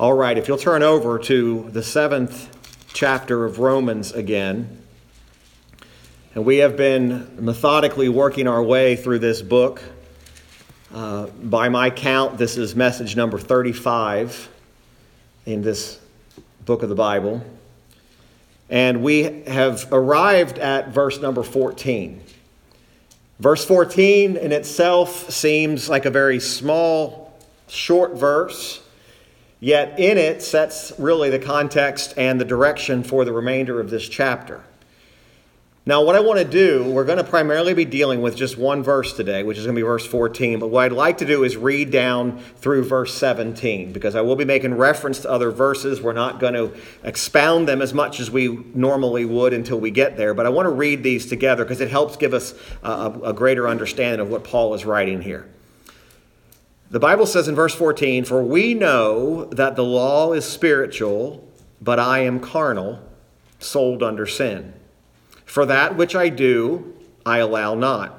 All 0.00 0.14
right, 0.14 0.38
if 0.38 0.48
you'll 0.48 0.56
turn 0.56 0.82
over 0.82 1.18
to 1.18 1.68
the 1.72 1.82
seventh 1.82 2.48
chapter 2.94 3.44
of 3.44 3.58
Romans 3.58 4.12
again. 4.12 4.80
And 6.34 6.46
we 6.46 6.56
have 6.56 6.74
been 6.74 7.36
methodically 7.38 8.08
working 8.08 8.48
our 8.48 8.62
way 8.62 8.96
through 8.96 9.18
this 9.18 9.42
book. 9.42 9.82
Uh, 10.94 11.26
by 11.26 11.68
my 11.68 11.90
count, 11.90 12.38
this 12.38 12.56
is 12.56 12.74
message 12.74 13.14
number 13.14 13.38
35 13.38 14.48
in 15.44 15.60
this 15.60 16.00
book 16.64 16.82
of 16.82 16.88
the 16.88 16.94
Bible. 16.94 17.44
And 18.70 19.02
we 19.02 19.42
have 19.42 19.86
arrived 19.92 20.58
at 20.58 20.88
verse 20.88 21.20
number 21.20 21.42
14. 21.42 22.22
Verse 23.38 23.66
14 23.66 24.38
in 24.38 24.50
itself 24.50 25.28
seems 25.28 25.90
like 25.90 26.06
a 26.06 26.10
very 26.10 26.40
small, 26.40 27.38
short 27.68 28.16
verse. 28.16 28.80
Yet 29.60 30.00
in 30.00 30.16
it 30.16 30.42
sets 30.42 30.92
really 30.98 31.28
the 31.28 31.38
context 31.38 32.14
and 32.16 32.40
the 32.40 32.46
direction 32.46 33.02
for 33.02 33.26
the 33.26 33.32
remainder 33.32 33.78
of 33.78 33.90
this 33.90 34.08
chapter. 34.08 34.62
Now, 35.86 36.04
what 36.04 36.14
I 36.14 36.20
want 36.20 36.38
to 36.38 36.44
do, 36.44 36.84
we're 36.84 37.04
going 37.04 37.18
to 37.18 37.24
primarily 37.24 37.72
be 37.72 37.86
dealing 37.86 38.20
with 38.20 38.36
just 38.36 38.58
one 38.58 38.82
verse 38.82 39.14
today, 39.14 39.42
which 39.42 39.56
is 39.56 39.64
going 39.64 39.74
to 39.74 39.78
be 39.78 39.84
verse 39.84 40.06
14. 40.06 40.58
But 40.58 40.68
what 40.68 40.84
I'd 40.84 40.92
like 40.92 41.18
to 41.18 41.24
do 41.24 41.42
is 41.42 41.56
read 41.56 41.90
down 41.90 42.38
through 42.56 42.84
verse 42.84 43.14
17, 43.14 43.92
because 43.92 44.14
I 44.14 44.20
will 44.20 44.36
be 44.36 44.44
making 44.44 44.74
reference 44.74 45.20
to 45.20 45.30
other 45.30 45.50
verses. 45.50 46.02
We're 46.02 46.12
not 46.12 46.38
going 46.38 46.52
to 46.52 46.72
expound 47.02 47.66
them 47.66 47.80
as 47.80 47.94
much 47.94 48.20
as 48.20 48.30
we 48.30 48.48
normally 48.74 49.24
would 49.24 49.54
until 49.54 49.80
we 49.80 49.90
get 49.90 50.18
there. 50.18 50.34
But 50.34 50.44
I 50.44 50.50
want 50.50 50.66
to 50.66 50.70
read 50.70 51.02
these 51.02 51.26
together 51.26 51.64
because 51.64 51.80
it 51.80 51.90
helps 51.90 52.16
give 52.16 52.34
us 52.34 52.54
a, 52.82 53.12
a 53.24 53.32
greater 53.32 53.66
understanding 53.66 54.20
of 54.20 54.28
what 54.28 54.44
Paul 54.44 54.74
is 54.74 54.84
writing 54.84 55.22
here. 55.22 55.48
The 56.90 56.98
Bible 56.98 57.26
says 57.26 57.46
in 57.46 57.54
verse 57.54 57.74
14, 57.74 58.24
For 58.24 58.42
we 58.42 58.74
know 58.74 59.44
that 59.44 59.76
the 59.76 59.84
law 59.84 60.32
is 60.32 60.44
spiritual, 60.44 61.48
but 61.80 62.00
I 62.00 62.20
am 62.20 62.40
carnal, 62.40 62.98
sold 63.60 64.02
under 64.02 64.26
sin. 64.26 64.72
For 65.44 65.64
that 65.66 65.96
which 65.96 66.16
I 66.16 66.30
do, 66.30 66.96
I 67.24 67.38
allow 67.38 67.76
not. 67.76 68.18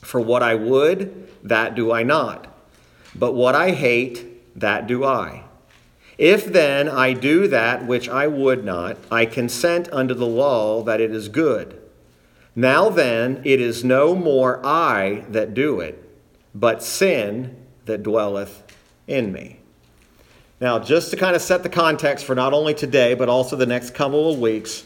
For 0.00 0.20
what 0.20 0.42
I 0.42 0.56
would, 0.56 1.28
that 1.44 1.76
do 1.76 1.92
I 1.92 2.02
not. 2.02 2.48
But 3.14 3.34
what 3.34 3.54
I 3.54 3.70
hate, 3.70 4.58
that 4.58 4.88
do 4.88 5.04
I. 5.04 5.44
If 6.18 6.46
then 6.46 6.88
I 6.88 7.12
do 7.12 7.46
that 7.46 7.86
which 7.86 8.08
I 8.08 8.26
would 8.26 8.64
not, 8.64 8.96
I 9.12 9.26
consent 9.26 9.88
unto 9.92 10.14
the 10.14 10.26
law 10.26 10.82
that 10.82 11.00
it 11.00 11.12
is 11.12 11.28
good. 11.28 11.80
Now 12.56 12.90
then, 12.90 13.42
it 13.44 13.60
is 13.60 13.84
no 13.84 14.16
more 14.16 14.60
I 14.66 15.24
that 15.28 15.54
do 15.54 15.78
it, 15.78 16.02
but 16.52 16.82
sin 16.82 17.61
that 17.84 18.02
dwelleth 18.02 18.62
in 19.06 19.32
me. 19.32 19.58
Now, 20.60 20.78
just 20.78 21.10
to 21.10 21.16
kind 21.16 21.34
of 21.34 21.42
set 21.42 21.64
the 21.64 21.68
context 21.68 22.24
for 22.24 22.34
not 22.34 22.52
only 22.52 22.72
today, 22.72 23.14
but 23.14 23.28
also 23.28 23.56
the 23.56 23.66
next 23.66 23.94
couple 23.94 24.32
of 24.32 24.38
weeks, 24.38 24.84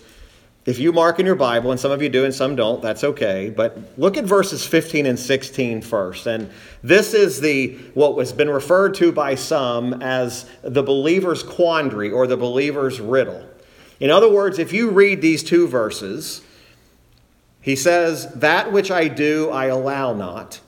if 0.65 0.81
you 0.81 0.91
mark 0.93 1.21
in 1.21 1.27
your 1.27 1.37
Bible, 1.37 1.71
and 1.71 1.79
some 1.79 1.93
of 1.93 2.03
you 2.03 2.09
do 2.09 2.25
and 2.25 2.35
some 2.35 2.57
don't, 2.57 2.83
that's 2.83 3.05
okay. 3.05 3.51
But 3.51 3.79
look 3.97 4.17
at 4.17 4.25
verses 4.25 4.67
15 4.67 5.07
and 5.07 5.19
16 5.19 5.83
first. 5.83 6.27
And 6.27 6.51
this 6.83 7.15
is 7.15 7.41
the 7.41 7.75
what 7.95 8.19
has 8.19 8.33
been 8.33 8.51
referred 8.51 8.95
to 8.95 9.13
by 9.13 9.37
some 9.37 10.03
as 10.03 10.51
the 10.63 10.83
believer's 10.83 11.45
quandary 11.45 12.11
or 12.11 12.27
the 12.27 12.37
believer's 12.37 13.01
riddle. 13.01 13.47
In 14.01 14.11
other 14.11 14.29
words, 14.29 14.59
if 14.59 14.73
you 14.73 14.91
read 14.91 15.21
these 15.21 15.45
two 15.45 15.69
verses, 15.69 16.43
he 17.61 17.77
says, 17.77 18.33
That 18.33 18.73
which 18.73 18.91
I 18.91 19.09
do, 19.09 19.51
I 19.51 19.67
allow 19.67 20.15
not. 20.15 20.61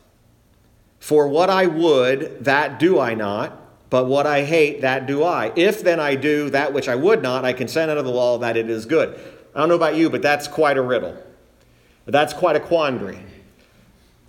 For 1.01 1.29
what 1.29 1.51
I 1.51 1.67
would, 1.67 2.45
that 2.45 2.79
do 2.79 2.99
I 2.99 3.15
not, 3.15 3.59
but 3.91 4.07
what 4.07 4.27
I 4.27 4.45
hate, 4.45 4.83
that 4.83 5.07
do 5.07 5.23
I. 5.23 5.53
If 5.57 5.83
then 5.83 6.01
I 6.01 6.15
do 6.15 6.51
that 6.51 6.73
which 6.73 6.89
I 6.89 6.95
would 6.95 7.23
not, 7.23 7.45
I 7.45 7.53
consent 7.53 7.91
unto 7.91 8.03
the 8.03 8.11
law 8.11 8.39
that 8.39 8.57
it 8.57 8.69
is 8.69 8.85
good. 8.85 9.19
I 9.55 9.61
don't 9.61 9.69
know 9.69 9.75
about 9.75 9.97
you, 9.97 10.11
but 10.11 10.23
that's 10.23 10.47
quite 10.47 10.77
a 10.77 10.83
riddle. 10.83 11.17
That's 12.07 12.33
quite 12.33 12.57
a 12.57 12.61
quandary. 12.61 13.21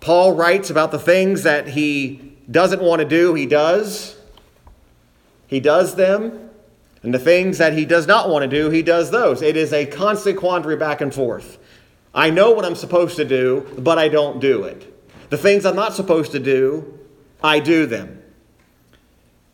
Paul 0.00 0.32
writes 0.34 0.70
about 0.70 0.92
the 0.92 0.98
things 0.98 1.42
that 1.42 1.68
he 1.68 2.36
doesn't 2.50 2.82
want 2.82 3.00
to 3.00 3.08
do, 3.08 3.34
he 3.34 3.46
does. 3.46 4.16
He 5.46 5.60
does 5.60 5.94
them. 5.94 6.50
And 7.02 7.14
the 7.14 7.18
things 7.18 7.58
that 7.58 7.72
he 7.72 7.86
does 7.86 8.06
not 8.06 8.28
want 8.28 8.42
to 8.42 8.48
do, 8.48 8.70
he 8.70 8.82
does 8.82 9.10
those. 9.10 9.40
It 9.40 9.56
is 9.56 9.72
a 9.72 9.86
constant 9.86 10.38
quandary 10.38 10.76
back 10.76 11.00
and 11.00 11.14
forth. 11.14 11.58
I 12.14 12.30
know 12.30 12.50
what 12.50 12.64
I'm 12.64 12.74
supposed 12.74 13.16
to 13.16 13.24
do, 13.24 13.66
but 13.78 13.98
I 13.98 14.08
don't 14.08 14.40
do 14.40 14.64
it. 14.64 14.86
The 15.30 15.38
things 15.38 15.64
I'm 15.64 15.76
not 15.76 15.94
supposed 15.94 16.32
to 16.32 16.38
do, 16.38 16.98
I 17.42 17.60
do 17.60 17.86
them. 17.86 18.22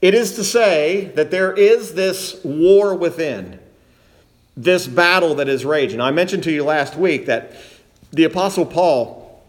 It 0.02 0.14
is 0.14 0.34
to 0.34 0.44
say 0.44 1.12
that 1.14 1.30
there 1.30 1.52
is 1.52 1.94
this 1.94 2.42
war 2.44 2.94
within, 2.94 3.60
this 4.56 4.86
battle 4.86 5.34
that 5.36 5.48
is 5.48 5.64
raging. 5.64 6.00
I 6.00 6.10
mentioned 6.10 6.42
to 6.44 6.52
you 6.52 6.64
last 6.64 6.96
week 6.96 7.26
that 7.26 7.52
the 8.12 8.24
Apostle 8.24 8.66
Paul, 8.66 9.42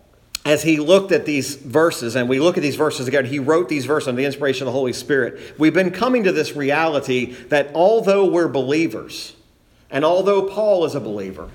as 0.46 0.64
he 0.64 0.78
looked 0.78 1.12
at 1.12 1.26
these 1.26 1.56
verses, 1.56 2.16
and 2.16 2.28
we 2.28 2.40
look 2.40 2.58
at 2.58 2.64
these 2.64 2.76
verses 2.76 3.08
again, 3.08 3.26
he 3.26 3.40
wrote 3.40 3.70
these 3.70 3.86
verses 3.86 4.08
under 4.08 4.22
the 4.22 4.26
inspiration 4.26 4.64
of 4.64 4.74
the 4.74 4.78
Holy 4.78 4.94
Spirit. 4.94 5.58
We've 5.58 5.74
been 5.74 5.92
coming 5.92 6.24
to 6.24 6.32
this 6.32 6.56
reality 6.56 7.34
that 7.50 7.72
although 7.74 8.26
we're 8.26 8.48
believers, 8.48 9.34
and 9.90 10.04
although 10.04 10.44
Paul 10.44 10.86
is 10.86 10.96
a 10.96 11.00
believer, 11.00 11.50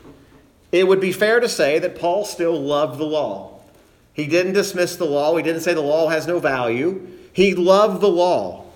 it 0.70 0.88
would 0.88 1.00
be 1.00 1.12
fair 1.12 1.40
to 1.40 1.48
say 1.48 1.78
that 1.78 1.98
Paul 1.98 2.24
still 2.24 2.58
loved 2.58 2.98
the 2.98 3.04
law. 3.04 3.51
He 4.14 4.26
didn't 4.26 4.52
dismiss 4.52 4.96
the 4.96 5.04
law. 5.04 5.36
He 5.36 5.42
didn't 5.42 5.62
say 5.62 5.74
the 5.74 5.80
law 5.80 6.08
has 6.08 6.26
no 6.26 6.38
value. 6.38 7.08
He 7.32 7.54
loved 7.54 8.00
the 8.00 8.08
law. 8.08 8.66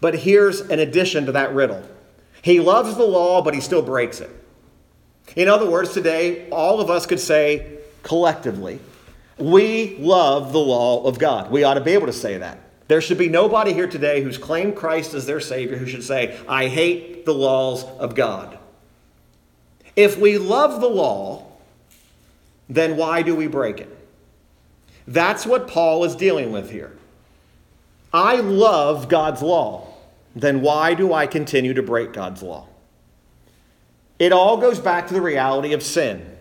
But 0.00 0.14
here's 0.14 0.60
an 0.60 0.78
addition 0.78 1.26
to 1.26 1.32
that 1.32 1.54
riddle 1.54 1.82
He 2.42 2.60
loves 2.60 2.96
the 2.96 3.06
law, 3.06 3.42
but 3.42 3.54
he 3.54 3.60
still 3.60 3.82
breaks 3.82 4.20
it. 4.20 4.30
In 5.36 5.48
other 5.48 5.68
words, 5.68 5.92
today, 5.92 6.48
all 6.50 6.80
of 6.80 6.90
us 6.90 7.06
could 7.06 7.20
say 7.20 7.78
collectively, 8.02 8.80
we 9.38 9.96
love 9.98 10.52
the 10.52 10.58
law 10.58 11.04
of 11.04 11.18
God. 11.18 11.50
We 11.50 11.64
ought 11.64 11.74
to 11.74 11.80
be 11.80 11.92
able 11.92 12.06
to 12.06 12.12
say 12.12 12.38
that. 12.38 12.58
There 12.88 13.00
should 13.02 13.18
be 13.18 13.28
nobody 13.28 13.74
here 13.74 13.86
today 13.86 14.22
who's 14.22 14.38
claimed 14.38 14.74
Christ 14.74 15.12
as 15.12 15.26
their 15.26 15.40
Savior 15.40 15.76
who 15.76 15.86
should 15.86 16.02
say, 16.02 16.38
I 16.48 16.68
hate 16.68 17.26
the 17.26 17.34
laws 17.34 17.84
of 17.84 18.14
God. 18.14 18.58
If 19.94 20.18
we 20.18 20.38
love 20.38 20.80
the 20.80 20.88
law, 20.88 21.46
then 22.68 22.96
why 22.96 23.22
do 23.22 23.34
we 23.34 23.46
break 23.46 23.80
it? 23.80 23.97
That's 25.08 25.46
what 25.46 25.68
Paul 25.68 26.04
is 26.04 26.14
dealing 26.14 26.52
with 26.52 26.70
here. 26.70 26.94
I 28.12 28.36
love 28.36 29.08
God's 29.08 29.40
law. 29.40 29.88
Then 30.36 30.60
why 30.60 30.92
do 30.92 31.14
I 31.14 31.26
continue 31.26 31.72
to 31.72 31.82
break 31.82 32.12
God's 32.12 32.42
law? 32.42 32.66
It 34.18 34.32
all 34.32 34.58
goes 34.58 34.78
back 34.78 35.08
to 35.08 35.14
the 35.14 35.22
reality 35.22 35.72
of 35.72 35.82
sin. 35.82 36.36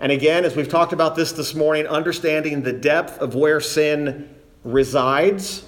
And 0.00 0.10
again, 0.10 0.46
as 0.46 0.56
we've 0.56 0.70
talked 0.70 0.94
about 0.94 1.16
this 1.16 1.32
this 1.32 1.54
morning, 1.54 1.86
understanding 1.86 2.62
the 2.62 2.72
depth 2.72 3.18
of 3.18 3.34
where 3.34 3.60
sin 3.60 4.34
resides, 4.64 5.62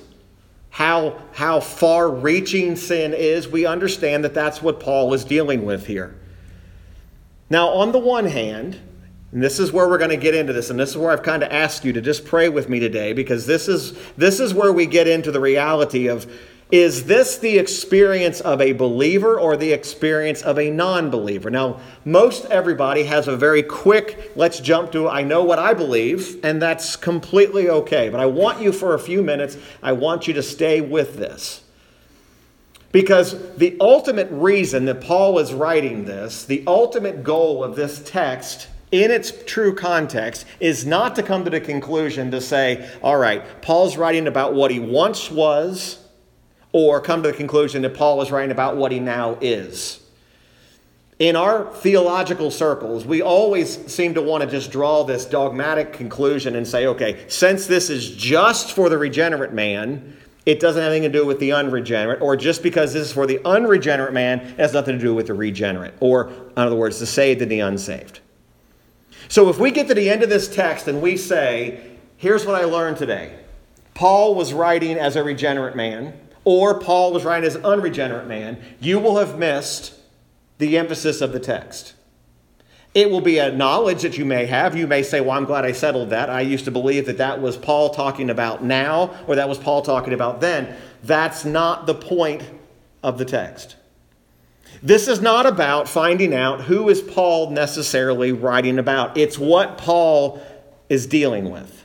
how, 0.70 1.20
how 1.34 1.60
far 1.60 2.10
reaching 2.10 2.74
sin 2.74 3.12
is, 3.12 3.48
we 3.48 3.66
understand 3.66 4.24
that 4.24 4.32
that's 4.32 4.62
what 4.62 4.80
Paul 4.80 5.12
is 5.12 5.26
dealing 5.26 5.66
with 5.66 5.86
here. 5.86 6.16
Now, 7.50 7.68
on 7.68 7.92
the 7.92 7.98
one 7.98 8.24
hand, 8.24 8.80
and 9.34 9.42
this 9.42 9.58
is 9.58 9.72
where 9.72 9.88
we're 9.88 9.98
going 9.98 10.10
to 10.10 10.16
get 10.16 10.36
into 10.36 10.52
this, 10.52 10.70
and 10.70 10.78
this 10.78 10.90
is 10.90 10.96
where 10.96 11.10
I've 11.10 11.24
kind 11.24 11.42
of 11.42 11.50
asked 11.50 11.84
you 11.84 11.92
to 11.94 12.00
just 12.00 12.24
pray 12.24 12.48
with 12.48 12.68
me 12.68 12.78
today, 12.78 13.12
because 13.12 13.46
this 13.46 13.66
is 13.66 13.98
this 14.16 14.38
is 14.38 14.54
where 14.54 14.72
we 14.72 14.86
get 14.86 15.08
into 15.08 15.32
the 15.32 15.40
reality 15.40 16.06
of 16.06 16.32
is 16.70 17.06
this 17.06 17.38
the 17.38 17.58
experience 17.58 18.40
of 18.40 18.60
a 18.60 18.72
believer 18.72 19.38
or 19.38 19.56
the 19.56 19.72
experience 19.72 20.40
of 20.42 20.56
a 20.58 20.70
non 20.70 21.10
believer? 21.10 21.50
Now, 21.50 21.80
most 22.04 22.44
everybody 22.46 23.02
has 23.04 23.26
a 23.26 23.36
very 23.36 23.64
quick, 23.64 24.32
let's 24.36 24.60
jump 24.60 24.92
to, 24.92 25.08
I 25.08 25.22
know 25.22 25.42
what 25.42 25.58
I 25.58 25.74
believe, 25.74 26.42
and 26.44 26.62
that's 26.62 26.94
completely 26.94 27.68
okay. 27.68 28.10
But 28.10 28.20
I 28.20 28.26
want 28.26 28.62
you 28.62 28.70
for 28.70 28.94
a 28.94 29.00
few 29.00 29.20
minutes, 29.20 29.56
I 29.82 29.92
want 29.92 30.28
you 30.28 30.34
to 30.34 30.42
stay 30.44 30.80
with 30.80 31.16
this. 31.16 31.62
Because 32.92 33.56
the 33.56 33.76
ultimate 33.80 34.28
reason 34.30 34.84
that 34.84 35.00
Paul 35.00 35.40
is 35.40 35.52
writing 35.52 36.04
this, 36.04 36.44
the 36.44 36.62
ultimate 36.68 37.24
goal 37.24 37.64
of 37.64 37.74
this 37.74 38.00
text 38.04 38.68
in 38.94 39.10
its 39.10 39.32
true 39.44 39.74
context 39.74 40.46
is 40.60 40.86
not 40.86 41.16
to 41.16 41.22
come 41.24 41.44
to 41.44 41.50
the 41.50 41.60
conclusion 41.60 42.30
to 42.30 42.40
say, 42.40 42.88
all 43.02 43.16
right, 43.16 43.42
Paul's 43.60 43.96
writing 43.96 44.28
about 44.28 44.54
what 44.54 44.70
he 44.70 44.78
once 44.78 45.32
was, 45.32 45.98
or 46.70 47.00
come 47.00 47.20
to 47.24 47.32
the 47.32 47.36
conclusion 47.36 47.82
that 47.82 47.94
Paul 47.94 48.22
is 48.22 48.30
writing 48.30 48.52
about 48.52 48.76
what 48.76 48.92
he 48.92 49.00
now 49.00 49.36
is. 49.40 50.00
In 51.18 51.34
our 51.34 51.72
theological 51.74 52.52
circles, 52.52 53.04
we 53.04 53.20
always 53.20 53.92
seem 53.92 54.14
to 54.14 54.22
want 54.22 54.44
to 54.44 54.48
just 54.48 54.70
draw 54.70 55.02
this 55.02 55.24
dogmatic 55.24 55.92
conclusion 55.92 56.54
and 56.54 56.66
say, 56.66 56.86
okay, 56.86 57.24
since 57.26 57.66
this 57.66 57.90
is 57.90 58.10
just 58.10 58.74
for 58.76 58.88
the 58.88 58.98
regenerate 58.98 59.52
man, 59.52 60.16
it 60.46 60.60
doesn't 60.60 60.80
have 60.80 60.92
anything 60.92 61.10
to 61.10 61.18
do 61.18 61.26
with 61.26 61.40
the 61.40 61.50
unregenerate, 61.50 62.22
or 62.22 62.36
just 62.36 62.62
because 62.62 62.92
this 62.92 63.08
is 63.08 63.12
for 63.12 63.26
the 63.26 63.40
unregenerate 63.44 64.12
man, 64.12 64.38
it 64.38 64.58
has 64.60 64.72
nothing 64.72 64.96
to 64.96 65.04
do 65.04 65.14
with 65.14 65.26
the 65.26 65.34
regenerate, 65.34 65.94
or, 65.98 66.28
in 66.28 66.58
other 66.58 66.76
words, 66.76 67.00
the 67.00 67.06
saved 67.06 67.42
and 67.42 67.50
the 67.50 67.58
unsaved. 67.58 68.20
So 69.28 69.48
if 69.48 69.58
we 69.58 69.70
get 69.70 69.88
to 69.88 69.94
the 69.94 70.10
end 70.10 70.22
of 70.22 70.28
this 70.28 70.48
text 70.48 70.88
and 70.88 71.00
we 71.00 71.16
say, 71.16 71.96
here's 72.16 72.46
what 72.46 72.54
I 72.54 72.64
learned 72.64 72.96
today 72.96 73.38
Paul 73.94 74.34
was 74.34 74.52
writing 74.52 74.98
as 74.98 75.16
a 75.16 75.24
regenerate 75.24 75.76
man, 75.76 76.18
or 76.44 76.78
Paul 76.78 77.12
was 77.12 77.24
writing 77.24 77.46
as 77.46 77.54
an 77.54 77.64
unregenerate 77.64 78.26
man, 78.26 78.60
you 78.80 78.98
will 78.98 79.18
have 79.18 79.38
missed 79.38 79.94
the 80.58 80.76
emphasis 80.76 81.20
of 81.20 81.32
the 81.32 81.40
text. 81.40 81.94
It 82.94 83.10
will 83.10 83.20
be 83.20 83.38
a 83.38 83.50
knowledge 83.50 84.02
that 84.02 84.16
you 84.16 84.24
may 84.24 84.46
have. 84.46 84.76
You 84.76 84.86
may 84.86 85.02
say, 85.02 85.20
Well, 85.20 85.32
I'm 85.32 85.46
glad 85.46 85.64
I 85.64 85.72
settled 85.72 86.10
that. 86.10 86.30
I 86.30 86.42
used 86.42 86.64
to 86.66 86.70
believe 86.70 87.06
that 87.06 87.18
that 87.18 87.40
was 87.40 87.56
Paul 87.56 87.90
talking 87.90 88.30
about 88.30 88.62
now, 88.62 89.16
or 89.26 89.34
that 89.34 89.48
was 89.48 89.58
Paul 89.58 89.82
talking 89.82 90.12
about 90.12 90.40
then. 90.40 90.76
That's 91.02 91.44
not 91.44 91.86
the 91.86 91.94
point 91.94 92.48
of 93.02 93.18
the 93.18 93.24
text. 93.24 93.76
This 94.82 95.08
is 95.08 95.20
not 95.20 95.46
about 95.46 95.88
finding 95.88 96.34
out 96.34 96.62
who 96.62 96.88
is 96.88 97.00
Paul 97.00 97.50
necessarily 97.50 98.32
writing 98.32 98.78
about. 98.78 99.16
It's 99.16 99.38
what 99.38 99.78
Paul 99.78 100.42
is 100.88 101.06
dealing 101.06 101.50
with. 101.50 101.84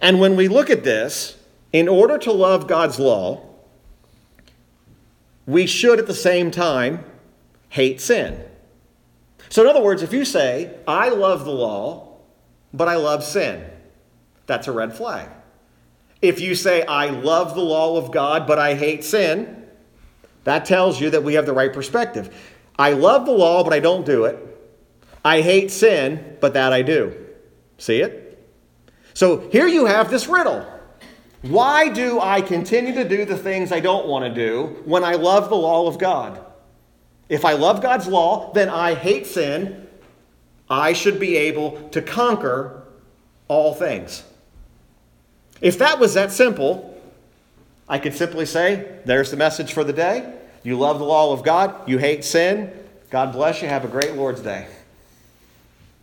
And 0.00 0.20
when 0.20 0.36
we 0.36 0.48
look 0.48 0.70
at 0.70 0.84
this, 0.84 1.36
in 1.72 1.88
order 1.88 2.18
to 2.18 2.32
love 2.32 2.66
God's 2.66 2.98
law, 2.98 3.46
we 5.46 5.66
should 5.66 5.98
at 5.98 6.06
the 6.06 6.14
same 6.14 6.50
time 6.50 7.04
hate 7.68 8.00
sin. 8.00 8.44
So, 9.48 9.62
in 9.62 9.68
other 9.68 9.82
words, 9.82 10.02
if 10.02 10.12
you 10.12 10.24
say, 10.24 10.74
I 10.86 11.08
love 11.08 11.44
the 11.44 11.52
law, 11.52 12.16
but 12.72 12.88
I 12.88 12.96
love 12.96 13.24
sin, 13.24 13.64
that's 14.46 14.68
a 14.68 14.72
red 14.72 14.94
flag. 14.94 15.28
If 16.22 16.40
you 16.40 16.54
say, 16.54 16.82
I 16.82 17.06
love 17.06 17.54
the 17.54 17.62
law 17.62 17.96
of 17.96 18.12
God, 18.12 18.46
but 18.46 18.58
I 18.58 18.74
hate 18.74 19.04
sin, 19.04 19.59
that 20.44 20.64
tells 20.64 21.00
you 21.00 21.10
that 21.10 21.22
we 21.22 21.34
have 21.34 21.46
the 21.46 21.52
right 21.52 21.72
perspective. 21.72 22.34
I 22.78 22.92
love 22.92 23.26
the 23.26 23.32
law, 23.32 23.62
but 23.62 23.72
I 23.72 23.80
don't 23.80 24.06
do 24.06 24.24
it. 24.24 24.46
I 25.24 25.42
hate 25.42 25.70
sin, 25.70 26.36
but 26.40 26.54
that 26.54 26.72
I 26.72 26.82
do. 26.82 27.14
See 27.78 28.00
it? 28.00 28.26
So 29.12 29.48
here 29.50 29.66
you 29.66 29.86
have 29.86 30.10
this 30.10 30.28
riddle. 30.28 30.66
Why 31.42 31.88
do 31.88 32.20
I 32.20 32.40
continue 32.40 32.94
to 32.94 33.08
do 33.08 33.24
the 33.24 33.36
things 33.36 33.72
I 33.72 33.80
don't 33.80 34.06
want 34.06 34.24
to 34.24 34.34
do 34.34 34.82
when 34.84 35.04
I 35.04 35.14
love 35.14 35.48
the 35.48 35.56
law 35.56 35.86
of 35.86 35.98
God? 35.98 36.44
If 37.28 37.44
I 37.44 37.52
love 37.52 37.80
God's 37.80 38.06
law, 38.06 38.52
then 38.52 38.68
I 38.68 38.94
hate 38.94 39.26
sin. 39.26 39.86
I 40.68 40.92
should 40.92 41.18
be 41.18 41.36
able 41.36 41.88
to 41.90 42.02
conquer 42.02 42.82
all 43.48 43.74
things. 43.74 44.22
If 45.60 45.78
that 45.78 45.98
was 45.98 46.14
that 46.14 46.32
simple, 46.32 46.89
I 47.90 47.98
could 47.98 48.14
simply 48.14 48.46
say, 48.46 49.00
there's 49.04 49.32
the 49.32 49.36
message 49.36 49.72
for 49.72 49.82
the 49.82 49.92
day. 49.92 50.32
You 50.62 50.78
love 50.78 51.00
the 51.00 51.04
law 51.04 51.32
of 51.32 51.42
God, 51.42 51.88
you 51.88 51.98
hate 51.98 52.24
sin. 52.24 52.72
God 53.10 53.32
bless 53.32 53.60
you. 53.60 53.68
Have 53.68 53.84
a 53.84 53.88
great 53.88 54.14
Lord's 54.14 54.40
Day. 54.40 54.68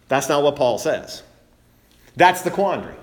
That's 0.10 0.28
not 0.28 0.44
what 0.44 0.58
Paul 0.58 0.78
says. 0.78 1.24
That's 2.18 2.42
the 2.42 2.52
quandary. 2.52 2.96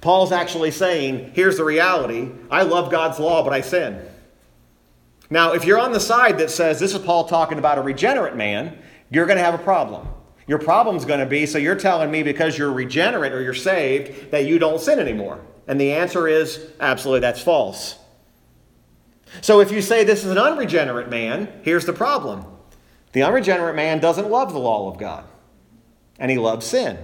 Paul's 0.00 0.32
actually 0.32 0.72
saying, 0.72 1.30
here's 1.34 1.56
the 1.56 1.64
reality 1.64 2.28
I 2.50 2.62
love 2.62 2.90
God's 2.90 3.20
law, 3.20 3.44
but 3.44 3.52
I 3.52 3.60
sin. 3.60 4.04
Now, 5.30 5.52
if 5.52 5.64
you're 5.64 5.78
on 5.78 5.92
the 5.92 6.00
side 6.00 6.38
that 6.38 6.50
says 6.50 6.80
this 6.80 6.94
is 6.94 7.00
Paul 7.00 7.24
talking 7.24 7.58
about 7.58 7.78
a 7.78 7.82
regenerate 7.82 8.34
man, 8.34 8.76
you're 9.08 9.26
going 9.26 9.38
to 9.38 9.44
have 9.44 9.54
a 9.54 9.62
problem. 9.62 10.08
Your 10.48 10.58
problem's 10.58 11.04
going 11.04 11.20
to 11.20 11.26
be 11.26 11.46
so 11.46 11.58
you're 11.58 11.76
telling 11.76 12.10
me 12.10 12.24
because 12.24 12.58
you're 12.58 12.72
regenerate 12.72 13.32
or 13.32 13.40
you're 13.40 13.54
saved 13.54 14.32
that 14.32 14.46
you 14.46 14.58
don't 14.58 14.80
sin 14.80 14.98
anymore. 14.98 15.40
And 15.68 15.80
the 15.80 15.92
answer 15.92 16.26
is 16.26 16.72
absolutely 16.80 17.20
that's 17.20 17.40
false. 17.40 18.01
So 19.40 19.60
if 19.60 19.72
you 19.72 19.80
say 19.80 20.04
this 20.04 20.24
is 20.24 20.30
an 20.30 20.38
unregenerate 20.38 21.08
man, 21.08 21.48
here's 21.62 21.86
the 21.86 21.92
problem 21.92 22.46
the 23.12 23.22
unregenerate 23.22 23.76
man 23.76 24.00
doesn't 24.00 24.30
love 24.30 24.52
the 24.52 24.58
law 24.58 24.90
of 24.90 24.98
God, 24.98 25.24
and 26.18 26.30
he 26.30 26.38
loves 26.38 26.66
sin. 26.66 26.98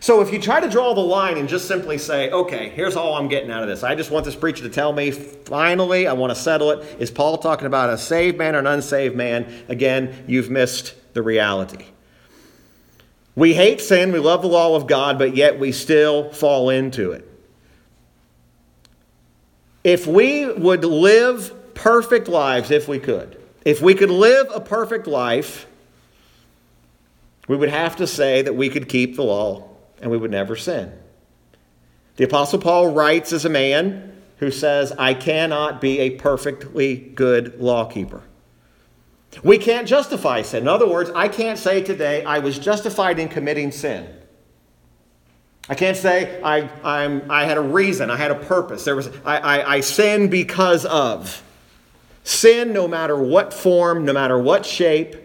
So 0.00 0.20
if 0.20 0.32
you 0.32 0.40
try 0.40 0.60
to 0.60 0.68
draw 0.68 0.94
the 0.94 1.00
line 1.00 1.38
and 1.38 1.48
just 1.48 1.66
simply 1.66 1.96
say, 1.96 2.30
okay, 2.30 2.68
here's 2.68 2.96
all 2.96 3.14
I'm 3.14 3.28
getting 3.28 3.50
out 3.50 3.62
of 3.62 3.68
this. 3.68 3.82
I 3.82 3.94
just 3.94 4.10
want 4.10 4.26
this 4.26 4.36
preacher 4.36 4.62
to 4.64 4.68
tell 4.68 4.92
me, 4.92 5.10
finally, 5.10 6.06
I 6.06 6.12
want 6.12 6.34
to 6.34 6.40
settle 6.40 6.70
it. 6.70 7.00
Is 7.00 7.10
Paul 7.10 7.38
talking 7.38 7.66
about 7.66 7.88
a 7.88 7.96
saved 7.96 8.36
man 8.36 8.54
or 8.54 8.58
an 8.58 8.66
unsaved 8.66 9.16
man? 9.16 9.64
Again, 9.68 10.24
you've 10.26 10.50
missed 10.50 10.94
the 11.14 11.22
reality. 11.22 11.86
We 13.34 13.54
hate 13.54 13.80
sin, 13.80 14.12
we 14.12 14.18
love 14.18 14.42
the 14.42 14.48
law 14.48 14.76
of 14.76 14.86
God, 14.86 15.18
but 15.18 15.36
yet 15.36 15.58
we 15.58 15.72
still 15.72 16.30
fall 16.30 16.70
into 16.70 17.12
it. 17.12 17.25
If 19.86 20.04
we 20.04 20.44
would 20.52 20.84
live 20.84 21.74
perfect 21.74 22.26
lives, 22.26 22.72
if 22.72 22.88
we 22.88 22.98
could, 22.98 23.40
if 23.64 23.80
we 23.80 23.94
could 23.94 24.10
live 24.10 24.48
a 24.52 24.60
perfect 24.60 25.06
life, 25.06 25.68
we 27.46 27.56
would 27.56 27.68
have 27.68 27.94
to 27.96 28.06
say 28.08 28.42
that 28.42 28.56
we 28.56 28.68
could 28.68 28.88
keep 28.88 29.14
the 29.14 29.22
law 29.22 29.68
and 30.02 30.10
we 30.10 30.16
would 30.16 30.32
never 30.32 30.56
sin. 30.56 30.92
The 32.16 32.24
Apostle 32.24 32.58
Paul 32.58 32.88
writes 32.94 33.32
as 33.32 33.44
a 33.44 33.48
man 33.48 34.20
who 34.38 34.50
says, 34.50 34.90
I 34.98 35.14
cannot 35.14 35.80
be 35.80 36.00
a 36.00 36.10
perfectly 36.16 36.96
good 36.96 37.60
lawkeeper. 37.60 38.24
We 39.44 39.56
can't 39.56 39.86
justify 39.86 40.42
sin. 40.42 40.62
In 40.62 40.68
other 40.68 40.88
words, 40.88 41.10
I 41.14 41.28
can't 41.28 41.60
say 41.60 41.80
today 41.80 42.24
I 42.24 42.40
was 42.40 42.58
justified 42.58 43.20
in 43.20 43.28
committing 43.28 43.70
sin. 43.70 44.08
I 45.68 45.74
can't 45.74 45.96
say 45.96 46.40
I, 46.42 46.68
I'm, 46.84 47.30
I 47.30 47.44
had 47.44 47.56
a 47.56 47.60
reason, 47.60 48.10
I 48.10 48.16
had 48.16 48.30
a 48.30 48.36
purpose. 48.36 48.84
There 48.84 48.94
was, 48.94 49.08
I, 49.24 49.38
I, 49.38 49.74
I 49.74 49.80
sin 49.80 50.28
because 50.28 50.84
of. 50.84 51.42
Sin, 52.22 52.72
no 52.72 52.88
matter 52.88 53.16
what 53.16 53.52
form, 53.54 54.04
no 54.04 54.12
matter 54.12 54.38
what 54.38 54.66
shape, 54.66 55.16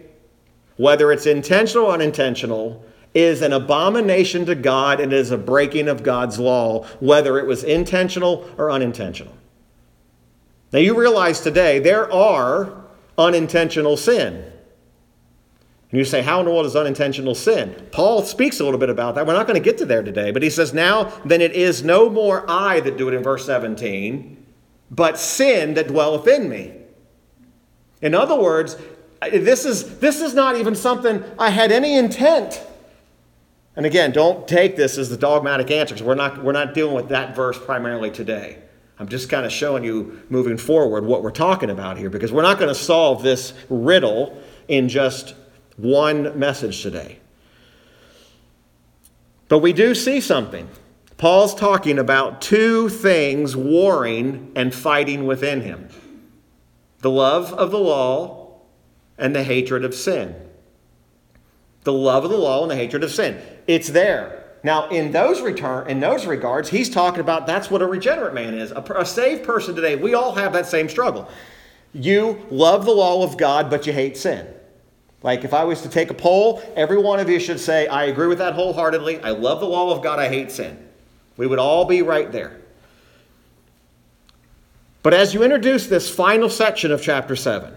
whether 0.76 1.12
it's 1.12 1.26
intentional 1.26 1.86
or 1.86 1.94
unintentional, 1.94 2.84
is 3.14 3.42
an 3.42 3.52
abomination 3.52 4.46
to 4.46 4.54
God 4.54 5.00
and 5.00 5.12
is 5.12 5.30
a 5.30 5.38
breaking 5.38 5.88
of 5.88 6.02
God's 6.02 6.38
law, 6.38 6.84
whether 7.00 7.38
it 7.38 7.46
was 7.46 7.62
intentional 7.62 8.48
or 8.56 8.70
unintentional. 8.70 9.34
Now, 10.72 10.78
you 10.78 10.98
realize 10.98 11.40
today 11.40 11.78
there 11.78 12.10
are 12.12 12.84
unintentional 13.18 13.96
sin. 13.96 14.50
You 15.92 16.04
say, 16.04 16.22
How 16.22 16.40
in 16.40 16.46
the 16.46 16.52
world 16.52 16.66
is 16.66 16.74
unintentional 16.74 17.34
sin? 17.34 17.74
Paul 17.92 18.22
speaks 18.22 18.60
a 18.60 18.64
little 18.64 18.80
bit 18.80 18.88
about 18.88 19.14
that. 19.14 19.26
We're 19.26 19.34
not 19.34 19.46
going 19.46 19.62
to 19.62 19.64
get 19.64 19.78
to 19.78 19.86
there 19.86 20.02
today, 20.02 20.30
but 20.30 20.42
he 20.42 20.50
says, 20.50 20.72
Now 20.72 21.12
then 21.24 21.40
it 21.40 21.52
is 21.52 21.84
no 21.84 22.08
more 22.08 22.44
I 22.48 22.80
that 22.80 22.96
do 22.96 23.08
it 23.08 23.14
in 23.14 23.22
verse 23.22 23.44
17, 23.46 24.44
but 24.90 25.18
sin 25.18 25.74
that 25.74 25.88
dwelleth 25.88 26.26
in 26.26 26.48
me. 26.48 26.72
In 28.00 28.14
other 28.14 28.34
words, 28.34 28.76
this 29.30 29.64
is, 29.64 29.98
this 29.98 30.20
is 30.20 30.34
not 30.34 30.56
even 30.56 30.74
something 30.74 31.22
I 31.38 31.50
had 31.50 31.70
any 31.70 31.96
intent 31.96 32.66
and 33.74 33.86
again, 33.86 34.12
don't 34.12 34.46
take 34.46 34.76
this 34.76 34.98
as 34.98 35.08
the 35.08 35.16
dogmatic 35.16 35.70
answer 35.70 35.94
because 35.94 36.06
we're 36.06 36.14
not, 36.14 36.42
we're 36.42 36.52
not 36.52 36.74
dealing 36.74 36.94
with 36.94 37.08
that 37.08 37.34
verse 37.34 37.58
primarily 37.58 38.10
today. 38.10 38.58
I'm 38.98 39.08
just 39.08 39.30
kind 39.30 39.46
of 39.46 39.52
showing 39.52 39.82
you 39.82 40.22
moving 40.28 40.58
forward 40.58 41.06
what 41.06 41.22
we're 41.22 41.30
talking 41.30 41.70
about 41.70 41.96
here 41.96 42.10
because 42.10 42.32
we're 42.32 42.42
not 42.42 42.58
going 42.58 42.68
to 42.68 42.78
solve 42.78 43.22
this 43.22 43.54
riddle 43.70 44.40
in 44.68 44.88
just 44.88 45.34
one 45.82 46.38
message 46.38 46.80
today. 46.82 47.18
But 49.48 49.58
we 49.58 49.72
do 49.72 49.94
see 49.94 50.20
something. 50.20 50.68
Paul's 51.18 51.54
talking 51.54 51.98
about 51.98 52.40
two 52.40 52.88
things 52.88 53.54
warring 53.54 54.52
and 54.56 54.74
fighting 54.74 55.26
within 55.26 55.60
him 55.60 55.88
the 57.00 57.10
love 57.10 57.52
of 57.52 57.72
the 57.72 57.78
law 57.78 58.60
and 59.18 59.34
the 59.34 59.42
hatred 59.42 59.84
of 59.84 59.94
sin. 59.94 60.36
The 61.82 61.92
love 61.92 62.24
of 62.24 62.30
the 62.30 62.38
law 62.38 62.62
and 62.62 62.70
the 62.70 62.76
hatred 62.76 63.02
of 63.02 63.10
sin. 63.10 63.42
It's 63.66 63.88
there. 63.88 64.44
Now, 64.62 64.88
in 64.88 65.10
those 65.10 65.40
return, 65.40 65.90
in 65.90 65.98
those 65.98 66.26
regards, 66.26 66.68
he's 66.70 66.88
talking 66.88 67.18
about 67.18 67.48
that's 67.48 67.68
what 67.68 67.82
a 67.82 67.86
regenerate 67.86 68.34
man 68.34 68.54
is. 68.54 68.70
A, 68.70 68.80
a 68.96 69.04
saved 69.04 69.42
person 69.44 69.74
today, 69.74 69.96
we 69.96 70.14
all 70.14 70.32
have 70.36 70.52
that 70.52 70.66
same 70.66 70.88
struggle. 70.88 71.28
You 71.92 72.46
love 72.50 72.84
the 72.84 72.92
law 72.92 73.24
of 73.24 73.36
God, 73.36 73.68
but 73.68 73.84
you 73.86 73.92
hate 73.92 74.16
sin. 74.16 74.46
Like 75.22 75.44
if 75.44 75.54
I 75.54 75.64
was 75.64 75.82
to 75.82 75.88
take 75.88 76.10
a 76.10 76.14
poll, 76.14 76.62
every 76.74 76.98
one 76.98 77.20
of 77.20 77.28
you 77.28 77.38
should 77.38 77.60
say, 77.60 77.86
I 77.86 78.04
agree 78.04 78.26
with 78.26 78.38
that 78.38 78.54
wholeheartedly. 78.54 79.22
I 79.22 79.30
love 79.30 79.60
the 79.60 79.66
law 79.66 79.94
of 79.94 80.02
God, 80.02 80.18
I 80.18 80.28
hate 80.28 80.50
sin. 80.50 80.88
We 81.36 81.46
would 81.46 81.58
all 81.58 81.84
be 81.84 82.02
right 82.02 82.30
there. 82.30 82.60
But 85.02 85.14
as 85.14 85.34
you 85.34 85.42
introduce 85.42 85.86
this 85.86 86.08
final 86.08 86.48
section 86.48 86.92
of 86.92 87.02
chapter 87.02 87.34
7, 87.34 87.74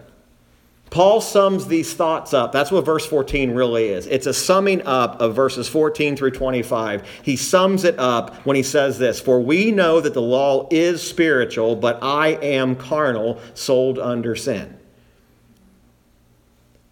Paul 0.91 1.19
sums 1.19 1.67
these 1.67 1.93
thoughts 1.93 2.33
up. 2.33 2.51
That's 2.51 2.71
what 2.71 2.85
verse 2.85 3.05
14 3.05 3.51
really 3.51 3.87
is. 3.87 4.05
It's 4.07 4.27
a 4.27 4.33
summing 4.33 4.85
up 4.85 5.19
of 5.19 5.35
verses 5.35 5.67
14 5.67 6.15
through 6.15 6.31
25. 6.31 7.03
He 7.23 7.35
sums 7.35 7.83
it 7.83 7.97
up 7.99 8.35
when 8.45 8.55
he 8.55 8.63
says 8.63 8.99
this 8.99 9.19
For 9.19 9.39
we 9.41 9.71
know 9.71 9.99
that 9.99 10.13
the 10.13 10.21
law 10.21 10.67
is 10.71 11.01
spiritual, 11.01 11.75
but 11.75 11.99
I 12.01 12.29
am 12.41 12.75
carnal, 12.75 13.39
sold 13.55 13.97
under 13.97 14.35
sin. 14.35 14.77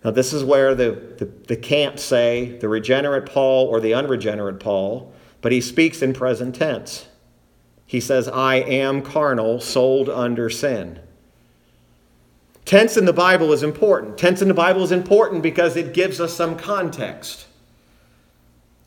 Now, 0.03 0.11
this 0.11 0.33
is 0.33 0.43
where 0.43 0.75
the, 0.75 0.91
the, 1.17 1.25
the 1.47 1.55
camps 1.55 2.03
say 2.03 2.57
the 2.57 2.67
regenerate 2.67 3.25
Paul 3.25 3.67
or 3.67 3.79
the 3.79 3.93
unregenerate 3.93 4.59
Paul, 4.59 5.13
but 5.41 5.51
he 5.51 5.61
speaks 5.61 6.01
in 6.01 6.13
present 6.13 6.55
tense. 6.55 7.07
He 7.85 7.99
says, 7.99 8.27
I 8.27 8.55
am 8.55 9.01
carnal, 9.01 9.61
sold 9.61 10.09
under 10.09 10.49
sin. 10.49 10.99
Tense 12.65 12.97
in 12.97 13.05
the 13.05 13.13
Bible 13.13 13.51
is 13.53 13.63
important. 13.63 14.17
Tense 14.17 14.41
in 14.41 14.47
the 14.47 14.53
Bible 14.53 14.83
is 14.83 14.91
important 14.91 15.43
because 15.43 15.75
it 15.75 15.93
gives 15.93 16.19
us 16.19 16.33
some 16.33 16.57
context. 16.57 17.45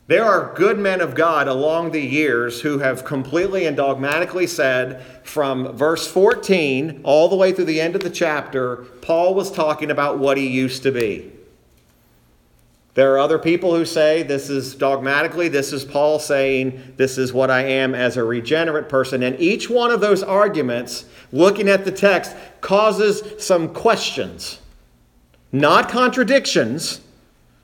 There 0.07 0.23
are 0.23 0.53
good 0.55 0.79
men 0.79 1.01
of 1.01 1.15
God 1.15 1.49
along 1.49 1.91
the 1.91 2.01
years 2.01 2.61
who 2.61 2.79
have 2.79 3.03
completely 3.03 3.65
and 3.65 3.75
dogmatically 3.75 4.47
said 4.47 5.03
from 5.23 5.75
verse 5.75 6.07
14 6.07 7.01
all 7.03 7.27
the 7.27 7.35
way 7.35 7.51
through 7.51 7.65
the 7.65 7.81
end 7.81 7.93
of 7.93 8.03
the 8.03 8.09
chapter, 8.09 8.77
Paul 9.01 9.35
was 9.35 9.51
talking 9.51 9.91
about 9.91 10.17
what 10.17 10.37
he 10.37 10.47
used 10.47 10.83
to 10.83 10.93
be. 10.93 11.33
There 12.93 13.13
are 13.13 13.19
other 13.19 13.37
people 13.37 13.75
who 13.75 13.83
say 13.83 14.23
this 14.23 14.49
is 14.49 14.75
dogmatically, 14.75 15.49
this 15.49 15.73
is 15.73 15.83
Paul 15.83 16.19
saying, 16.19 16.93
this 16.95 17.17
is 17.17 17.33
what 17.33 17.51
I 17.51 17.63
am 17.63 17.93
as 17.93 18.15
a 18.15 18.23
regenerate 18.23 18.87
person. 18.87 19.21
And 19.23 19.37
each 19.41 19.69
one 19.69 19.91
of 19.91 19.99
those 19.99 20.23
arguments, 20.23 21.03
looking 21.33 21.67
at 21.67 21.83
the 21.83 21.91
text, 21.91 22.33
causes 22.61 23.45
some 23.45 23.73
questions, 23.73 24.59
not 25.51 25.89
contradictions. 25.89 27.01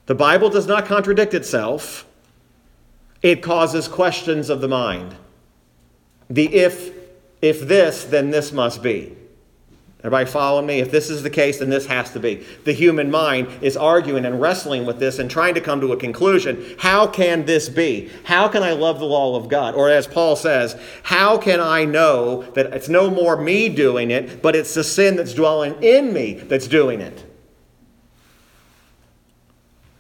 The 0.08 0.14
Bible 0.14 0.50
does 0.50 0.68
not 0.68 0.86
contradict 0.86 1.34
itself 1.34 2.06
it 3.24 3.42
causes 3.42 3.88
questions 3.88 4.50
of 4.50 4.62
the 4.62 4.68
mind. 4.68 5.16
The 6.30 6.54
if, 6.54 6.92
if 7.42 7.62
this, 7.62 8.04
then 8.04 8.30
this 8.30 8.52
must 8.52 8.84
be. 8.84 9.16
Everybody 10.00 10.30
following 10.30 10.66
me? 10.66 10.80
If 10.82 10.92
this 10.92 11.10
is 11.10 11.24
the 11.24 11.30
case, 11.30 11.60
then 11.60 11.70
this 11.70 11.86
has 11.86 12.12
to 12.12 12.20
be. 12.20 12.46
The 12.66 12.74
human 12.74 13.10
mind 13.10 13.48
is 13.62 13.78
arguing 13.78 14.26
and 14.26 14.42
wrestling 14.42 14.86
with 14.86 15.00
this 15.00 15.18
and 15.18 15.32
trying 15.32 15.54
to 15.54 15.62
come 15.62 15.80
to 15.80 15.94
a 15.94 15.98
conclusion. 15.98 16.76
How 16.78 17.08
can 17.08 17.46
this 17.46 17.70
be? 17.70 18.12
How 18.26 18.50
can 18.50 18.64
I 18.64 18.74
love 18.74 19.00
the 19.00 19.06
law 19.06 19.38
of 19.38 19.48
God? 19.48 19.76
Or 19.76 19.90
as 19.90 20.06
Paul 20.06 20.36
says, 20.36 20.76
how 21.04 21.38
can 21.38 21.62
I 21.62 21.86
know 21.86 22.42
that 22.52 22.74
it's 22.74 22.90
no 22.90 23.10
more 23.10 23.42
me 23.42 23.70
doing 23.70 24.12
it, 24.12 24.42
but 24.42 24.58
it's 24.58 24.74
the 24.74 24.84
sin 24.84 25.16
that's 25.16 25.34
dwelling 25.34 25.82
in 25.82 26.12
me 26.12 26.34
that's 26.34 26.68
doing 26.68 27.00
it? 27.00 27.24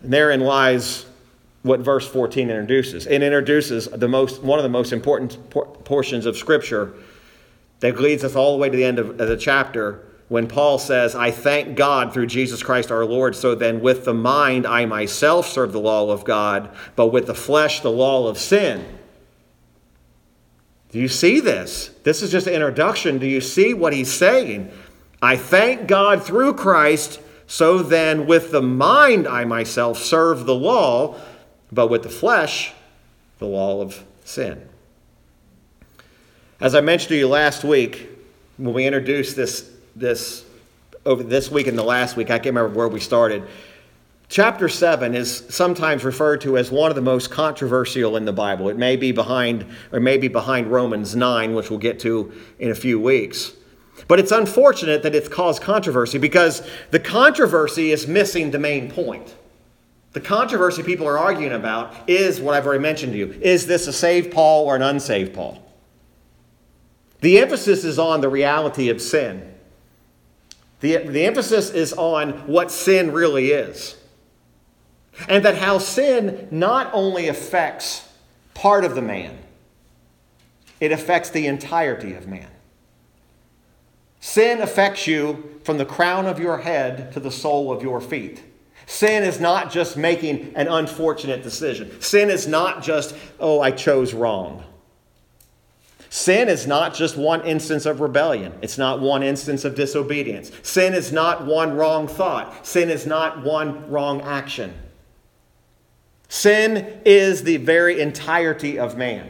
And 0.01 0.11
therein 0.11 0.41
lies 0.41 1.05
what 1.63 1.79
verse 1.79 2.07
14 2.07 2.49
introduces. 2.49 3.07
It 3.07 3.23
introduces 3.23 3.87
the 3.87 4.07
most, 4.07 4.43
one 4.43 4.59
of 4.59 4.63
the 4.63 4.69
most 4.69 4.93
important 4.93 5.49
por- 5.49 5.65
portions 5.65 6.25
of 6.25 6.37
Scripture 6.37 6.93
that 7.79 7.99
leads 7.99 8.23
us 8.23 8.35
all 8.35 8.53
the 8.53 8.61
way 8.61 8.69
to 8.69 8.77
the 8.77 8.83
end 8.83 8.99
of, 8.99 9.19
of 9.19 9.27
the 9.27 9.37
chapter 9.37 10.05
when 10.27 10.47
Paul 10.47 10.79
says, 10.79 11.15
I 11.15 11.31
thank 11.31 11.75
God 11.75 12.13
through 12.13 12.27
Jesus 12.27 12.63
Christ 12.63 12.91
our 12.91 13.05
Lord, 13.05 13.35
so 13.35 13.55
then 13.55 13.81
with 13.81 14.05
the 14.05 14.13
mind 14.13 14.65
I 14.65 14.85
myself 14.85 15.47
serve 15.47 15.71
the 15.73 15.79
law 15.79 16.09
of 16.09 16.23
God, 16.23 16.69
but 16.95 17.07
with 17.07 17.27
the 17.27 17.35
flesh 17.35 17.81
the 17.81 17.91
law 17.91 18.27
of 18.27 18.37
sin. 18.37 18.99
Do 20.91 20.99
you 20.99 21.07
see 21.07 21.39
this? 21.39 21.89
This 22.03 22.21
is 22.21 22.31
just 22.31 22.47
an 22.47 22.53
introduction. 22.53 23.19
Do 23.19 23.27
you 23.27 23.41
see 23.41 23.73
what 23.73 23.93
he's 23.93 24.11
saying? 24.11 24.71
I 25.21 25.37
thank 25.37 25.87
God 25.87 26.23
through 26.23 26.55
Christ, 26.55 27.19
so 27.47 27.79
then 27.79 28.25
with 28.25 28.51
the 28.51 28.61
mind 28.61 29.27
I 29.27 29.45
myself 29.45 29.97
serve 29.97 30.45
the 30.45 30.55
law, 30.55 31.15
but 31.73 31.87
with 31.87 32.03
the 32.03 32.09
flesh, 32.09 32.73
the 33.39 33.45
law 33.45 33.81
of 33.81 34.03
sin. 34.23 34.61
As 36.59 36.75
I 36.75 36.81
mentioned 36.81 37.09
to 37.09 37.15
you 37.15 37.27
last 37.27 37.63
week, 37.63 38.09
when 38.57 38.73
we 38.73 38.85
introduced 38.85 39.35
this, 39.35 39.69
this 39.95 40.45
over 41.05 41.23
this 41.23 41.49
week 41.49 41.67
and 41.67 41.77
the 41.77 41.83
last 41.83 42.15
week, 42.15 42.29
I 42.29 42.37
can't 42.37 42.55
remember 42.55 42.77
where 42.77 42.87
we 42.87 42.99
started. 42.99 43.43
Chapter 44.29 44.69
7 44.69 45.15
is 45.15 45.43
sometimes 45.49 46.03
referred 46.03 46.41
to 46.41 46.57
as 46.57 46.71
one 46.71 46.89
of 46.89 46.95
the 46.95 47.01
most 47.01 47.29
controversial 47.29 48.15
in 48.15 48.25
the 48.25 48.33
Bible. 48.33 48.69
It 48.69 48.77
may 48.77 48.95
be 48.95 49.11
behind, 49.11 49.65
or 49.91 49.99
may 49.99 50.17
be 50.17 50.27
behind 50.27 50.67
Romans 50.67 51.15
9, 51.15 51.53
which 51.53 51.69
we'll 51.69 51.79
get 51.79 51.99
to 52.01 52.31
in 52.59 52.71
a 52.71 52.75
few 52.75 52.99
weeks. 52.99 53.53
But 54.07 54.19
it's 54.19 54.31
unfortunate 54.31 55.03
that 55.03 55.13
it's 55.13 55.27
caused 55.27 55.61
controversy 55.61 56.17
because 56.17 56.67
the 56.91 56.99
controversy 56.99 57.91
is 57.91 58.07
missing 58.07 58.51
the 58.51 58.59
main 58.59 58.89
point. 58.89 59.35
The 60.13 60.21
controversy 60.21 60.83
people 60.83 61.07
are 61.07 61.17
arguing 61.17 61.53
about 61.53 62.07
is 62.07 62.39
what 62.39 62.53
I've 62.53 62.65
already 62.65 62.81
mentioned 62.81 63.13
to 63.13 63.17
you. 63.17 63.37
Is 63.41 63.65
this 63.65 63.87
a 63.87 63.93
saved 63.93 64.31
Paul 64.31 64.65
or 64.65 64.75
an 64.75 64.83
unsaved 64.83 65.33
Paul? 65.33 65.59
The 67.21 67.39
emphasis 67.39 67.83
is 67.83 67.97
on 67.97 68.21
the 68.21 68.29
reality 68.29 68.89
of 68.89 69.01
sin. 69.01 69.53
The, 70.81 70.97
the 70.97 71.25
emphasis 71.25 71.71
is 71.71 71.93
on 71.93 72.45
what 72.47 72.69
sin 72.69 73.11
really 73.11 73.51
is. 73.51 73.95
And 75.27 75.43
that 75.45 75.57
how 75.57 75.77
sin 75.77 76.47
not 76.51 76.91
only 76.93 77.27
affects 77.27 78.07
part 78.53 78.83
of 78.85 78.93
the 78.93 79.01
man, 79.01 79.39
it 80.79 80.91
affects 80.91 81.29
the 81.29 81.47
entirety 81.47 82.13
of 82.13 82.27
man. 82.27 82.49
Sin 84.19 84.61
affects 84.61 85.07
you 85.07 85.59
from 85.63 85.77
the 85.77 85.85
crown 85.85 86.25
of 86.25 86.39
your 86.39 86.59
head 86.59 87.13
to 87.13 87.19
the 87.19 87.31
sole 87.31 87.71
of 87.71 87.81
your 87.81 88.01
feet. 88.01 88.43
Sin 88.85 89.23
is 89.23 89.39
not 89.39 89.71
just 89.71 89.97
making 89.97 90.53
an 90.55 90.67
unfortunate 90.67 91.43
decision. 91.43 91.99
Sin 92.01 92.29
is 92.29 92.47
not 92.47 92.83
just, 92.83 93.15
oh, 93.39 93.61
I 93.61 93.71
chose 93.71 94.13
wrong. 94.13 94.63
Sin 96.09 96.47
is 96.47 96.67
not 96.67 96.93
just 96.93 97.17
one 97.17 97.41
instance 97.41 97.87
of 97.87 97.99
rebellion. 97.99 98.53
It's 98.61 98.77
not 98.77 98.99
one 98.99 99.23
instance 99.23 99.65
of 99.65 99.73
disobedience. 99.73 100.51
Sin 100.61 100.93
is 100.93 101.11
not 101.11 101.45
one 101.45 101.75
wrong 101.75 102.07
thought. 102.07 102.67
Sin 102.67 102.91
is 102.91 103.07
not 103.07 103.43
one 103.43 103.89
wrong 103.89 104.21
action. 104.21 104.73
Sin 106.29 107.01
is 107.05 107.43
the 107.43 107.57
very 107.57 107.99
entirety 107.99 108.77
of 108.77 108.95
man. 108.95 109.29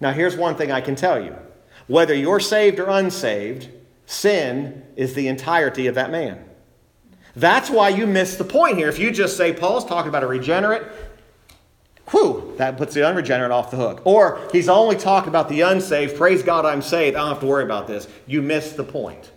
Now, 0.00 0.12
here's 0.12 0.36
one 0.36 0.56
thing 0.56 0.70
I 0.70 0.80
can 0.80 0.96
tell 0.96 1.22
you 1.22 1.34
whether 1.86 2.14
you're 2.14 2.40
saved 2.40 2.78
or 2.78 2.88
unsaved, 2.90 3.68
sin 4.06 4.82
is 4.96 5.14
the 5.14 5.28
entirety 5.28 5.86
of 5.86 5.94
that 5.94 6.10
man. 6.10 6.44
That's 7.34 7.70
why 7.70 7.88
you 7.90 8.06
miss 8.06 8.36
the 8.36 8.44
point 8.44 8.76
here. 8.76 8.88
If 8.88 8.98
you 8.98 9.10
just 9.10 9.36
say 9.36 9.52
Paul's 9.52 9.84
talking 9.84 10.08
about 10.08 10.22
a 10.22 10.26
regenerate, 10.26 10.82
whew, 12.10 12.54
that 12.58 12.76
puts 12.76 12.94
the 12.94 13.06
unregenerate 13.06 13.50
off 13.50 13.70
the 13.70 13.76
hook. 13.76 14.02
Or 14.04 14.40
he's 14.52 14.68
only 14.68 14.96
talking 14.96 15.28
about 15.28 15.48
the 15.48 15.62
unsaved. 15.62 16.16
Praise 16.16 16.42
God, 16.42 16.66
I'm 16.66 16.82
saved. 16.82 17.16
I 17.16 17.20
don't 17.20 17.30
have 17.30 17.40
to 17.40 17.46
worry 17.46 17.64
about 17.64 17.86
this. 17.86 18.06
You 18.26 18.42
miss 18.42 18.72
the 18.72 18.84
point. 18.84 19.30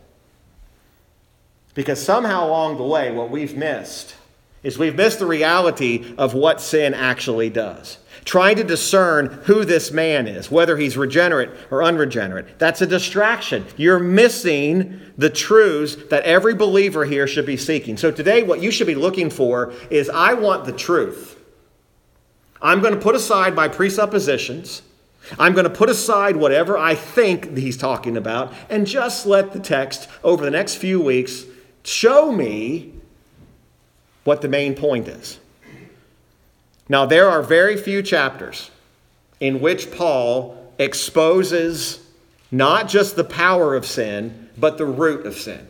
Because 1.73 2.01
somehow 2.01 2.47
along 2.47 2.77
the 2.77 2.83
way, 2.83 3.11
what 3.11 3.29
we've 3.29 3.55
missed 3.55 4.15
is 4.63 4.77
we've 4.79 4.95
missed 4.95 5.19
the 5.19 5.25
reality 5.25 6.15
of 6.17 6.33
what 6.33 6.59
sin 6.59 6.93
actually 6.93 7.49
does 7.49 7.99
trying 8.25 8.55
to 8.57 8.63
discern 8.63 9.27
who 9.43 9.63
this 9.63 9.91
man 9.91 10.27
is, 10.27 10.49
whether 10.49 10.75
he's 10.75 10.97
regenerate 10.97 11.51
or 11.69 11.83
unregenerate. 11.83 12.57
That's 12.57 12.81
a 12.81 12.87
distraction. 12.87 13.65
You're 13.77 13.99
missing 13.99 14.99
the 15.17 15.29
truths 15.29 15.95
that 16.09 16.23
every 16.23 16.55
believer 16.55 17.05
here 17.05 17.27
should 17.27 17.45
be 17.45 17.55
seeking. 17.55 17.97
So 17.97 18.11
today, 18.11 18.41
what 18.43 18.61
you 18.61 18.71
should 18.71 18.87
be 18.87 18.95
looking 18.95 19.29
for 19.29 19.73
is 19.91 20.09
I 20.09 20.33
want 20.33 20.65
the 20.65 20.73
truth. 20.73 21.39
I'm 22.61 22.81
going 22.81 22.95
to 22.95 22.99
put 22.99 23.15
aside 23.15 23.53
my 23.53 23.67
presuppositions. 23.67 24.81
I'm 25.37 25.53
going 25.53 25.65
to 25.65 25.69
put 25.69 25.89
aside 25.89 26.35
whatever 26.35 26.77
I 26.77 26.95
think 26.95 27.55
he's 27.55 27.77
talking 27.77 28.17
about 28.17 28.53
and 28.69 28.87
just 28.87 29.25
let 29.25 29.53
the 29.53 29.59
text 29.59 30.09
over 30.23 30.43
the 30.43 30.51
next 30.51 30.75
few 30.75 30.99
weeks 30.99 31.45
show 31.83 32.31
me 32.31 32.93
what 34.23 34.41
the 34.41 34.47
main 34.47 34.73
point 34.73 35.07
is. 35.07 35.39
Now, 36.87 37.05
there 37.05 37.29
are 37.29 37.41
very 37.41 37.77
few 37.77 38.01
chapters 38.03 38.69
in 39.39 39.59
which 39.59 39.91
Paul 39.91 40.73
exposes 40.77 42.05
not 42.51 42.87
just 42.87 43.15
the 43.15 43.23
power 43.23 43.75
of 43.75 43.85
sin, 43.85 44.49
but 44.57 44.77
the 44.77 44.85
root 44.85 45.25
of 45.25 45.35
sin. 45.35 45.67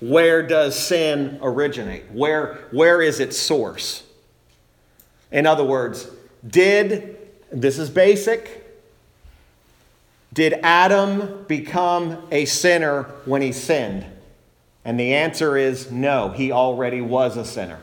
Where 0.00 0.42
does 0.42 0.78
sin 0.78 1.38
originate? 1.42 2.10
Where, 2.10 2.66
where 2.70 3.02
is 3.02 3.20
its 3.20 3.38
source? 3.38 4.02
In 5.30 5.46
other 5.46 5.64
words, 5.64 6.10
did, 6.46 7.18
this 7.52 7.78
is 7.78 7.90
basic, 7.90 8.66
did 10.32 10.54
Adam 10.62 11.44
become 11.48 12.26
a 12.30 12.46
sinner 12.46 13.02
when 13.24 13.42
he 13.42 13.52
sinned? 13.52 14.06
And 14.84 14.98
the 14.98 15.14
answer 15.14 15.56
is 15.56 15.90
no, 15.90 16.30
he 16.30 16.50
already 16.50 17.02
was 17.02 17.36
a 17.36 17.44
sinner. 17.44 17.80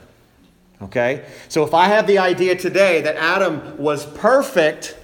Okay? 0.82 1.26
So 1.50 1.64
if 1.64 1.74
I 1.74 1.88
have 1.88 2.08
the 2.08 2.20
idea 2.20 2.56
today 2.56 3.02
that 3.02 3.16
Adam 3.16 3.78
was 3.78 4.06
perfect 4.06 4.96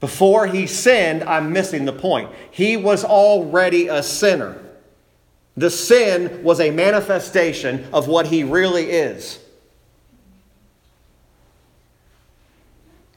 before 0.00 0.46
he 0.46 0.66
sinned, 0.66 1.24
I'm 1.24 1.52
missing 1.52 1.84
the 1.84 1.92
point. 1.92 2.30
He 2.50 2.76
was 2.76 3.04
already 3.04 3.88
a 3.88 4.02
sinner. 4.02 4.62
The 5.56 5.70
sin 5.70 6.44
was 6.44 6.60
a 6.60 6.70
manifestation 6.70 7.86
of 7.92 8.06
what 8.06 8.28
he 8.28 8.44
really 8.44 8.90
is. 8.90 9.40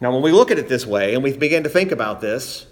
Now, 0.02 0.12
when 0.12 0.24
we 0.24 0.32
look 0.32 0.50
at 0.50 0.58
it 0.58 0.68
this 0.68 0.86
way 0.86 1.14
and 1.14 1.24
we 1.24 1.38
begin 1.38 1.64
to 1.64 1.70
think 1.70 1.92
about 1.92 2.20
this, 2.20 2.66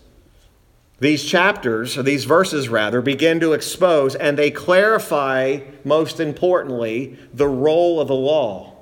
these 0.99 1.23
chapters, 1.23 1.97
or 1.97 2.03
these 2.03 2.25
verses 2.25 2.69
rather, 2.69 3.01
begin 3.01 3.39
to 3.39 3.53
expose 3.53 4.15
and 4.15 4.37
they 4.37 4.51
clarify, 4.51 5.59
most 5.83 6.19
importantly, 6.19 7.17
the 7.33 7.47
role 7.47 8.01
of 8.01 8.07
the 8.07 8.15
law. 8.15 8.75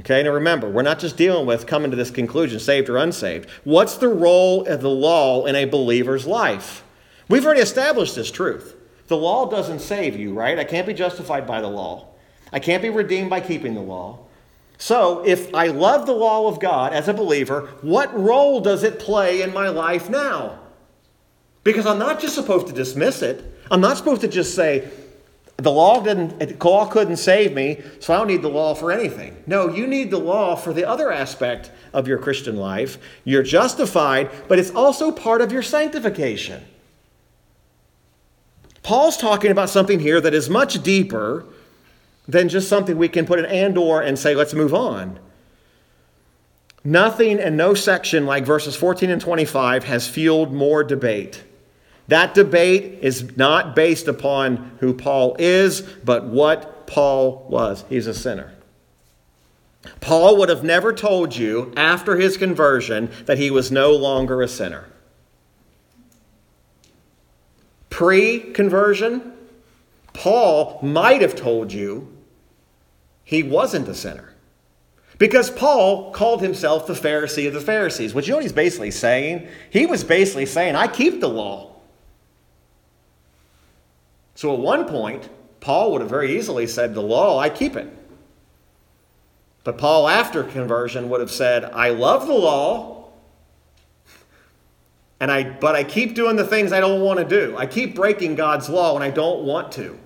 Okay, 0.00 0.22
now 0.22 0.30
remember, 0.30 0.68
we're 0.68 0.82
not 0.82 1.00
just 1.00 1.16
dealing 1.16 1.46
with 1.46 1.66
coming 1.66 1.90
to 1.90 1.96
this 1.96 2.10
conclusion, 2.10 2.60
saved 2.60 2.88
or 2.88 2.98
unsaved. 2.98 3.50
What's 3.64 3.96
the 3.96 4.08
role 4.08 4.64
of 4.66 4.80
the 4.80 4.90
law 4.90 5.44
in 5.46 5.56
a 5.56 5.64
believer's 5.64 6.26
life? 6.26 6.84
We've 7.28 7.44
already 7.44 7.62
established 7.62 8.14
this 8.14 8.30
truth. 8.30 8.76
The 9.08 9.16
law 9.16 9.50
doesn't 9.50 9.80
save 9.80 10.16
you, 10.16 10.34
right? 10.34 10.58
I 10.58 10.64
can't 10.64 10.86
be 10.86 10.94
justified 10.94 11.46
by 11.46 11.60
the 11.60 11.68
law. 11.68 12.06
I 12.52 12.60
can't 12.60 12.82
be 12.82 12.90
redeemed 12.90 13.30
by 13.30 13.40
keeping 13.40 13.74
the 13.74 13.80
law. 13.80 14.20
So, 14.76 15.26
if 15.26 15.52
I 15.54 15.66
love 15.68 16.06
the 16.06 16.12
law 16.12 16.46
of 16.46 16.60
God 16.60 16.92
as 16.92 17.08
a 17.08 17.14
believer, 17.14 17.68
what 17.82 18.16
role 18.16 18.60
does 18.60 18.84
it 18.84 19.00
play 19.00 19.42
in 19.42 19.52
my 19.52 19.68
life 19.68 20.08
now? 20.08 20.60
Because 21.68 21.84
I'm 21.84 21.98
not 21.98 22.18
just 22.18 22.34
supposed 22.34 22.66
to 22.68 22.72
dismiss 22.72 23.20
it. 23.20 23.44
I'm 23.70 23.82
not 23.82 23.98
supposed 23.98 24.22
to 24.22 24.28
just 24.28 24.54
say, 24.54 24.88
the 25.58 25.70
law 25.70 26.02
didn't 26.02 26.38
the 26.38 26.66
law 26.66 26.86
couldn't 26.86 27.18
save 27.18 27.52
me, 27.52 27.82
so 28.00 28.14
I 28.14 28.16
don't 28.16 28.28
need 28.28 28.40
the 28.40 28.48
law 28.48 28.74
for 28.74 28.90
anything. 28.90 29.36
No, 29.46 29.68
you 29.68 29.86
need 29.86 30.10
the 30.10 30.18
law 30.18 30.56
for 30.56 30.72
the 30.72 30.88
other 30.88 31.12
aspect 31.12 31.70
of 31.92 32.08
your 32.08 32.16
Christian 32.16 32.56
life. 32.56 32.96
You're 33.22 33.42
justified, 33.42 34.30
but 34.48 34.58
it's 34.58 34.70
also 34.70 35.12
part 35.12 35.42
of 35.42 35.52
your 35.52 35.60
sanctification. 35.60 36.64
Paul's 38.82 39.18
talking 39.18 39.50
about 39.50 39.68
something 39.68 40.00
here 40.00 40.22
that 40.22 40.32
is 40.32 40.48
much 40.48 40.82
deeper 40.82 41.44
than 42.26 42.48
just 42.48 42.70
something 42.70 42.96
we 42.96 43.10
can 43.10 43.26
put 43.26 43.40
an 43.40 43.44
and 43.44 43.76
or 43.76 44.00
and 44.00 44.18
say, 44.18 44.34
let's 44.34 44.54
move 44.54 44.72
on. 44.72 45.18
Nothing 46.82 47.38
and 47.38 47.58
no 47.58 47.74
section 47.74 48.24
like 48.24 48.46
verses 48.46 48.74
14 48.74 49.10
and 49.10 49.20
25 49.20 49.84
has 49.84 50.08
fueled 50.08 50.54
more 50.54 50.82
debate. 50.82 51.44
That 52.08 52.34
debate 52.34 52.98
is 53.02 53.36
not 53.36 53.76
based 53.76 54.08
upon 54.08 54.76
who 54.80 54.94
Paul 54.94 55.36
is, 55.38 55.82
but 55.82 56.24
what 56.24 56.86
Paul 56.86 57.46
was. 57.48 57.84
He's 57.88 58.06
a 58.06 58.14
sinner. 58.14 58.52
Paul 60.00 60.38
would 60.38 60.48
have 60.48 60.64
never 60.64 60.92
told 60.92 61.36
you 61.36 61.72
after 61.76 62.16
his 62.16 62.36
conversion 62.36 63.10
that 63.26 63.38
he 63.38 63.50
was 63.50 63.70
no 63.70 63.92
longer 63.92 64.42
a 64.42 64.48
sinner. 64.48 64.88
Pre 67.90 68.40
conversion, 68.52 69.32
Paul 70.12 70.78
might 70.82 71.20
have 71.20 71.36
told 71.36 71.72
you 71.72 72.12
he 73.24 73.42
wasn't 73.42 73.88
a 73.88 73.94
sinner. 73.94 74.34
Because 75.18 75.50
Paul 75.50 76.12
called 76.12 76.40
himself 76.40 76.86
the 76.86 76.92
Pharisee 76.92 77.48
of 77.48 77.54
the 77.54 77.60
Pharisees, 77.60 78.14
which 78.14 78.26
you 78.26 78.32
know 78.32 78.36
what 78.36 78.44
he's 78.44 78.52
basically 78.52 78.92
saying? 78.92 79.48
He 79.70 79.84
was 79.84 80.04
basically 80.04 80.46
saying, 80.46 80.76
I 80.76 80.86
keep 80.86 81.20
the 81.20 81.28
law. 81.28 81.67
So 84.38 84.54
at 84.54 84.60
one 84.60 84.84
point, 84.84 85.28
Paul 85.58 85.90
would 85.90 86.00
have 86.00 86.08
very 86.08 86.38
easily 86.38 86.68
said, 86.68 86.94
The 86.94 87.02
law, 87.02 87.40
I 87.40 87.48
keep 87.48 87.74
it. 87.74 87.88
But 89.64 89.78
Paul, 89.78 90.08
after 90.08 90.44
conversion, 90.44 91.08
would 91.08 91.18
have 91.18 91.32
said, 91.32 91.64
I 91.64 91.90
love 91.90 92.28
the 92.28 92.34
law, 92.34 93.08
and 95.18 95.32
I, 95.32 95.42
but 95.42 95.74
I 95.74 95.82
keep 95.82 96.14
doing 96.14 96.36
the 96.36 96.46
things 96.46 96.70
I 96.70 96.78
don't 96.78 97.00
want 97.00 97.18
to 97.18 97.24
do. 97.24 97.56
I 97.56 97.66
keep 97.66 97.96
breaking 97.96 98.36
God's 98.36 98.68
law 98.68 98.94
when 98.94 99.02
I 99.02 99.10
don't 99.10 99.42
want 99.42 99.72
to. 99.72 99.98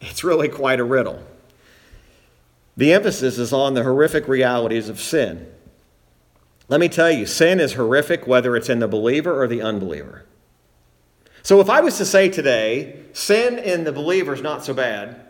It's 0.00 0.24
really 0.24 0.48
quite 0.48 0.80
a 0.80 0.84
riddle. 0.84 1.22
The 2.76 2.92
emphasis 2.92 3.38
is 3.38 3.52
on 3.52 3.74
the 3.74 3.84
horrific 3.84 4.26
realities 4.26 4.88
of 4.88 4.98
sin. 4.98 5.46
Let 6.66 6.80
me 6.80 6.88
tell 6.88 7.12
you, 7.12 7.26
sin 7.26 7.60
is 7.60 7.74
horrific 7.74 8.26
whether 8.26 8.56
it's 8.56 8.68
in 8.68 8.80
the 8.80 8.88
believer 8.88 9.40
or 9.40 9.46
the 9.46 9.62
unbeliever. 9.62 10.24
So 11.44 11.60
if 11.60 11.68
I 11.68 11.80
was 11.82 11.98
to 11.98 12.06
say 12.06 12.30
today, 12.30 13.00
sin 13.12 13.58
in 13.58 13.84
the 13.84 13.92
believer 13.92 14.32
is 14.32 14.40
not 14.40 14.64
so 14.64 14.72
bad, 14.72 15.20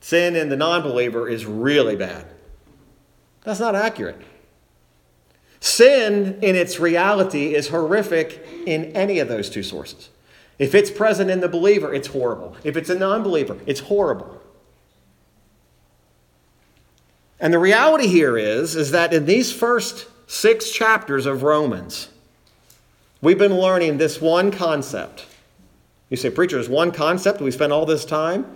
sin 0.00 0.36
in 0.36 0.50
the 0.50 0.56
non 0.56 0.82
believer 0.82 1.26
is 1.28 1.46
really 1.46 1.96
bad, 1.96 2.26
that's 3.42 3.58
not 3.58 3.74
accurate. 3.74 4.20
Sin 5.60 6.38
in 6.42 6.56
its 6.56 6.78
reality 6.78 7.54
is 7.54 7.68
horrific 7.68 8.46
in 8.66 8.94
any 8.94 9.18
of 9.18 9.28
those 9.28 9.48
two 9.48 9.62
sources. 9.62 10.10
If 10.58 10.74
it's 10.74 10.90
present 10.90 11.30
in 11.30 11.40
the 11.40 11.48
believer, 11.48 11.94
it's 11.94 12.08
horrible. 12.08 12.54
If 12.62 12.76
it's 12.76 12.90
a 12.90 12.94
non 12.94 13.22
believer, 13.22 13.56
it's 13.64 13.80
horrible. 13.80 14.42
And 17.40 17.52
the 17.52 17.58
reality 17.58 18.08
here 18.08 18.36
is, 18.36 18.76
is 18.76 18.90
that 18.90 19.14
in 19.14 19.24
these 19.24 19.52
first 19.52 20.06
six 20.26 20.70
chapters 20.70 21.24
of 21.24 21.42
Romans, 21.42 22.10
we've 23.24 23.38
been 23.38 23.56
learning 23.56 23.98
this 23.98 24.20
one 24.20 24.50
concept. 24.50 25.26
You 26.10 26.16
say, 26.16 26.30
Preacher, 26.30 26.58
is 26.58 26.68
one 26.68 26.92
concept? 26.92 27.40
We 27.40 27.50
spent 27.50 27.72
all 27.72 27.86
this 27.86 28.04
time? 28.04 28.46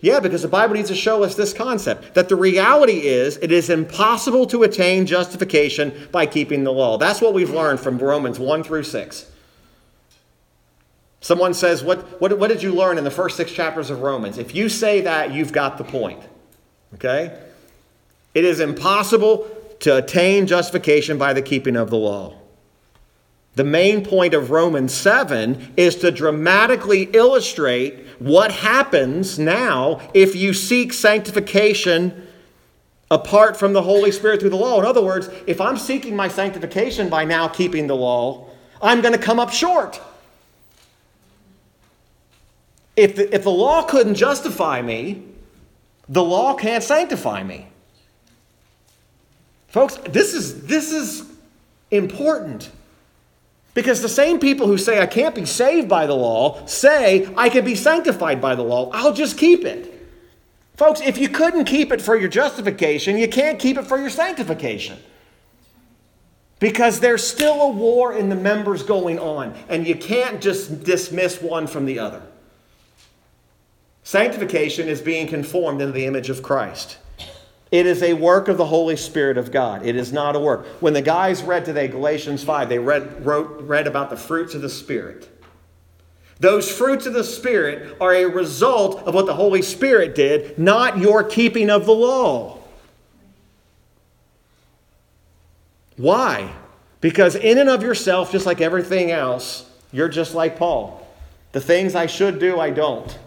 Yeah, 0.00 0.20
because 0.20 0.42
the 0.42 0.48
Bible 0.48 0.74
needs 0.74 0.88
to 0.90 0.94
show 0.94 1.22
us 1.22 1.34
this 1.34 1.54
concept 1.54 2.14
that 2.14 2.28
the 2.28 2.36
reality 2.36 3.06
is 3.06 3.38
it 3.38 3.50
is 3.50 3.70
impossible 3.70 4.46
to 4.48 4.62
attain 4.62 5.06
justification 5.06 6.08
by 6.12 6.26
keeping 6.26 6.64
the 6.64 6.72
law. 6.72 6.98
That's 6.98 7.20
what 7.22 7.32
we've 7.32 7.50
learned 7.50 7.80
from 7.80 7.98
Romans 7.98 8.38
1 8.38 8.62
through 8.62 8.82
6. 8.82 9.30
Someone 11.20 11.54
says, 11.54 11.82
what, 11.82 12.20
what, 12.20 12.38
what 12.38 12.48
did 12.48 12.62
you 12.62 12.74
learn 12.74 12.98
in 12.98 13.04
the 13.04 13.10
first 13.10 13.36
six 13.36 13.50
chapters 13.50 13.88
of 13.88 14.02
Romans? 14.02 14.36
If 14.36 14.54
you 14.54 14.68
say 14.68 15.00
that, 15.00 15.32
you've 15.32 15.52
got 15.52 15.78
the 15.78 15.84
point. 15.84 16.22
Okay? 16.94 17.36
It 18.34 18.44
is 18.44 18.60
impossible 18.60 19.48
to 19.80 19.96
attain 19.96 20.46
justification 20.46 21.16
by 21.16 21.32
the 21.32 21.42
keeping 21.42 21.74
of 21.74 21.88
the 21.90 21.96
law. 21.96 22.34
The 23.56 23.64
main 23.64 24.04
point 24.04 24.34
of 24.34 24.50
Romans 24.50 24.92
7 24.92 25.72
is 25.78 25.96
to 25.96 26.10
dramatically 26.10 27.04
illustrate 27.14 28.06
what 28.18 28.52
happens 28.52 29.38
now 29.38 30.00
if 30.12 30.36
you 30.36 30.52
seek 30.52 30.92
sanctification 30.92 32.28
apart 33.10 33.56
from 33.56 33.72
the 33.72 33.82
Holy 33.82 34.12
Spirit 34.12 34.40
through 34.40 34.50
the 34.50 34.56
law. 34.56 34.78
In 34.78 34.84
other 34.84 35.02
words, 35.02 35.30
if 35.46 35.58
I'm 35.58 35.78
seeking 35.78 36.14
my 36.14 36.28
sanctification 36.28 37.08
by 37.08 37.24
now 37.24 37.48
keeping 37.48 37.86
the 37.86 37.96
law, 37.96 38.50
I'm 38.82 39.00
going 39.00 39.14
to 39.14 39.18
come 39.18 39.40
up 39.40 39.50
short. 39.50 40.02
If 42.94 43.16
the, 43.16 43.34
if 43.34 43.42
the 43.42 43.50
law 43.50 43.84
couldn't 43.84 44.16
justify 44.16 44.82
me, 44.82 45.22
the 46.10 46.22
law 46.22 46.54
can't 46.54 46.84
sanctify 46.84 47.42
me. 47.42 47.68
Folks, 49.68 49.96
this 50.08 50.34
is, 50.34 50.66
this 50.66 50.92
is 50.92 51.24
important. 51.90 52.70
Because 53.76 54.00
the 54.00 54.08
same 54.08 54.40
people 54.40 54.66
who 54.66 54.78
say 54.78 55.02
I 55.02 55.06
can't 55.06 55.34
be 55.34 55.44
saved 55.44 55.86
by 55.86 56.06
the 56.06 56.14
law 56.14 56.64
say 56.64 57.28
I 57.36 57.50
can 57.50 57.62
be 57.62 57.74
sanctified 57.74 58.40
by 58.40 58.54
the 58.54 58.62
law. 58.62 58.90
I'll 58.94 59.12
just 59.12 59.36
keep 59.36 59.66
it. 59.66 59.92
Folks, 60.76 61.02
if 61.02 61.18
you 61.18 61.28
couldn't 61.28 61.66
keep 61.66 61.92
it 61.92 62.00
for 62.00 62.16
your 62.16 62.30
justification, 62.30 63.18
you 63.18 63.28
can't 63.28 63.58
keep 63.58 63.76
it 63.76 63.86
for 63.86 63.98
your 63.98 64.08
sanctification. 64.08 64.96
Because 66.58 67.00
there's 67.00 67.22
still 67.22 67.60
a 67.60 67.68
war 67.68 68.14
in 68.14 68.30
the 68.30 68.34
members 68.34 68.82
going 68.82 69.18
on, 69.18 69.54
and 69.68 69.86
you 69.86 69.94
can't 69.94 70.40
just 70.40 70.82
dismiss 70.82 71.42
one 71.42 71.66
from 71.66 71.84
the 71.84 71.98
other. 71.98 72.22
Sanctification 74.04 74.88
is 74.88 75.02
being 75.02 75.26
conformed 75.26 75.82
into 75.82 75.92
the 75.92 76.06
image 76.06 76.30
of 76.30 76.42
Christ. 76.42 76.96
It 77.76 77.84
is 77.84 78.02
a 78.02 78.14
work 78.14 78.48
of 78.48 78.56
the 78.56 78.64
Holy 78.64 78.96
Spirit 78.96 79.36
of 79.36 79.52
God. 79.52 79.84
It 79.84 79.96
is 79.96 80.10
not 80.10 80.34
a 80.34 80.40
work. 80.40 80.64
When 80.80 80.94
the 80.94 81.02
guys 81.02 81.42
read 81.42 81.66
today 81.66 81.88
Galatians 81.88 82.42
5, 82.42 82.70
they 82.70 82.78
read, 82.78 83.26
wrote, 83.26 83.60
read 83.64 83.86
about 83.86 84.08
the 84.08 84.16
fruits 84.16 84.54
of 84.54 84.62
the 84.62 84.70
Spirit. 84.70 85.28
Those 86.40 86.70
fruits 86.70 87.04
of 87.04 87.12
the 87.12 87.22
Spirit 87.22 87.94
are 88.00 88.14
a 88.14 88.24
result 88.24 89.02
of 89.02 89.12
what 89.12 89.26
the 89.26 89.34
Holy 89.34 89.60
Spirit 89.60 90.14
did, 90.14 90.58
not 90.58 90.96
your 90.96 91.22
keeping 91.22 91.68
of 91.68 91.84
the 91.84 91.92
law. 91.92 92.60
Why? 95.98 96.50
Because 97.02 97.34
in 97.34 97.58
and 97.58 97.68
of 97.68 97.82
yourself, 97.82 98.32
just 98.32 98.46
like 98.46 98.62
everything 98.62 99.10
else, 99.10 99.70
you're 99.92 100.08
just 100.08 100.34
like 100.34 100.56
Paul. 100.56 101.06
The 101.52 101.60
things 101.60 101.94
I 101.94 102.06
should 102.06 102.38
do, 102.38 102.58
I 102.58 102.70
don't. 102.70 103.18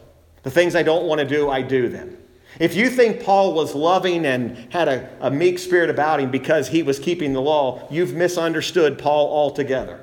The 0.41 0.49
things 0.49 0.75
I 0.75 0.81
don't 0.81 1.05
want 1.05 1.19
to 1.19 1.27
do, 1.27 1.51
I 1.51 1.61
do 1.61 1.87
them. 1.87 2.18
If 2.59 2.75
you 2.75 2.89
think 2.89 3.23
Paul 3.23 3.53
was 3.53 3.73
loving 3.73 4.25
and 4.25 4.71
had 4.71 4.89
a, 4.89 5.09
a 5.21 5.31
meek 5.31 5.59
spirit 5.59 5.89
about 5.89 6.19
him 6.19 6.29
because 6.29 6.67
he 6.67 6.83
was 6.83 6.99
keeping 6.99 7.31
the 7.31 7.41
law, 7.41 7.87
you've 7.89 8.13
misunderstood 8.13 8.99
Paul 8.99 9.31
altogether. 9.31 10.01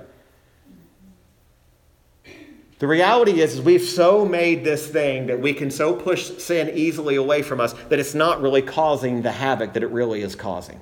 The 2.79 2.87
reality 2.87 3.41
is, 3.41 3.55
is, 3.55 3.63
we've 3.63 3.83
so 3.83 4.25
made 4.25 4.65
this 4.65 4.87
thing 4.87 5.27
that 5.27 5.41
we 5.41 5.55
can 5.55 5.71
so 5.71 5.95
push 5.95 6.25
sin 6.39 6.71
easily 6.75 7.17
away 7.17 7.43
from 7.43 7.61
us 7.61 7.75
that 7.89 7.99
it's 7.99 8.15
not 8.15 8.43
really 8.43 8.63
causing 8.63 9.23
the 9.23 9.33
havoc 9.33 9.75
that 9.75 9.83
it 9.83 9.91
really 9.91 10.23
is 10.23 10.35
causing. 10.35 10.81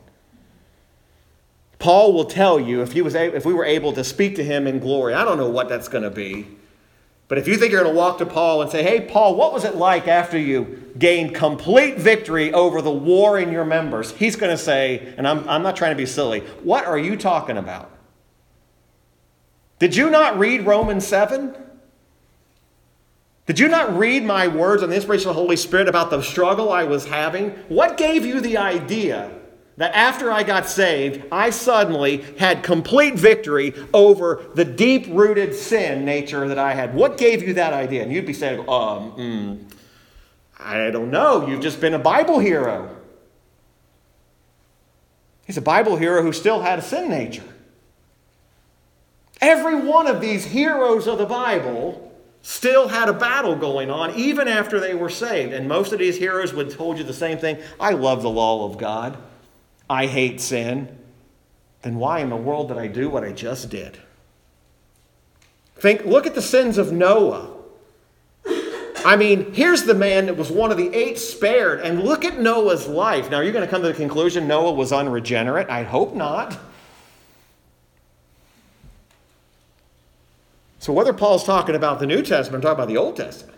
Paul 1.79 2.13
will 2.13 2.25
tell 2.25 2.59
you 2.59 2.83
if, 2.83 2.93
he 2.93 3.03
was 3.03 3.15
a, 3.15 3.35
if 3.35 3.45
we 3.45 3.53
were 3.53 3.65
able 3.65 3.93
to 3.93 4.03
speak 4.03 4.37
to 4.37 4.45
him 4.45 4.67
in 4.67 4.79
glory, 4.79 5.15
I 5.15 5.25
don't 5.25 5.39
know 5.39 5.51
what 5.51 5.69
that's 5.69 5.89
going 5.89 6.05
to 6.05 6.11
be. 6.11 6.47
But 7.29 7.39
if 7.39 7.49
you 7.49 7.57
think 7.57 7.73
you're 7.73 7.83
going 7.83 7.95
to 7.95 7.99
walk 7.99 8.19
to 8.19 8.27
Paul 8.27 8.63
and 8.63 8.71
say, 8.71 8.83
hey, 8.83 9.01
Paul, 9.01 9.35
what 9.35 9.53
was 9.53 9.65
it 9.65 9.77
like 9.77 10.09
after 10.09 10.39
you 10.39 10.93
gained 10.99 11.35
complete 11.35 11.97
victory 11.97 12.53
over 12.53 12.83
the 12.83 12.91
war 12.91 13.39
in 13.39 13.51
your 13.51 13.65
members? 13.65 14.11
He's 14.13 14.37
going 14.37 14.51
to 14.51 14.63
say, 14.63 15.15
and 15.17 15.27
I'm, 15.27 15.49
I'm 15.49 15.63
not 15.63 15.75
trying 15.75 15.93
to 15.93 15.97
be 15.97 16.07
silly, 16.07 16.41
what 16.63 16.85
are 16.85 16.99
you 16.99 17.17
talking 17.17 17.57
about? 17.57 17.91
Did 19.79 19.97
you 19.97 20.11
not 20.11 20.39
read 20.39 20.67
Romans 20.67 21.07
7? 21.07 21.57
Did 23.47 23.59
you 23.59 23.69
not 23.69 23.97
read 23.97 24.25
my 24.25 24.49
words 24.49 24.83
on 24.83 24.91
the 24.91 24.97
inspiration 24.97 25.29
of 25.29 25.37
the 25.37 25.41
Holy 25.41 25.57
Spirit 25.57 25.89
about 25.89 26.11
the 26.11 26.23
struggle 26.23 26.73
I 26.73 26.85
was 26.85 27.07
having? 27.07 27.51
What 27.69 27.97
gave 27.97 28.25
you 28.25 28.41
the 28.41 28.57
idea 28.59 29.31
that 29.77 29.95
after 29.95 30.31
I 30.31 30.43
got 30.45 30.69
saved, 30.69 31.25
I 31.33 31.51
suddenly 31.51 32.19
had 32.39 32.63
complete 32.63 33.15
victory 33.15 33.75
over 33.93 34.45
the 34.55 34.65
deep 34.65 35.07
rooted 35.09 35.55
sin 35.55 36.05
nature 36.05 36.47
that 36.49 36.59
I 36.59 36.75
had. 36.75 36.95
What 36.95 37.19
gave 37.19 37.43
you 37.43 37.55
that 37.55 37.73
idea? 37.73 38.03
And 38.03 38.13
you'd 38.13 38.27
be 38.27 38.33
saying, 38.33 38.61
um, 38.61 39.13
mm, 39.13 39.65
I 40.59 40.91
don't 40.91 41.11
know. 41.11 41.47
You've 41.47 41.61
just 41.61 41.81
been 41.81 41.95
a 41.95 41.99
Bible 41.99 42.39
hero. 42.39 42.97
He's 45.47 45.57
a 45.57 45.63
Bible 45.63 45.97
hero 45.97 46.23
who 46.23 46.33
still 46.33 46.63
had 46.63 46.79
a 46.79 46.83
sin 46.83 47.11
nature. 47.11 47.43
Every 49.41 49.75
one 49.75 50.07
of 50.07 50.21
these 50.21 50.45
heroes 50.45 51.07
of 51.07 51.19
the 51.19 51.27
Bible 51.27 52.13
still 52.43 52.89
had 52.89 53.09
a 53.09 53.13
battle 53.13 53.57
going 53.57 53.91
on 53.91 54.15
even 54.15 54.49
after 54.49 54.79
they 54.79 54.95
were 54.95 55.11
saved. 55.11 55.53
And 55.53 55.69
most 55.69 55.93
of 55.93 55.99
these 55.99 56.17
heroes 56.17 56.55
would 56.55 56.71
told 56.71 56.97
you 56.97 57.05
the 57.05 57.13
same 57.13 57.39
thing. 57.39 57.59
I 57.81 57.91
love 57.91 58.23
the 58.23 58.31
law 58.31 58.67
of 58.67 58.79
God. 58.79 59.19
I 59.89 60.07
hate 60.07 60.41
sin. 60.41 60.99
Then 61.83 61.97
why 61.97 62.21
in 62.21 62.31
the 62.31 62.37
world 62.37 62.69
did 62.69 62.79
I 62.79 62.87
do 62.87 63.11
what 63.11 63.25
I 63.25 63.33
just 63.33 63.69
did? 63.69 63.99
Think 65.77 66.05
look 66.05 66.27
at 66.27 66.35
the 66.35 66.43
sins 66.43 66.79
of 66.79 66.93
Noah. 66.93 67.51
I 69.05 69.17
mean, 69.17 69.53
here's 69.53 69.83
the 69.83 69.95
man 69.95 70.27
that 70.27 70.37
was 70.39 70.51
one 70.51 70.71
of 70.71 70.79
the 70.79 70.93
eight 70.95 71.19
spared, 71.19 71.81
and 71.81 72.03
look 72.03 72.25
at 72.25 72.39
Noah's 72.39 72.89
life. 72.89 73.31
Now, 73.31 73.41
you're 73.41 73.53
going 73.53 73.65
to 73.65 73.71
come 73.71 73.83
to 73.83 73.89
the 73.89 73.95
conclusion 73.95 74.49
Noah 74.49 74.73
was 74.73 74.93
unregenerate. 74.93 75.69
I 75.69 75.83
hope 75.83 76.15
not. 76.15 76.59
So, 80.79 80.93
whether 80.95 81.13
Paul's 81.13 81.45
talking 81.45 81.75
about 81.75 81.99
the 81.99 82.07
New 82.07 82.23
Testament 82.23 82.65
or 82.65 82.69
talking 82.69 82.83
about 82.83 82.89
the 82.89 82.97
Old 82.97 83.17
Testament, 83.17 83.54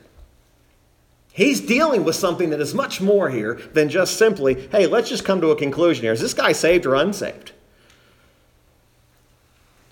he's 1.37 1.61
dealing 1.61 2.03
with 2.03 2.17
something 2.17 2.51
that 2.51 2.61
is 2.61 2.75
much 2.75 3.01
more 3.01 3.29
here 3.29 3.55
than 3.75 3.89
just 3.89 4.17
simply, 4.17 4.69
hey, 4.73 4.87
let's 4.87 5.09
just 5.09 5.25
come 5.25 5.41
to 5.43 5.51
a 5.51 5.57
conclusion 5.57 6.03
here. 6.03 6.13
Is 6.13 6.21
this 6.21 6.35
guy 6.35 6.53
saved 6.53 6.87
or 6.87 6.95
unsaved? 6.95 7.53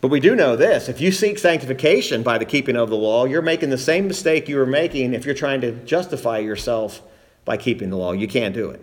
But 0.00 0.08
we 0.08 0.20
do 0.20 0.34
know 0.34 0.56
this 0.56 0.88
if 0.88 1.00
you 1.00 1.12
seek 1.12 1.38
sanctification 1.38 2.22
by 2.22 2.38
the 2.38 2.44
keeping 2.44 2.76
of 2.76 2.90
the 2.90 2.96
law, 2.96 3.26
you're 3.26 3.42
making 3.42 3.70
the 3.70 3.78
same 3.78 4.08
mistake 4.08 4.48
you 4.48 4.56
were 4.56 4.66
making 4.66 5.14
if 5.14 5.24
you're 5.24 5.34
trying 5.34 5.60
to 5.60 5.72
justify 5.84 6.38
yourself 6.38 7.02
by 7.44 7.56
keeping 7.56 7.90
the 7.90 7.96
law. 7.96 8.12
You 8.12 8.26
can't 8.26 8.54
do 8.54 8.70
it. 8.70 8.80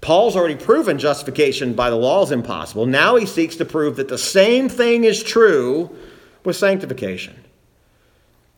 Paul's 0.00 0.36
already 0.36 0.56
proven 0.56 0.98
justification 0.98 1.74
by 1.74 1.90
the 1.90 1.96
law 1.96 2.22
is 2.22 2.30
impossible. 2.30 2.86
Now 2.86 3.16
he 3.16 3.26
seeks 3.26 3.56
to 3.56 3.64
prove 3.66 3.96
that 3.96 4.08
the 4.08 4.18
same 4.18 4.68
thing 4.68 5.04
is 5.04 5.22
true 5.22 5.94
with 6.44 6.56
sanctification. 6.56 7.36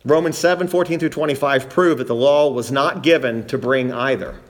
Romans 0.04 0.36
7 0.36 0.66
14 0.66 0.98
through 0.98 1.08
25 1.08 1.70
prove 1.70 1.98
that 1.98 2.06
the 2.06 2.14
law 2.14 2.50
was 2.50 2.72
not 2.72 3.02
given 3.02 3.46
to 3.46 3.56
bring 3.56 3.92
either. 3.92 4.40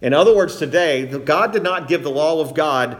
In 0.00 0.12
other 0.12 0.34
words, 0.34 0.56
today, 0.56 1.06
God 1.06 1.52
did 1.52 1.62
not 1.62 1.86
give 1.86 2.02
the 2.02 2.10
law 2.10 2.40
of 2.40 2.54
God 2.54 2.96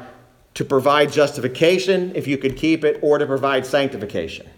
to 0.54 0.64
provide 0.64 1.10
justification, 1.10 2.14
if 2.14 2.26
you 2.26 2.36
could 2.36 2.56
keep 2.56 2.84
it, 2.84 2.98
or 3.02 3.18
to 3.18 3.26
provide 3.26 3.66
sanctification. 3.66 4.48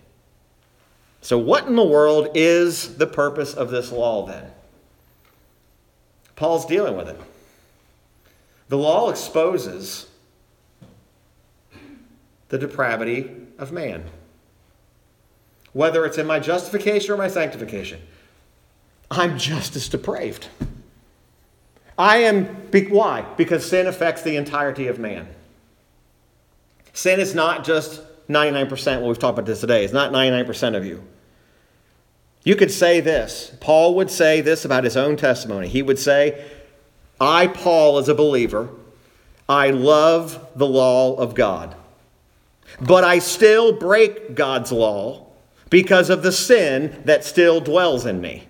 So, 1.21 1.39
what 1.39 1.67
in 1.67 1.77
the 1.77 1.85
world 1.85 2.29
is 2.35 2.97
the 2.97 3.07
purpose 3.07 3.55
of 3.55 3.71
this 3.71 3.91
law 3.91 4.27
then? 4.27 4.51
Paul's 6.37 6.67
dealing 6.67 6.97
with 6.97 7.09
it. 7.09 7.19
The 8.69 8.77
law 8.77 9.09
exposes 9.09 10.09
the 12.49 12.59
depravity 12.59 13.31
of 13.59 13.73
man, 13.73 14.05
whether 15.75 16.07
it's 16.07 16.17
in 16.17 16.27
my 16.27 16.41
justification 16.41 17.13
or 17.13 17.19
my 17.19 17.29
sanctification. 17.29 18.01
I'm 19.11 19.39
just 19.39 19.77
as 19.77 19.89
depraved. 19.89 20.49
I 21.99 22.19
am, 22.19 22.47
why? 22.89 23.23
Because 23.37 23.69
sin 23.69 23.87
affects 23.87 24.23
the 24.23 24.37
entirety 24.37 24.87
of 24.87 24.99
man. 24.99 25.29
Sin 26.93 27.21
is 27.21 27.35
not 27.35 27.65
just 27.65 28.03
99%, 28.29 29.01
what 29.01 29.09
we've 29.09 29.19
talked 29.19 29.39
about 29.39 29.47
this 29.47 29.61
today. 29.61 29.85
It's 29.85 29.93
not 29.93 30.13
99% 30.13 30.77
of 30.77 30.87
you. 30.87 31.05
You 32.45 32.57
could 32.57 32.71
say 32.71 33.01
this. 33.01 33.57
Paul 33.61 33.95
would 33.97 34.11
say 34.11 34.41
this 34.41 34.65
about 34.65 34.85
his 34.85 34.97
own 34.97 35.17
testimony. 35.17 35.69
He 35.69 35.83
would 35.83 35.99
say, 35.99 36.45
I, 37.21 37.47
Paul, 37.49 37.99
as 37.99 38.09
a 38.09 38.15
believer, 38.15 38.69
I 39.49 39.71
love 39.71 40.47
the 40.55 40.67
law 40.67 41.15
of 41.17 41.35
God, 41.35 41.75
but 42.81 43.05
I 43.05 43.19
still 43.19 43.73
break 43.73 44.35
God's 44.35 44.73
law 44.73 45.24
because 45.71 46.11
of 46.11 46.23
the 46.23 46.33
sin 46.33 47.03
that 47.05 47.25
still 47.25 47.61
dwells 47.61 48.07
in 48.07 48.21
me. 48.21 48.47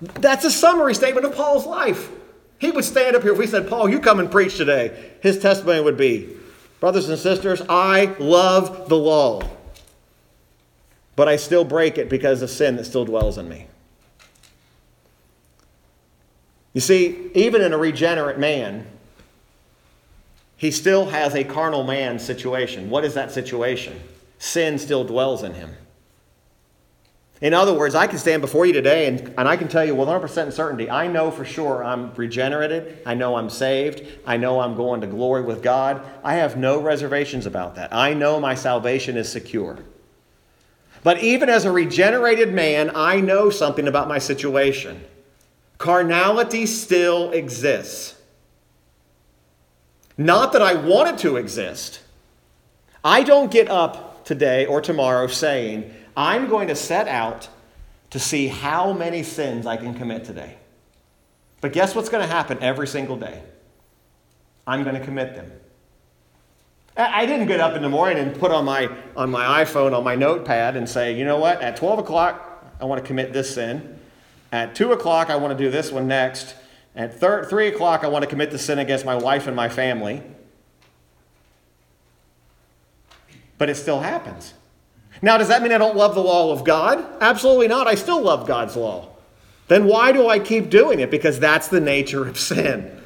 That's 0.00 0.44
a 0.44 0.50
summary 0.50 0.94
statement 0.94 1.26
of 1.26 1.34
Paul's 1.34 1.66
life. 1.66 2.10
He 2.58 2.70
would 2.70 2.84
stand 2.84 3.16
up 3.16 3.22
here 3.22 3.32
if 3.32 3.38
we 3.38 3.46
said, 3.46 3.68
Paul, 3.68 3.88
you 3.88 4.00
come 4.00 4.20
and 4.20 4.30
preach 4.30 4.56
today. 4.56 5.12
His 5.22 5.38
testimony 5.38 5.80
would 5.80 5.96
be, 5.96 6.36
Brothers 6.80 7.08
and 7.08 7.18
sisters, 7.18 7.62
I 7.68 8.14
love 8.18 8.88
the 8.88 8.96
law, 8.96 9.42
but 11.16 11.26
I 11.26 11.36
still 11.36 11.64
break 11.64 11.96
it 11.96 12.10
because 12.10 12.42
of 12.42 12.50
sin 12.50 12.76
that 12.76 12.84
still 12.84 13.04
dwells 13.04 13.38
in 13.38 13.48
me. 13.48 13.66
You 16.74 16.82
see, 16.82 17.30
even 17.34 17.62
in 17.62 17.72
a 17.72 17.78
regenerate 17.78 18.38
man, 18.38 18.86
he 20.58 20.70
still 20.70 21.06
has 21.06 21.34
a 21.34 21.44
carnal 21.44 21.84
man 21.84 22.18
situation. 22.18 22.90
What 22.90 23.04
is 23.04 23.14
that 23.14 23.32
situation? 23.32 23.98
Sin 24.38 24.78
still 24.78 25.04
dwells 25.04 25.42
in 25.42 25.54
him. 25.54 25.76
In 27.40 27.52
other 27.52 27.74
words, 27.74 27.94
I 27.94 28.06
can 28.06 28.18
stand 28.18 28.40
before 28.40 28.64
you 28.64 28.72
today 28.72 29.06
and, 29.08 29.34
and 29.36 29.46
I 29.46 29.56
can 29.56 29.68
tell 29.68 29.84
you 29.84 29.94
with 29.94 30.08
100% 30.08 30.52
certainty, 30.52 30.88
I 30.88 31.06
know 31.06 31.30
for 31.30 31.44
sure 31.44 31.84
I'm 31.84 32.14
regenerated. 32.14 33.02
I 33.04 33.12
know 33.14 33.36
I'm 33.36 33.50
saved. 33.50 34.06
I 34.26 34.38
know 34.38 34.60
I'm 34.60 34.74
going 34.74 35.02
to 35.02 35.06
glory 35.06 35.42
with 35.42 35.62
God. 35.62 36.02
I 36.24 36.36
have 36.36 36.56
no 36.56 36.80
reservations 36.80 37.44
about 37.44 37.74
that. 37.74 37.92
I 37.92 38.14
know 38.14 38.40
my 38.40 38.54
salvation 38.54 39.18
is 39.18 39.30
secure. 39.30 39.78
But 41.02 41.22
even 41.22 41.50
as 41.50 41.66
a 41.66 41.70
regenerated 41.70 42.54
man, 42.54 42.90
I 42.94 43.20
know 43.20 43.50
something 43.50 43.86
about 43.86 44.08
my 44.08 44.18
situation. 44.18 45.04
Carnality 45.76 46.64
still 46.64 47.32
exists. 47.32 48.14
Not 50.16 50.52
that 50.54 50.62
I 50.62 50.74
want 50.74 51.10
it 51.10 51.18
to 51.18 51.36
exist. 51.36 52.00
I 53.04 53.22
don't 53.22 53.50
get 53.50 53.68
up 53.68 54.05
today 54.26 54.66
or 54.66 54.82
tomorrow 54.82 55.26
saying, 55.28 55.90
I'm 56.14 56.48
going 56.48 56.68
to 56.68 56.74
set 56.74 57.08
out 57.08 57.48
to 58.10 58.18
see 58.18 58.48
how 58.48 58.92
many 58.92 59.22
sins 59.22 59.66
I 59.66 59.78
can 59.78 59.94
commit 59.94 60.24
today. 60.24 60.56
But 61.62 61.72
guess 61.72 61.94
what's 61.94 62.10
going 62.10 62.26
to 62.26 62.32
happen 62.32 62.58
every 62.60 62.86
single 62.86 63.16
day? 63.16 63.42
I'm 64.66 64.82
going 64.82 64.96
to 64.96 65.04
commit 65.04 65.34
them. 65.34 65.50
I 66.98 67.26
didn't 67.26 67.46
get 67.46 67.60
up 67.60 67.76
in 67.76 67.82
the 67.82 67.88
morning 67.88 68.18
and 68.18 68.38
put 68.38 68.50
on 68.50 68.64
my, 68.64 68.90
on 69.16 69.30
my 69.30 69.64
iPhone, 69.64 69.96
on 69.96 70.02
my 70.02 70.14
notepad, 70.14 70.76
and 70.76 70.88
say, 70.88 71.16
you 71.16 71.24
know 71.24 71.38
what, 71.38 71.60
at 71.60 71.76
12 71.76 71.98
o'clock, 72.00 72.64
I 72.80 72.86
want 72.86 73.02
to 73.02 73.06
commit 73.06 73.32
this 73.32 73.54
sin. 73.54 73.98
At 74.50 74.74
2 74.74 74.92
o'clock, 74.92 75.28
I 75.28 75.36
want 75.36 75.56
to 75.56 75.64
do 75.64 75.70
this 75.70 75.92
one 75.92 76.08
next. 76.08 76.54
At 76.94 77.20
3 77.20 77.68
o'clock, 77.68 78.02
I 78.02 78.08
want 78.08 78.22
to 78.24 78.28
commit 78.28 78.50
the 78.50 78.58
sin 78.58 78.78
against 78.78 79.04
my 79.04 79.14
wife 79.14 79.46
and 79.46 79.54
my 79.54 79.68
family. 79.68 80.22
But 83.58 83.70
it 83.70 83.76
still 83.76 84.00
happens. 84.00 84.54
Now, 85.22 85.38
does 85.38 85.48
that 85.48 85.62
mean 85.62 85.72
I 85.72 85.78
don't 85.78 85.96
love 85.96 86.14
the 86.14 86.22
law 86.22 86.52
of 86.52 86.64
God? 86.64 87.04
Absolutely 87.20 87.68
not. 87.68 87.86
I 87.86 87.94
still 87.94 88.20
love 88.20 88.46
God's 88.46 88.76
law. 88.76 89.08
Then 89.68 89.86
why 89.86 90.12
do 90.12 90.28
I 90.28 90.38
keep 90.38 90.70
doing 90.70 91.00
it? 91.00 91.10
Because 91.10 91.40
that's 91.40 91.68
the 91.68 91.80
nature 91.80 92.26
of 92.28 92.38
sin. 92.38 93.00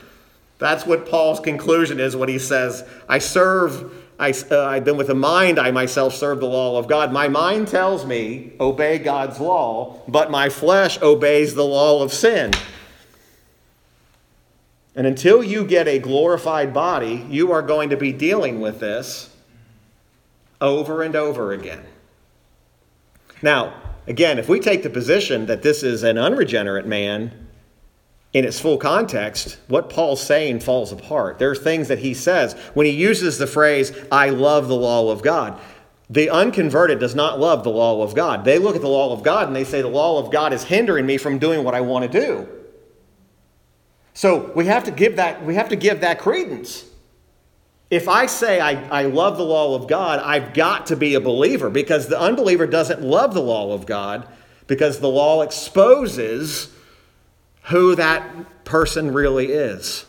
That's 0.59 0.85
what 0.85 1.09
Paul's 1.09 1.41
conclusion 1.41 2.01
is 2.01 2.15
when 2.15 2.29
he 2.29 2.39
says, 2.39 2.87
I 3.09 3.19
serve, 3.19 3.95
I, 4.19 4.33
uh, 4.51 4.81
then 4.81 4.99
with 4.99 5.07
the 5.07 5.15
mind 5.15 5.59
I 5.59 5.71
myself 5.71 6.15
serve 6.15 6.41
the 6.41 6.47
law 6.47 6.79
of 6.79 6.87
God. 6.87 7.13
My 7.13 7.29
mind 7.29 7.69
tells 7.69 8.05
me, 8.05 8.53
obey 8.61 8.99
God's 8.99 9.41
law, 9.41 10.03
but 10.07 10.31
my 10.31 10.51
flesh 10.51 11.01
obeys 11.01 11.55
the 11.55 11.65
law 11.65 12.03
of 12.03 12.13
sin. 12.13 12.53
And 14.95 15.07
until 15.07 15.43
you 15.43 15.65
get 15.65 15.89
a 15.89 15.99
glorified 15.99 16.75
body, 16.75 17.25
you 17.31 17.53
are 17.53 17.63
going 17.63 17.89
to 17.91 17.97
be 17.97 18.13
dealing 18.13 18.61
with 18.61 18.81
this 18.81 19.30
over 20.61 21.03
and 21.03 21.16
over 21.16 21.53
again. 21.53 21.85
Now, 23.42 23.75
again, 24.07 24.38
if 24.38 24.49
we 24.49 24.61
take 24.61 24.83
the 24.83 24.90
position 24.90 25.46
that 25.46 25.62
this 25.62 25.83
is 25.83 26.03
an 26.03 26.18
unregenerate 26.18 26.87
man 26.87 27.49
in 28.33 28.44
its 28.44 28.61
full 28.61 28.79
context, 28.79 29.59
what 29.68 29.90
Paul's 29.90 30.23
saying 30.23 30.61
falls 30.61 30.92
apart. 30.92 31.38
There 31.38 31.51
are 31.51 31.57
things 31.57 31.88
that 31.88 31.99
he 31.99 32.14
says 32.14 32.53
when 32.75 32.87
he 32.87 32.92
uses 32.92 33.38
the 33.38 33.46
phrase, 33.46 33.92
I 34.12 34.31
love 34.31 34.68
the 34.68 34.77
law 34.77 35.11
of 35.11 35.23
God. 35.23 35.59
The 36.09 36.29
unconverted 36.29 36.99
does 36.99 37.14
not 37.14 37.38
love 37.38 37.62
the 37.62 37.70
law 37.70 38.03
of 38.03 38.14
God. 38.14 38.44
They 38.44 38.59
look 38.59 38.75
at 38.75 38.83
the 38.83 38.88
law 38.88 39.12
of 39.12 39.23
God 39.23 39.46
and 39.46 39.55
they 39.55 39.64
say, 39.64 39.81
The 39.81 39.88
law 39.88 40.18
of 40.18 40.33
God 40.33 40.53
is 40.53 40.64
hindering 40.64 41.07
me 41.07 41.18
from 41.18 41.38
doing 41.38 41.64
what 41.64 41.75
I 41.75 41.81
want 41.81 42.11
to 42.11 42.20
do. 42.20 42.49
So 44.12 44.53
we 44.55 44.66
have 44.66 44.85
to 44.85 44.90
give 44.90 45.16
that, 45.16 45.44
we 45.44 45.55
have 45.55 45.68
to 45.68 45.77
give 45.77 46.01
that 46.01 46.18
credence. 46.18 46.85
If 47.90 48.09
I 48.09 48.26
say 48.26 48.61
I, 48.61 49.00
I 49.00 49.03
love 49.07 49.37
the 49.37 49.44
law 49.44 49.74
of 49.74 49.88
God, 49.88 50.20
I've 50.20 50.55
got 50.55 50.87
to 50.87 50.96
be 50.96 51.14
a 51.14 51.20
believer 51.20 51.68
because 51.68 52.07
the 52.07 52.18
unbeliever 52.18 52.66
doesn't 52.66 53.03
love 53.03 53.35
the 53.35 53.42
law 53.42 53.72
of 53.72 53.85
God 53.85 54.29
because 54.68 55.00
the 55.00 55.09
law 55.09 55.42
exposes 55.42 56.72
who 57.64 57.96
that 57.96 58.64
person 58.64 59.12
really 59.12 59.46
is. 59.46 60.07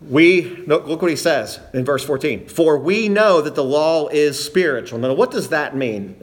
We 0.00 0.64
look 0.66 0.86
what 1.02 1.10
he 1.10 1.16
says 1.16 1.60
in 1.74 1.84
verse 1.84 2.04
14. 2.04 2.48
For 2.48 2.76
we 2.78 3.08
know 3.08 3.40
that 3.40 3.54
the 3.54 3.64
law 3.64 4.08
is 4.08 4.42
spiritual. 4.42 4.98
Now, 4.98 5.14
what 5.14 5.30
does 5.30 5.48
that 5.50 5.76
mean? 5.76 6.16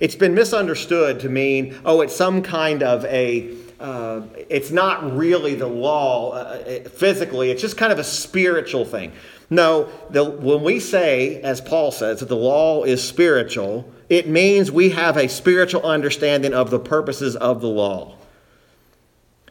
It's 0.00 0.16
been 0.16 0.34
misunderstood 0.34 1.20
to 1.20 1.28
mean, 1.28 1.76
oh, 1.84 2.00
it's 2.00 2.14
some 2.14 2.42
kind 2.42 2.82
of 2.82 3.04
a, 3.04 3.54
uh, 3.80 4.22
it's 4.48 4.70
not 4.70 5.16
really 5.16 5.54
the 5.54 5.66
law 5.66 6.32
uh, 6.32 6.88
physically, 6.88 7.50
it's 7.50 7.62
just 7.62 7.76
kind 7.76 7.92
of 7.92 7.98
a 7.98 8.04
spiritual 8.04 8.84
thing. 8.84 9.12
No, 9.50 9.88
the, 10.10 10.24
when 10.24 10.62
we 10.62 10.80
say, 10.80 11.40
as 11.42 11.60
Paul 11.60 11.92
says, 11.92 12.20
that 12.20 12.28
the 12.28 12.36
law 12.36 12.84
is 12.84 13.06
spiritual, 13.06 13.90
it 14.08 14.28
means 14.28 14.70
we 14.70 14.90
have 14.90 15.16
a 15.16 15.28
spiritual 15.28 15.82
understanding 15.82 16.54
of 16.54 16.70
the 16.70 16.78
purposes 16.78 17.36
of 17.36 17.60
the 17.60 17.68
law. 17.68 18.16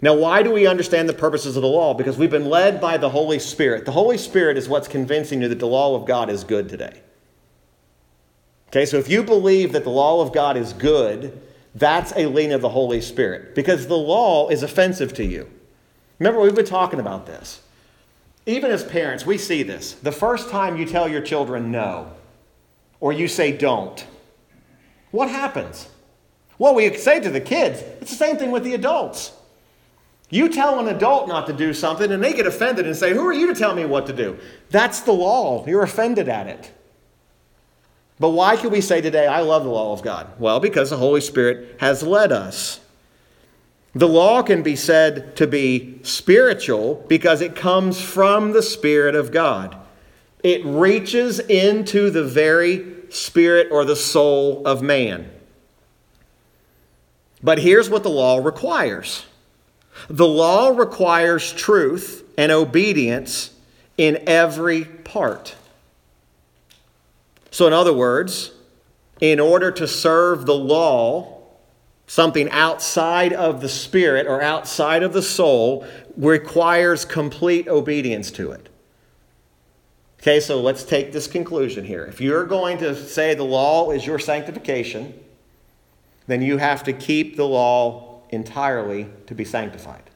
Now, 0.01 0.15
why 0.15 0.43
do 0.43 0.51
we 0.51 0.67
understand 0.67 1.07
the 1.07 1.13
purposes 1.13 1.55
of 1.55 1.62
the 1.62 1.69
law? 1.69 1.93
Because 1.93 2.17
we've 2.17 2.29
been 2.29 2.49
led 2.49 2.81
by 2.81 2.97
the 2.97 3.09
Holy 3.09 3.39
Spirit. 3.39 3.86
The 3.86 3.93
Holy 3.93 4.17
Spirit 4.17 4.57
is 4.57 4.67
what's 4.67 4.88
convincing 4.88 5.41
you 5.41 5.47
that 5.47 5.59
the 5.59 5.67
law 5.67 5.95
of 5.95 6.05
God 6.05 6.29
is 6.29 6.43
good 6.43 6.67
today. 6.67 7.01
Okay, 8.67 8.86
so 8.86 8.97
if 8.97 9.07
you 9.07 9.23
believe 9.23 9.71
that 9.73 9.83
the 9.83 9.89
law 9.89 10.21
of 10.21 10.33
God 10.33 10.57
is 10.57 10.73
good, 10.73 11.39
that's 11.75 12.13
a 12.15 12.27
lean 12.27 12.51
of 12.51 12.62
the 12.62 12.69
Holy 12.69 13.01
Spirit 13.01 13.55
because 13.55 13.88
the 13.88 13.97
law 13.97 14.49
is 14.49 14.63
offensive 14.63 15.13
to 15.15 15.25
you. 15.25 15.49
Remember, 16.19 16.39
we've 16.39 16.55
been 16.55 16.65
talking 16.65 16.99
about 16.99 17.25
this. 17.25 17.62
Even 18.45 18.71
as 18.71 18.83
parents, 18.83 19.25
we 19.25 19.38
see 19.38 19.63
this. 19.63 19.93
The 19.93 20.12
first 20.12 20.49
time 20.49 20.77
you 20.77 20.86
tell 20.86 21.07
your 21.07 21.21
children 21.21 21.71
no, 21.71 22.12
or 22.99 23.13
you 23.13 23.27
say 23.27 23.51
don't, 23.51 24.05
what 25.12 25.29
happens? 25.29 25.88
Well, 26.57 26.75
we 26.75 26.93
say 26.95 27.19
to 27.19 27.29
the 27.29 27.41
kids, 27.41 27.81
it's 28.01 28.12
the 28.12 28.17
same 28.17 28.38
thing 28.38 28.51
with 28.51 28.63
the 28.63 28.73
adults. 28.73 29.33
You 30.29 30.49
tell 30.49 30.79
an 30.79 30.88
adult 30.88 31.27
not 31.27 31.47
to 31.47 31.53
do 31.53 31.73
something, 31.73 32.12
and 32.12 32.23
they 32.23 32.33
get 32.33 32.47
offended 32.47 32.88
and 32.88 32.95
say, 32.95 33.13
Who 33.13 33.25
are 33.27 33.33
you 33.33 33.47
to 33.47 33.55
tell 33.55 33.75
me 33.75 33.86
what 33.86 34.07
to 34.07 34.13
do? 34.13 34.38
That's 34.69 35.01
the 35.01 35.12
law. 35.12 35.65
You're 35.67 35.83
offended 35.83 36.27
at 36.27 36.47
it. 36.47 36.71
But 38.19 38.30
why 38.30 38.56
can 38.56 38.69
we 38.69 38.82
say 38.82 39.02
today, 39.02 39.28
I 39.28 39.41
love 39.41 39.63
the 39.63 39.69
law 39.69 39.93
of 39.93 40.02
God? 40.02 40.28
Well, 40.39 40.60
because 40.60 40.89
the 40.89 40.97
Holy 40.97 41.21
Spirit 41.21 41.78
has 41.80 42.04
led 42.04 42.32
us. 42.32 42.80
The 43.95 44.08
law 44.08 44.41
can 44.41 44.63
be 44.63 44.76
said 44.76 45.36
to 45.36 45.47
be 45.47 45.99
spiritual 46.04 47.06
because 47.08 47.41
it 47.41 47.56
comes 47.56 48.02
from 48.02 48.54
the 48.54 48.63
Spirit 48.63 49.15
of 49.15 49.32
God. 49.32 49.78
It 50.43 50.65
reaches 50.65 51.39
into 51.39 52.10
the 52.10 52.23
very 52.23 52.93
spirit 53.10 53.67
or 53.71 53.86
the 53.86 53.95
soul 53.95 54.65
of 54.65 54.82
man. 54.82 55.30
But 57.43 57.60
here's 57.60 57.89
what 57.89 58.04
the 58.04 58.10
law 58.10 58.38
requires 58.38 59.26
the 60.10 60.28
law 60.28 60.69
requires 60.69 61.54
truth 61.54 62.23
and 62.38 62.52
obedience 62.52 63.52
in 63.97 64.23
every 64.28 64.86
part. 64.86 65.56
So, 67.53 67.67
in 67.67 67.73
other 67.73 67.93
words, 67.93 68.51
in 69.21 69.39
order 69.39 69.69
to 69.73 69.87
serve 69.87 70.47
the 70.47 70.55
law, 70.55 71.43
something 72.07 72.49
outside 72.49 73.31
of 73.31 73.61
the 73.61 73.69
spirit 73.69 74.25
or 74.25 74.41
outside 74.41 75.03
of 75.03 75.13
the 75.13 75.21
soul 75.21 75.85
requires 76.17 77.05
complete 77.05 77.67
obedience 77.67 78.31
to 78.31 78.51
it. 78.53 78.69
Okay, 80.19 80.39
so 80.39 80.61
let's 80.61 80.83
take 80.83 81.11
this 81.11 81.27
conclusion 81.27 81.85
here. 81.85 82.03
If 82.05 82.19
you're 82.19 82.45
going 82.45 82.79
to 82.79 82.95
say 82.95 83.35
the 83.35 83.43
law 83.43 83.91
is 83.91 84.03
your 84.03 84.17
sanctification, 84.17 85.13
then 86.25 86.41
you 86.41 86.57
have 86.57 86.83
to 86.85 86.91
keep 86.91 87.35
the 87.35 87.45
law 87.45 88.23
entirely 88.29 89.07
to 89.27 89.35
be 89.35 89.45
sanctified. 89.45 90.09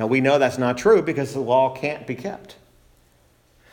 Now, 0.00 0.08
we 0.08 0.20
know 0.20 0.40
that's 0.40 0.58
not 0.58 0.78
true 0.78 1.00
because 1.00 1.32
the 1.32 1.38
law 1.38 1.76
can't 1.76 2.08
be 2.08 2.16
kept. 2.16 2.56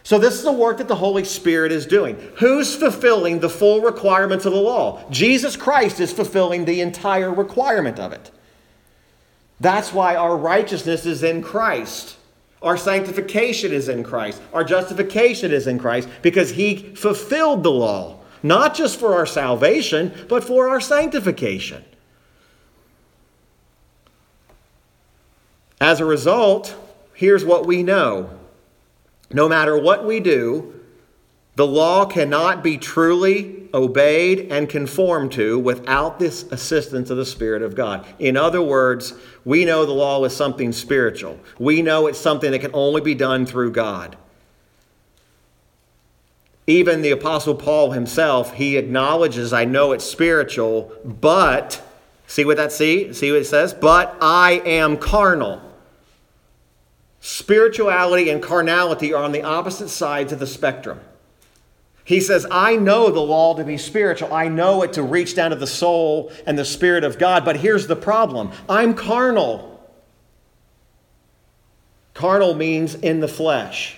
So, 0.06 0.20
this 0.20 0.34
is 0.34 0.44
the 0.44 0.52
work 0.52 0.80
that 0.80 0.90
the 0.90 0.96
Holy 0.96 1.24
Spirit 1.24 1.72
is 1.72 1.86
doing. 1.86 2.16
Who's 2.36 2.76
fulfilling 2.76 3.40
the 3.40 3.50
full 3.50 3.80
requirements 3.80 4.46
of 4.46 4.52
the 4.52 4.60
law? 4.60 5.02
Jesus 5.10 5.56
Christ 5.56 6.02
is 6.02 6.12
fulfilling 6.12 6.66
the 6.66 6.82
entire 6.82 7.34
requirement 7.34 8.00
of 8.00 8.12
it. 8.12 8.30
That's 9.62 9.94
why 9.94 10.18
our 10.18 10.36
righteousness 10.36 11.06
is 11.06 11.24
in 11.24 11.42
Christ. 11.42 12.18
Our 12.62 12.76
sanctification 12.76 13.72
is 13.72 13.88
in 13.88 14.04
Christ. 14.04 14.42
Our 14.54 14.66
justification 14.66 15.54
is 15.54 15.68
in 15.68 15.80
Christ 15.80 16.10
because 16.22 16.52
He 16.52 16.76
fulfilled 16.96 17.64
the 17.64 17.72
law, 17.72 18.20
not 18.42 18.76
just 18.76 19.00
for 19.00 19.14
our 19.14 19.26
salvation, 19.26 20.14
but 20.28 20.44
for 20.44 20.68
our 20.68 20.82
sanctification. 20.82 21.86
As 25.80 26.02
a 26.02 26.06
result, 26.06 26.76
here's 27.14 27.46
what 27.46 27.66
we 27.66 27.84
know 27.84 28.30
no 29.34 29.50
matter 29.50 29.78
what 29.78 30.06
we 30.06 30.20
do, 30.20 30.80
the 31.56 31.68
law 31.68 32.06
cannot 32.06 32.64
be 32.64 32.78
truly 32.78 33.70
obeyed 33.74 34.52
and 34.52 34.70
conformed 34.70 35.32
to 35.34 35.58
without 35.60 36.20
this 36.20 36.44
assistance 36.52 37.10
of 37.10 37.18
the 37.18 37.26
Spirit 37.26 37.62
of 37.62 37.76
God. 37.76 38.06
In 38.20 38.38
other 38.38 38.62
words, 38.62 39.14
we 39.46 39.66
know 39.66 39.86
the 39.86 39.92
law 39.92 40.24
is 40.26 40.36
something 40.36 40.72
spiritual. 40.72 41.40
We 41.60 41.82
know 41.82 42.08
it's 42.08 42.20
something 42.20 42.52
that 42.52 42.60
can 42.60 42.72
only 42.74 43.02
be 43.02 43.16
done 43.16 43.46
through 43.46 43.72
God. 43.72 44.16
Even 46.66 47.02
the 47.02 47.12
Apostle 47.12 47.56
Paul 47.56 47.92
himself, 47.92 48.54
he 48.54 48.78
acknowledges, 48.78 49.52
I 49.52 49.66
know 49.66 49.92
it's 49.92 50.06
spiritual, 50.06 50.92
but, 51.04 51.82
see 52.26 52.46
what 52.46 52.58
that 52.58 52.72
see? 52.72 53.12
See 53.14 53.32
what 53.32 53.42
it 53.42 53.46
says? 53.46 53.74
But 53.74 54.16
I 54.22 54.62
am 54.66 54.98
carnal. 54.98 55.62
Spirituality 57.26 58.30
and 58.30 58.44
carnality 58.44 59.14
are 59.14 59.24
on 59.24 59.32
the 59.32 59.44
opposite 59.44 59.88
sides 59.88 60.34
of 60.34 60.40
the 60.40 60.46
spectrum. 60.46 61.00
He 62.04 62.20
says, 62.20 62.46
I 62.52 62.76
know 62.76 63.10
the 63.12 63.22
law 63.22 63.56
to 63.56 63.64
be 63.64 63.78
spiritual. 63.78 64.34
I 64.34 64.50
know 64.50 64.84
it 64.84 64.92
to 64.94 65.04
reach 65.04 65.34
down 65.34 65.52
to 65.52 65.56
the 65.56 65.66
soul 65.66 66.34
and 66.46 66.60
the 66.60 66.66
Spirit 66.66 67.06
of 67.06 67.18
God, 67.18 67.46
but 67.46 67.56
here's 67.56 67.88
the 67.88 67.96
problem 67.96 68.52
I'm 68.68 68.94
carnal. 68.94 69.90
Carnal 72.14 72.56
means 72.56 72.94
in 72.94 73.22
the 73.22 73.30
flesh. 73.30 73.96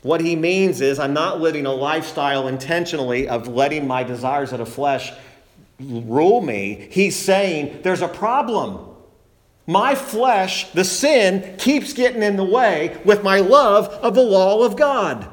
What 0.00 0.22
he 0.22 0.36
means 0.36 0.80
is, 0.80 0.98
I'm 0.98 1.12
not 1.12 1.42
living 1.42 1.66
a 1.66 1.74
lifestyle 1.74 2.48
intentionally 2.48 3.28
of 3.28 3.48
letting 3.48 3.86
my 3.86 4.02
desires 4.02 4.50
of 4.52 4.60
the 4.60 4.66
flesh 4.66 5.12
rule 5.78 6.40
me. 6.40 6.88
He's 6.90 7.16
saying 7.16 7.82
there's 7.82 8.00
a 8.00 8.08
problem. 8.08 8.93
My 9.66 9.94
flesh, 9.94 10.70
the 10.72 10.84
sin, 10.84 11.56
keeps 11.56 11.92
getting 11.92 12.22
in 12.22 12.36
the 12.36 12.44
way 12.44 13.00
with 13.04 13.22
my 13.22 13.40
love 13.40 13.88
of 13.88 14.14
the 14.14 14.22
law 14.22 14.62
of 14.62 14.76
God. 14.76 15.26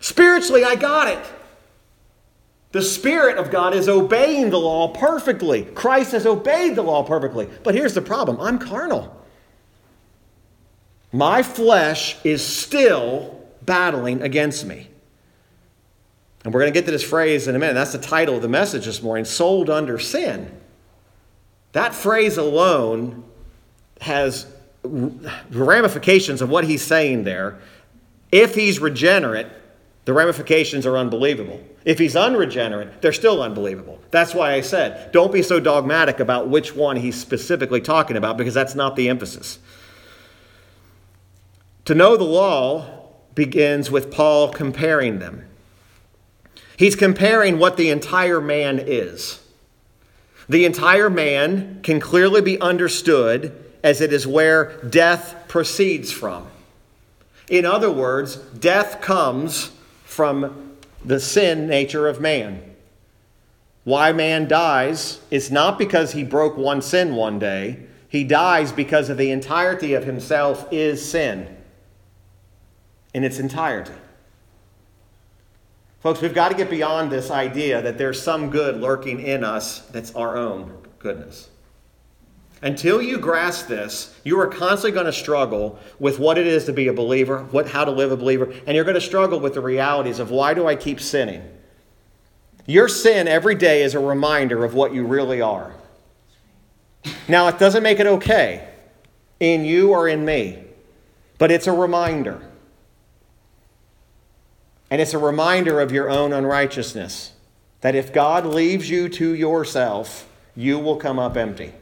Spiritually, 0.00 0.64
I 0.64 0.76
got 0.76 1.08
it. 1.08 1.24
The 2.70 2.82
Spirit 2.82 3.38
of 3.38 3.50
God 3.50 3.74
is 3.74 3.88
obeying 3.88 4.50
the 4.50 4.60
law 4.60 4.88
perfectly. 4.88 5.64
Christ 5.64 6.12
has 6.12 6.26
obeyed 6.26 6.76
the 6.76 6.82
law 6.82 7.02
perfectly. 7.02 7.48
But 7.64 7.74
here's 7.74 7.94
the 7.94 8.02
problem 8.02 8.40
I'm 8.40 8.58
carnal. 8.58 9.14
My 11.10 11.42
flesh 11.42 12.16
is 12.24 12.44
still 12.44 13.42
battling 13.62 14.22
against 14.22 14.66
me. 14.66 14.88
And 16.44 16.52
we're 16.54 16.60
going 16.60 16.72
to 16.72 16.78
get 16.78 16.84
to 16.84 16.92
this 16.92 17.02
phrase 17.02 17.48
in 17.48 17.56
a 17.56 17.58
minute. 17.58 17.74
That's 17.74 17.92
the 17.92 17.98
title 17.98 18.36
of 18.36 18.42
the 18.42 18.48
message 18.48 18.84
this 18.84 19.02
morning 19.02 19.24
sold 19.24 19.68
under 19.70 19.98
sin. 19.98 20.57
That 21.78 21.94
phrase 21.94 22.36
alone 22.38 23.22
has 24.00 24.46
ramifications 24.82 26.42
of 26.42 26.50
what 26.50 26.64
he's 26.64 26.82
saying 26.82 27.22
there. 27.22 27.60
If 28.32 28.56
he's 28.56 28.80
regenerate, 28.80 29.46
the 30.04 30.12
ramifications 30.12 30.86
are 30.86 30.96
unbelievable. 30.96 31.62
If 31.84 32.00
he's 32.00 32.16
unregenerate, 32.16 33.00
they're 33.00 33.12
still 33.12 33.40
unbelievable. 33.40 34.00
That's 34.10 34.34
why 34.34 34.54
I 34.54 34.60
said, 34.60 35.12
don't 35.12 35.32
be 35.32 35.40
so 35.40 35.60
dogmatic 35.60 36.18
about 36.18 36.48
which 36.48 36.74
one 36.74 36.96
he's 36.96 37.14
specifically 37.14 37.80
talking 37.80 38.16
about, 38.16 38.36
because 38.36 38.54
that's 38.54 38.74
not 38.74 38.96
the 38.96 39.08
emphasis. 39.08 39.60
To 41.84 41.94
know 41.94 42.16
the 42.16 42.24
law 42.24 43.06
begins 43.36 43.88
with 43.88 44.10
Paul 44.10 44.48
comparing 44.48 45.20
them. 45.20 45.46
He's 46.76 46.96
comparing 46.96 47.60
what 47.60 47.76
the 47.76 47.90
entire 47.90 48.40
man 48.40 48.80
is. 48.84 49.44
The 50.48 50.64
entire 50.64 51.10
man 51.10 51.80
can 51.82 52.00
clearly 52.00 52.40
be 52.40 52.60
understood 52.60 53.52
as 53.82 54.00
it 54.00 54.12
is 54.12 54.26
where 54.26 54.82
death 54.88 55.44
proceeds 55.46 56.10
from. 56.10 56.46
In 57.48 57.64
other 57.64 57.90
words, 57.90 58.36
death 58.36 59.00
comes 59.00 59.70
from 60.04 60.76
the 61.04 61.20
sin 61.20 61.66
nature 61.66 62.08
of 62.08 62.20
man. 62.20 62.62
Why 63.84 64.12
man 64.12 64.48
dies 64.48 65.20
is 65.30 65.50
not 65.50 65.78
because 65.78 66.12
he 66.12 66.24
broke 66.24 66.56
one 66.56 66.82
sin 66.82 67.14
one 67.14 67.38
day. 67.38 67.80
He 68.08 68.24
dies 68.24 68.72
because 68.72 69.08
of 69.08 69.16
the 69.16 69.30
entirety 69.30 69.94
of 69.94 70.04
himself 70.04 70.66
is 70.70 71.08
sin 71.08 71.56
in 73.14 73.24
its 73.24 73.38
entirety. 73.38 73.92
Folks, 76.08 76.22
we've 76.22 76.32
got 76.32 76.48
to 76.48 76.54
get 76.54 76.70
beyond 76.70 77.12
this 77.12 77.30
idea 77.30 77.82
that 77.82 77.98
there's 77.98 78.22
some 78.22 78.48
good 78.48 78.80
lurking 78.80 79.20
in 79.20 79.44
us 79.44 79.80
that's 79.90 80.14
our 80.14 80.38
own 80.38 80.74
goodness. 80.98 81.50
Until 82.62 83.02
you 83.02 83.18
grasp 83.18 83.68
this, 83.68 84.18
you 84.24 84.40
are 84.40 84.46
constantly 84.46 84.92
going 84.92 85.04
to 85.04 85.12
struggle 85.12 85.78
with 85.98 86.18
what 86.18 86.38
it 86.38 86.46
is 86.46 86.64
to 86.64 86.72
be 86.72 86.88
a 86.88 86.94
believer, 86.94 87.40
what, 87.50 87.68
how 87.68 87.84
to 87.84 87.90
live 87.90 88.10
a 88.10 88.16
believer, 88.16 88.50
and 88.66 88.74
you're 88.74 88.86
going 88.86 88.94
to 88.94 89.02
struggle 89.02 89.38
with 89.38 89.52
the 89.52 89.60
realities 89.60 90.18
of 90.18 90.30
why 90.30 90.54
do 90.54 90.66
I 90.66 90.76
keep 90.76 90.98
sinning? 90.98 91.42
Your 92.64 92.88
sin 92.88 93.28
every 93.28 93.54
day 93.54 93.82
is 93.82 93.94
a 93.94 94.00
reminder 94.00 94.64
of 94.64 94.72
what 94.72 94.94
you 94.94 95.04
really 95.04 95.42
are. 95.42 95.74
Now, 97.28 97.48
it 97.48 97.58
doesn't 97.58 97.82
make 97.82 98.00
it 98.00 98.06
okay 98.06 98.66
in 99.40 99.66
you 99.66 99.90
or 99.90 100.08
in 100.08 100.24
me, 100.24 100.64
but 101.36 101.50
it's 101.50 101.66
a 101.66 101.72
reminder. 101.72 102.47
And 104.90 105.00
it's 105.00 105.14
a 105.14 105.18
reminder 105.18 105.80
of 105.80 105.92
your 105.92 106.08
own 106.08 106.32
unrighteousness 106.32 107.32
that 107.80 107.94
if 107.94 108.12
God 108.12 108.46
leaves 108.46 108.90
you 108.90 109.08
to 109.10 109.34
yourself, 109.34 110.28
you 110.56 110.78
will 110.78 110.96
come 110.96 111.18
up 111.18 111.36
empty. 111.36 111.72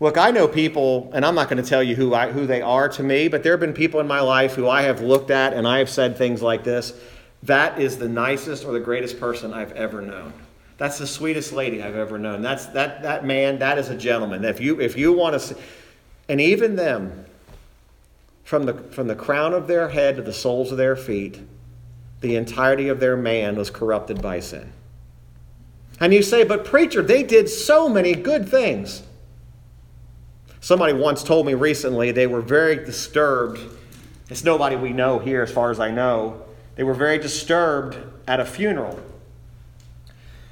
Look, 0.00 0.18
I 0.18 0.30
know 0.30 0.46
people, 0.46 1.10
and 1.14 1.24
I'm 1.24 1.34
not 1.34 1.48
going 1.48 1.62
to 1.62 1.68
tell 1.68 1.82
you 1.82 1.94
who, 1.94 2.14
I, 2.14 2.30
who 2.30 2.46
they 2.46 2.60
are 2.60 2.88
to 2.90 3.02
me, 3.02 3.28
but 3.28 3.42
there 3.42 3.52
have 3.52 3.60
been 3.60 3.72
people 3.72 4.00
in 4.00 4.06
my 4.06 4.20
life 4.20 4.54
who 4.54 4.68
I 4.68 4.82
have 4.82 5.00
looked 5.00 5.30
at 5.30 5.54
and 5.54 5.66
I 5.66 5.78
have 5.78 5.88
said 5.88 6.16
things 6.18 6.42
like 6.42 6.64
this 6.64 6.92
that 7.44 7.78
is 7.78 7.98
the 7.98 8.08
nicest 8.08 8.64
or 8.64 8.72
the 8.72 8.80
greatest 8.80 9.20
person 9.20 9.52
I've 9.52 9.72
ever 9.72 10.00
known. 10.00 10.32
That's 10.78 10.98
the 10.98 11.06
sweetest 11.06 11.52
lady 11.52 11.82
I've 11.82 11.94
ever 11.94 12.18
known. 12.18 12.42
That's 12.42 12.66
that 12.66 13.02
that 13.02 13.24
man, 13.24 13.58
that 13.58 13.78
is 13.78 13.90
a 13.90 13.96
gentleman. 13.96 14.44
If 14.44 14.60
you 14.60 14.80
if 14.80 14.96
you 14.96 15.12
want 15.12 15.34
to 15.34 15.40
see, 15.40 15.54
and 16.28 16.40
even 16.40 16.74
them, 16.74 17.23
from 18.44 18.64
the 18.66 18.74
from 18.74 19.08
the 19.08 19.14
crown 19.14 19.54
of 19.54 19.66
their 19.66 19.88
head 19.88 20.16
to 20.16 20.22
the 20.22 20.32
soles 20.32 20.70
of 20.70 20.78
their 20.78 20.94
feet, 20.94 21.40
the 22.20 22.36
entirety 22.36 22.88
of 22.88 23.00
their 23.00 23.16
man 23.16 23.56
was 23.56 23.70
corrupted 23.70 24.22
by 24.22 24.40
sin. 24.40 24.72
And 26.00 26.12
you 26.12 26.22
say, 26.22 26.44
but 26.44 26.64
preacher, 26.64 27.02
they 27.02 27.22
did 27.22 27.48
so 27.48 27.88
many 27.88 28.14
good 28.14 28.48
things. 28.48 29.02
Somebody 30.60 30.92
once 30.92 31.22
told 31.22 31.46
me 31.46 31.54
recently 31.54 32.10
they 32.10 32.26
were 32.26 32.40
very 32.40 32.76
disturbed. 32.76 33.60
It's 34.30 34.44
nobody 34.44 34.76
we 34.76 34.92
know 34.92 35.18
here, 35.18 35.42
as 35.42 35.52
far 35.52 35.70
as 35.70 35.78
I 35.78 35.90
know. 35.90 36.42
They 36.76 36.82
were 36.82 36.94
very 36.94 37.18
disturbed 37.18 37.98
at 38.26 38.40
a 38.40 38.44
funeral. 38.44 38.98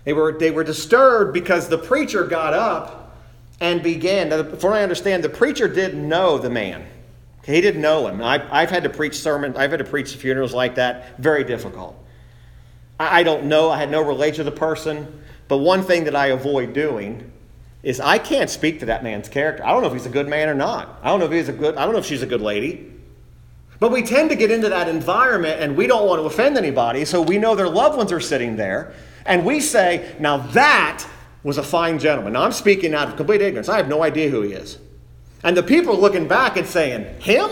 They 0.04 0.12
were, 0.12 0.36
they 0.38 0.50
were 0.50 0.64
disturbed 0.64 1.32
because 1.32 1.68
the 1.68 1.78
preacher 1.78 2.24
got 2.24 2.52
up 2.52 3.16
and 3.60 3.82
began. 3.82 4.28
Now, 4.28 4.42
what 4.42 4.74
I 4.74 4.82
understand, 4.82 5.24
the 5.24 5.28
preacher 5.28 5.66
didn't 5.66 6.06
know 6.06 6.38
the 6.38 6.50
man. 6.50 6.86
He 7.44 7.60
didn't 7.60 7.80
know 7.80 8.06
him. 8.06 8.22
I've, 8.22 8.42
I've 8.50 8.70
had 8.70 8.84
to 8.84 8.90
preach 8.90 9.18
sermons, 9.18 9.56
I've 9.56 9.70
had 9.70 9.78
to 9.78 9.84
preach 9.84 10.14
funerals 10.14 10.54
like 10.54 10.76
that. 10.76 11.18
Very 11.18 11.44
difficult. 11.44 11.96
I, 13.00 13.20
I 13.20 13.22
don't 13.22 13.44
know, 13.44 13.70
I 13.70 13.78
had 13.78 13.90
no 13.90 14.02
relation 14.02 14.44
to 14.44 14.50
the 14.50 14.56
person. 14.56 15.20
But 15.48 15.58
one 15.58 15.82
thing 15.82 16.04
that 16.04 16.16
I 16.16 16.28
avoid 16.28 16.72
doing 16.72 17.30
is 17.82 18.00
I 18.00 18.18
can't 18.18 18.48
speak 18.48 18.80
to 18.80 18.86
that 18.86 19.02
man's 19.02 19.28
character. 19.28 19.64
I 19.64 19.72
don't 19.72 19.82
know 19.82 19.88
if 19.88 19.92
he's 19.92 20.06
a 20.06 20.10
good 20.10 20.28
man 20.28 20.48
or 20.48 20.54
not. 20.54 21.00
I 21.02 21.08
don't 21.08 21.18
know 21.18 21.26
if 21.26 21.32
he's 21.32 21.48
a 21.48 21.52
good 21.52 21.76
I 21.76 21.84
don't 21.84 21.92
know 21.92 21.98
if 21.98 22.06
she's 22.06 22.22
a 22.22 22.26
good 22.26 22.40
lady. 22.40 22.90
But 23.80 23.90
we 23.90 24.02
tend 24.02 24.30
to 24.30 24.36
get 24.36 24.52
into 24.52 24.68
that 24.68 24.88
environment 24.88 25.60
and 25.60 25.76
we 25.76 25.88
don't 25.88 26.06
want 26.06 26.20
to 26.20 26.24
offend 26.24 26.56
anybody, 26.56 27.04
so 27.04 27.20
we 27.20 27.38
know 27.38 27.56
their 27.56 27.68
loved 27.68 27.96
ones 27.96 28.12
are 28.12 28.20
sitting 28.20 28.54
there, 28.54 28.94
and 29.26 29.44
we 29.44 29.58
say, 29.58 30.14
"Now 30.20 30.36
that 30.38 31.04
was 31.42 31.58
a 31.58 31.62
fine 31.64 31.98
gentleman." 31.98 32.34
Now 32.34 32.44
I'm 32.44 32.52
speaking 32.52 32.94
out 32.94 33.08
of 33.08 33.16
complete 33.16 33.42
ignorance. 33.42 33.68
I 33.68 33.76
have 33.78 33.88
no 33.88 34.04
idea 34.04 34.30
who 34.30 34.42
he 34.42 34.52
is. 34.52 34.78
And 35.42 35.56
the 35.56 35.62
people 35.62 35.98
looking 35.98 36.28
back 36.28 36.56
and 36.56 36.66
saying, 36.66 37.20
"Him? 37.20 37.50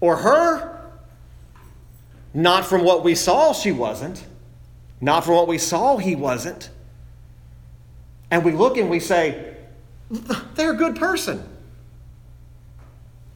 Or 0.00 0.16
her?" 0.16 0.80
Not 2.32 2.64
from 2.64 2.84
what 2.84 3.02
we 3.02 3.14
saw, 3.14 3.52
she 3.52 3.72
wasn't. 3.72 4.24
Not 5.00 5.24
from 5.24 5.34
what 5.34 5.48
we 5.48 5.58
saw, 5.58 5.96
he 5.96 6.14
wasn't. 6.14 6.70
And 8.30 8.44
we 8.44 8.52
look 8.52 8.76
and 8.76 8.88
we 8.88 9.00
say, 9.00 9.56
they're 10.54 10.72
a 10.72 10.76
good 10.76 10.96
person. 10.96 11.42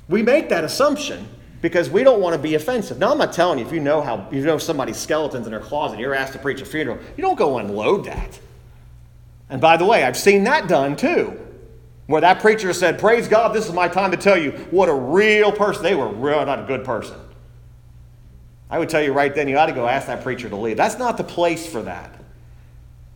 We 0.09 0.23
make 0.23 0.49
that 0.51 0.65
assumption 0.65 1.27
because 1.63 1.89
we 1.89 2.05
don't 2.05 2.21
want 2.21 2.37
to 2.37 2.43
be 2.43 2.55
offensive. 2.55 2.99
Now, 2.99 3.13
I'm 3.13 3.19
not 3.19 3.33
telling 3.33 3.59
you 3.59 3.65
if 3.65 3.73
you 3.73 3.81
know 3.81 4.03
how 4.03 4.29
you 4.31 4.45
know 4.45 4.59
somebody's 4.59 4.99
skeletons 4.99 5.47
in 5.47 5.51
their 5.51 5.61
closet, 5.61 5.99
you're 5.99 6.15
asked 6.15 6.35
to 6.35 6.39
preach 6.39 6.61
a 6.61 6.67
funeral, 6.67 6.99
you 7.17 7.23
don't 7.23 7.39
go 7.39 7.59
unload 7.59 8.05
that. 8.05 8.39
And 9.49 9.61
by 9.61 9.77
the 9.77 9.85
way, 9.85 10.05
I've 10.05 10.17
seen 10.17 10.45
that 10.45 10.69
done 10.69 10.97
too, 10.97 11.41
where 12.07 12.21
that 12.21 12.41
preacher 12.41 12.73
said, 12.73 12.99
"Praise 12.99 13.29
God, 13.29 13.55
this 13.55 13.67
is 13.67 13.73
my 13.73 13.89
time 13.89 14.11
to 14.11 14.17
tell 14.17 14.37
you 14.37 14.53
what 14.71 14.89
a 14.89 14.95
real 14.95 15.53
person 15.53 15.83
they 15.83 15.95
were. 15.95 16.09
Real, 16.09 16.45
not 16.45 16.61
a 16.61 16.65
good 16.65 16.85
person." 16.85 17.17
I 18.71 18.79
would 18.79 18.89
tell 18.89 19.03
you 19.03 19.13
right 19.13 19.35
then, 19.35 19.49
you 19.49 19.57
ought 19.57 19.67
to 19.67 19.73
go 19.73 19.87
ask 19.87 20.07
that 20.07 20.23
preacher 20.23 20.49
to 20.49 20.57
leave. 20.57 20.77
That's 20.77 20.99
not 20.99 21.17
the 21.17 21.25
place 21.25 21.67
for 21.67 21.83
that. 21.83 22.14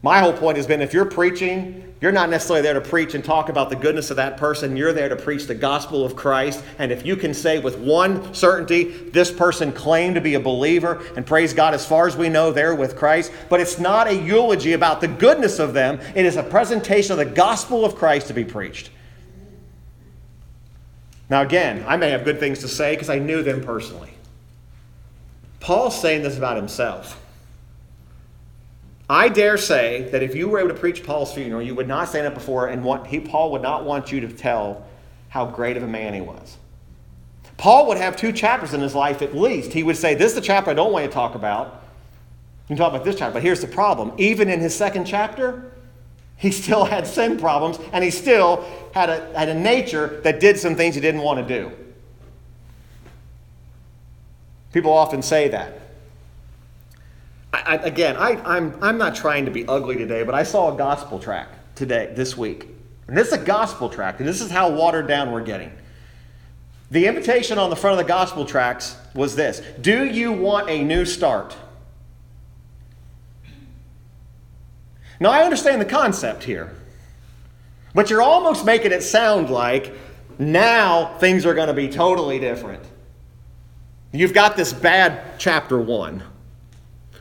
My 0.03 0.21
whole 0.21 0.33
point 0.33 0.57
has 0.57 0.67
been 0.67 0.81
if 0.81 0.93
you're 0.93 1.05
preaching, 1.05 1.89
you're 2.01 2.13
not 2.13 2.31
necessarily 2.31 2.63
there 2.63 2.75
to 2.75 2.81
preach 2.81 3.15
and 3.15 3.25
talk 3.25 3.49
about 3.49 3.71
the 3.71 3.77
goodness 3.77 4.11
of 4.11 4.17
that 4.19 4.37
person. 4.37 4.77
You're 4.77 4.93
there 4.93 5.09
to 5.09 5.17
preach 5.17 5.47
the 5.47 5.55
gospel 5.57 6.05
of 6.05 6.15
Christ. 6.15 6.63
And 6.79 6.93
if 6.93 7.05
you 7.05 7.17
can 7.17 7.35
say 7.35 7.59
with 7.59 7.77
one 7.79 8.33
certainty, 8.33 8.85
this 8.85 9.33
person 9.33 9.73
claimed 9.73 10.15
to 10.15 10.21
be 10.21 10.35
a 10.35 10.41
believer, 10.41 11.03
and 11.17 11.27
praise 11.27 11.53
God, 11.53 11.75
as 11.75 11.85
far 11.85 12.07
as 12.07 12.17
we 12.17 12.29
know, 12.29 12.53
they're 12.53 12.77
with 12.77 12.97
Christ, 12.97 13.33
but 13.49 13.59
it's 13.59 13.81
not 13.81 14.07
a 14.07 14.15
eulogy 14.15 14.75
about 14.75 15.01
the 15.01 15.09
goodness 15.09 15.59
of 15.59 15.75
them, 15.75 15.99
it 16.15 16.25
is 16.25 16.37
a 16.37 16.45
presentation 16.45 17.13
of 17.13 17.19
the 17.19 17.25
gospel 17.25 17.85
of 17.85 17.97
Christ 17.97 18.29
to 18.29 18.35
be 18.35 18.45
preached. 18.45 18.91
Now, 21.29 21.43
again, 21.43 21.85
I 21.89 21.97
may 21.97 22.11
have 22.11 22.25
good 22.25 22.39
things 22.39 22.61
to 22.61 22.69
say 22.69 22.95
because 22.95 23.11
I 23.11 23.19
knew 23.19 23.43
them 23.43 23.63
personally. 23.63 24.15
Paul's 25.59 26.01
saying 26.01 26.23
this 26.23 26.39
about 26.39 26.57
himself. 26.57 27.21
I 29.11 29.29
dare 29.29 29.57
say 29.57 30.03
that 30.13 30.23
if 30.23 30.35
you 30.35 30.49
were 30.49 30.59
able 30.59 30.69
to 30.69 30.75
preach 30.75 31.03
Paul's 31.03 31.33
funeral, 31.33 31.63
you 31.63 31.75
would 31.75 31.89
not 31.89 32.09
stand 32.09 32.27
up 32.27 32.35
before 32.35 32.69
and 32.69 32.85
want, 32.85 33.07
he, 33.07 33.21
Paul 33.21 33.53
would 33.53 33.63
not 33.63 33.85
want 33.85 34.13
you 34.13 34.21
to 34.21 34.29
tell 34.29 34.85
how 35.31 35.47
great 35.47 35.77
of 35.77 35.83
a 35.83 35.89
man 35.89 36.13
he 36.13 36.21
was. 36.21 36.59
Paul 37.57 37.89
would 37.89 37.97
have 37.97 38.17
two 38.17 38.33
chapters 38.33 38.75
in 38.75 38.81
his 38.81 38.95
life 38.95 39.23
at 39.23 39.35
least. 39.35 39.73
He 39.73 39.83
would 39.83 39.97
say, 39.97 40.15
This 40.15 40.33
is 40.33 40.35
the 40.35 40.41
chapter 40.41 40.71
I 40.71 40.75
don't 40.75 40.93
want 40.93 41.07
to 41.07 41.11
talk 41.11 41.35
about. 41.35 41.85
You 42.69 42.77
can 42.77 42.77
talk 42.77 42.93
about 42.93 43.05
this 43.05 43.17
chapter, 43.17 43.33
but 43.33 43.43
here's 43.43 43.61
the 43.61 43.67
problem. 43.67 44.13
Even 44.19 44.49
in 44.49 44.61
his 44.61 44.75
second 44.75 45.07
chapter, 45.07 45.73
he 46.37 46.53
still 46.53 46.85
had 46.85 47.07
sin 47.07 47.39
problems 47.39 47.79
and 47.93 48.05
he 48.05 48.11
still 48.11 48.65
had 48.95 49.11
a, 49.11 49.37
had 49.37 49.49
a 49.49 49.55
nature 49.55 50.21
that 50.23 50.39
did 50.39 50.59
some 50.59 50.77
things 50.77 50.95
he 50.95 51.01
didn't 51.01 51.23
want 51.23 51.47
to 51.47 51.61
do. 51.61 51.73
People 54.73 54.93
often 54.93 55.23
say 55.23 55.49
that. 55.49 55.78
I, 57.67 57.75
again, 57.77 58.17
I, 58.17 58.41
I'm, 58.45 58.77
I'm 58.83 58.99
not 58.99 59.15
trying 59.15 59.45
to 59.45 59.51
be 59.51 59.67
ugly 59.67 59.97
today, 59.97 60.23
but 60.23 60.35
I 60.35 60.43
saw 60.43 60.75
a 60.75 60.77
gospel 60.77 61.19
track 61.19 61.49
today, 61.75 62.13
this 62.15 62.37
week. 62.37 62.69
And 63.07 63.17
this 63.17 63.29
is 63.29 63.33
a 63.35 63.39
gospel 63.39 63.89
track, 63.89 64.21
and 64.21 64.29
this 64.29 64.41
is 64.41 64.51
how 64.51 64.71
watered 64.71 65.07
down 65.07 65.33
we're 65.33 65.43
getting. 65.43 65.73
The 66.91 67.07
invitation 67.07 67.59
on 67.59 67.71
the 67.71 67.77
front 67.77 67.99
of 67.99 68.07
the 68.07 68.09
gospel 68.09 68.45
tracks 68.45 68.97
was 69.15 69.37
this 69.37 69.63
Do 69.81 70.05
you 70.05 70.33
want 70.33 70.69
a 70.71 70.83
new 70.83 71.05
start? 71.05 71.57
Now, 75.21 75.31
I 75.31 75.43
understand 75.43 75.81
the 75.81 75.87
concept 75.87 76.45
here, 76.45 76.75
but 77.95 78.09
you're 78.09 78.23
almost 78.23 78.65
making 78.65 78.93
it 78.93 79.03
sound 79.03 79.51
like 79.51 79.93
now 80.39 81.17
things 81.19 81.45
are 81.45 81.55
going 81.55 81.67
to 81.67 81.75
be 81.75 81.89
totally 81.89 82.39
different. 82.39 82.85
You've 84.13 84.33
got 84.33 84.57
this 84.57 84.73
bad 84.73 85.39
chapter 85.39 85.79
one. 85.79 86.23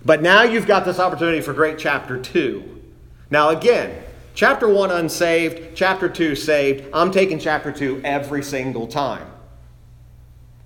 But 0.05 0.21
now 0.21 0.43
you've 0.43 0.67
got 0.67 0.85
this 0.85 0.99
opportunity 0.99 1.41
for 1.41 1.53
great 1.53 1.77
chapter 1.77 2.19
2. 2.19 2.81
Now, 3.29 3.49
again, 3.49 4.03
chapter 4.33 4.69
1 4.69 4.91
unsaved, 4.91 5.75
chapter 5.75 6.07
2 6.07 6.35
saved. 6.35 6.85
I'm 6.93 7.11
taking 7.11 7.39
chapter 7.39 7.71
2 7.71 8.01
every 8.03 8.43
single 8.43 8.87
time. 8.87 9.27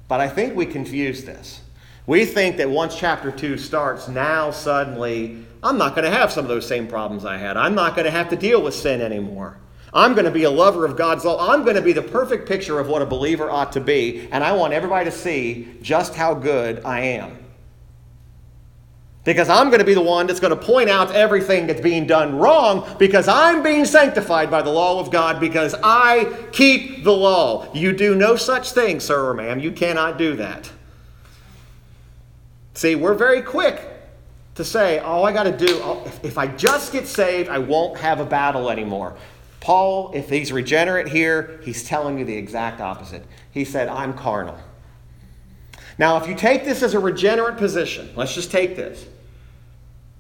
But 0.08 0.20
I 0.20 0.28
think 0.28 0.56
we 0.56 0.65
confuse 0.65 1.24
this. 1.24 1.62
We 2.06 2.26
think 2.26 2.58
that 2.58 2.70
once 2.70 2.98
chapter 2.98 3.32
2 3.32 3.58
starts, 3.58 4.08
now 4.08 4.52
suddenly 4.52 5.46
I'm 5.63 5.78
not 5.78 5.96
going 5.96 6.10
to 6.10 6.15
have 6.15 6.32
some 6.32 6.46
of 6.46 6.50
those 6.50 6.67
same 6.67 6.88
problems 6.88 7.24
I 7.24 7.38
had. 7.38 7.56
I'm 7.56 7.76
not 7.76 7.96
going 7.96 8.06
to 8.06 8.12
have 8.12 8.30
to 8.30 8.36
deal 8.36 8.62
with 8.62 8.74
sin 8.74 9.02
anymore. 9.02 9.58
I'm 9.94 10.13
going 10.13 10.26
to 10.26 10.32
be 10.32 10.44
a 10.44 10.50
lover 10.50 10.86
of 10.86 10.98
God's 10.98 11.26
law. 11.26 11.52
I'm 11.52 11.63
going 11.63 11.76
to 11.76 11.82
be 11.82 11.94
the 11.94 12.02
perfect 12.02 12.48
picture 12.48 12.80
of 12.80 12.88
what 12.88 13.02
a 13.02 13.06
believer 13.06 13.50
ought 13.50 13.74
to 13.74 13.82
be. 13.82 14.28
And 14.32 14.44
I 14.44 14.54
want 14.54 14.74
everybody 14.74 15.06
to 15.06 15.15
see 15.15 15.78
just 15.82 16.15
how 16.15 16.34
good 16.34 16.84
I 16.84 17.02
am. 17.02 17.38
Because 19.23 19.49
I'm 19.49 19.67
going 19.67 19.79
to 19.79 19.86
be 19.86 19.93
the 19.93 20.01
one 20.01 20.25
that's 20.25 20.39
going 20.39 20.57
to 20.57 20.65
point 20.65 20.89
out 20.89 21.13
everything 21.13 21.67
that's 21.67 21.81
being 21.81 22.07
done 22.07 22.38
wrong 22.38 22.95
because 22.97 23.27
I'm 23.27 23.62
being 23.62 23.86
sanctified 23.86 24.49
by 24.49 24.63
the 24.63 24.71
law 24.71 24.99
of 24.99 25.12
God 25.12 25.39
because 25.39 25.76
I 25.84 26.47
keep 26.51 27.03
the 27.03 27.11
law. 27.11 27.72
You 27.74 27.93
do 27.93 28.15
no 28.15 28.36
such 28.36 28.72
thing, 28.72 28.99
sir 28.99 29.30
or 29.30 29.36
ma'am. 29.36 29.59
You 29.59 29.72
cannot 29.72 30.17
do 30.17 30.36
that. 30.38 30.72
See, 32.74 32.95
we're 32.95 33.13
very 33.13 33.43
quick 33.43 33.80
to 34.55 34.65
say, 34.65 34.97
all 34.99 35.26
I 35.26 35.34
got 35.34 35.43
to 35.43 35.55
do, 35.55 35.80
oh, 35.84 36.03
if 36.24 36.38
I 36.38 36.47
just 36.47 36.91
get 36.91 37.07
saved, 37.07 37.47
I 37.47 37.59
won't 37.59 37.97
have 37.99 38.19
a 38.19 38.26
battle 38.26 38.72
anymore. 38.72 39.15
Paul, 39.59 40.11
if 40.15 40.30
he's 40.30 40.51
regenerate 40.51 41.07
here, 41.07 41.59
he's 41.63 41.84
telling 41.84 42.17
you 42.17 42.26
the 42.26 42.36
exact 42.36 42.82
opposite. 42.82 43.24
He 43.51 43.63
said, 43.65 43.88
I'm 43.88 44.13
carnal. 44.13 44.57
Now, 46.02 46.18
if 46.18 46.28
you 46.28 46.34
take 46.34 46.66
this 46.66 46.82
as 46.82 46.95
a 46.95 46.99
regenerate 46.99 47.58
position, 47.58 48.10
let's 48.16 48.34
just 48.34 48.49
take 48.49 48.76
this. 48.76 49.06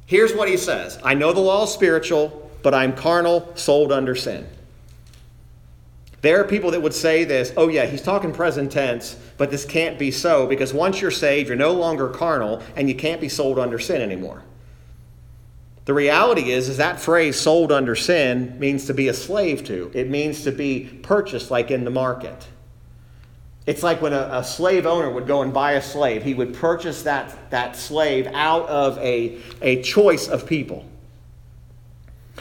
Here's 0.05 0.31
what 0.31 0.47
he 0.47 0.55
says 0.55 0.99
I 1.03 1.15
know 1.15 1.33
the 1.33 1.39
law 1.39 1.63
is 1.63 1.71
spiritual, 1.71 2.51
but 2.61 2.75
I'm 2.75 2.95
carnal, 2.95 3.51
sold 3.55 3.91
under 3.91 4.13
sin. 4.13 4.47
There 6.21 6.39
are 6.39 6.43
people 6.43 6.69
that 6.69 6.83
would 6.83 6.93
say 6.93 7.23
this, 7.23 7.51
oh, 7.57 7.67
yeah, 7.67 7.87
he's 7.87 8.03
talking 8.03 8.31
present 8.31 8.71
tense, 8.71 9.17
but 9.39 9.49
this 9.49 9.65
can't 9.65 9.97
be 9.97 10.11
so 10.11 10.45
because 10.45 10.71
once 10.71 11.01
you're 11.01 11.09
saved, 11.09 11.47
you're 11.47 11.57
no 11.57 11.73
longer 11.73 12.09
carnal 12.09 12.61
and 12.75 12.87
you 12.87 12.93
can't 12.93 13.19
be 13.19 13.27
sold 13.27 13.57
under 13.57 13.79
sin 13.79 14.03
anymore. 14.03 14.43
The 15.85 15.95
reality 15.95 16.51
is, 16.51 16.69
is 16.69 16.77
that 16.77 16.99
phrase 16.99 17.39
sold 17.39 17.71
under 17.71 17.95
sin 17.95 18.59
means 18.59 18.85
to 18.85 18.93
be 18.93 19.07
a 19.07 19.15
slave 19.15 19.63
to. 19.65 19.89
It 19.95 20.11
means 20.11 20.43
to 20.43 20.51
be 20.51 20.99
purchased 21.01 21.49
like 21.49 21.71
in 21.71 21.85
the 21.85 21.89
market. 21.89 22.47
It's 23.65 23.83
like 23.83 24.01
when 24.01 24.13
a, 24.13 24.29
a, 24.31 24.43
slave 24.43 24.85
owner 24.87 25.09
would 25.09 25.27
go 25.27 25.43
and 25.43 25.53
buy 25.53 25.73
a 25.73 25.81
slave, 25.81 26.23
he 26.23 26.33
would 26.33 26.53
purchase 26.55 27.03
that, 27.03 27.51
that 27.51 27.75
slave 27.75 28.27
out 28.33 28.67
of 28.67 28.97
a, 28.97 29.37
a 29.61 29.83
choice 29.83 30.27
of 30.27 30.47
people. 30.47 30.85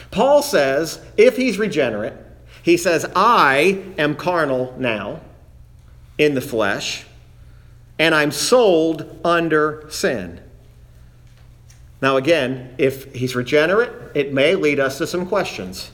Paul 0.09 0.41
says, 0.41 0.99
if 1.17 1.37
he's 1.37 1.59
regenerate, 1.59 2.13
he 2.63 2.75
says, 2.75 3.05
I 3.15 3.83
am 3.97 4.15
carnal 4.15 4.75
now 4.79 5.21
in 6.17 6.33
the 6.33 6.41
flesh, 6.41 7.05
and 7.99 8.15
I'm 8.15 8.31
sold 8.31 9.19
under 9.23 9.85
sin. 9.89 10.41
Now, 12.01 12.17
again, 12.17 12.73
if 12.79 13.13
he's 13.13 13.35
regenerate, 13.35 13.91
it 14.15 14.33
may 14.33 14.55
lead 14.55 14.79
us 14.79 14.97
to 14.97 15.07
some 15.07 15.27
questions. 15.27 15.91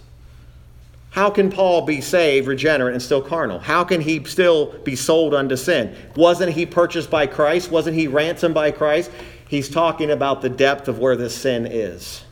How 1.18 1.32
can 1.32 1.50
Paul 1.50 1.82
be 1.82 2.00
saved, 2.00 2.48
regenerate, 2.48 2.94
and 2.94 3.02
still 3.02 3.24
carnal? 3.24 3.58
How 3.58 3.84
can 3.84 4.02
he 4.02 4.24
still 4.26 4.68
be 4.84 4.96
sold 4.96 5.34
unto 5.34 5.56
sin? 5.56 5.96
Wasn't 6.16 6.54
he 6.54 6.68
purchased 6.68 7.10
by 7.10 7.26
Christ? 7.26 7.72
Wasn't 7.72 7.98
he 7.98 8.06
ransomed 8.06 8.54
by 8.54 8.70
Christ? 8.70 9.10
He's 9.48 9.68
talking 9.68 10.12
about 10.12 10.44
the 10.44 10.50
depth 10.50 10.88
of 10.88 11.00
where 11.00 11.16
this 11.16 11.36
sin 11.36 11.66
is. 11.66 12.24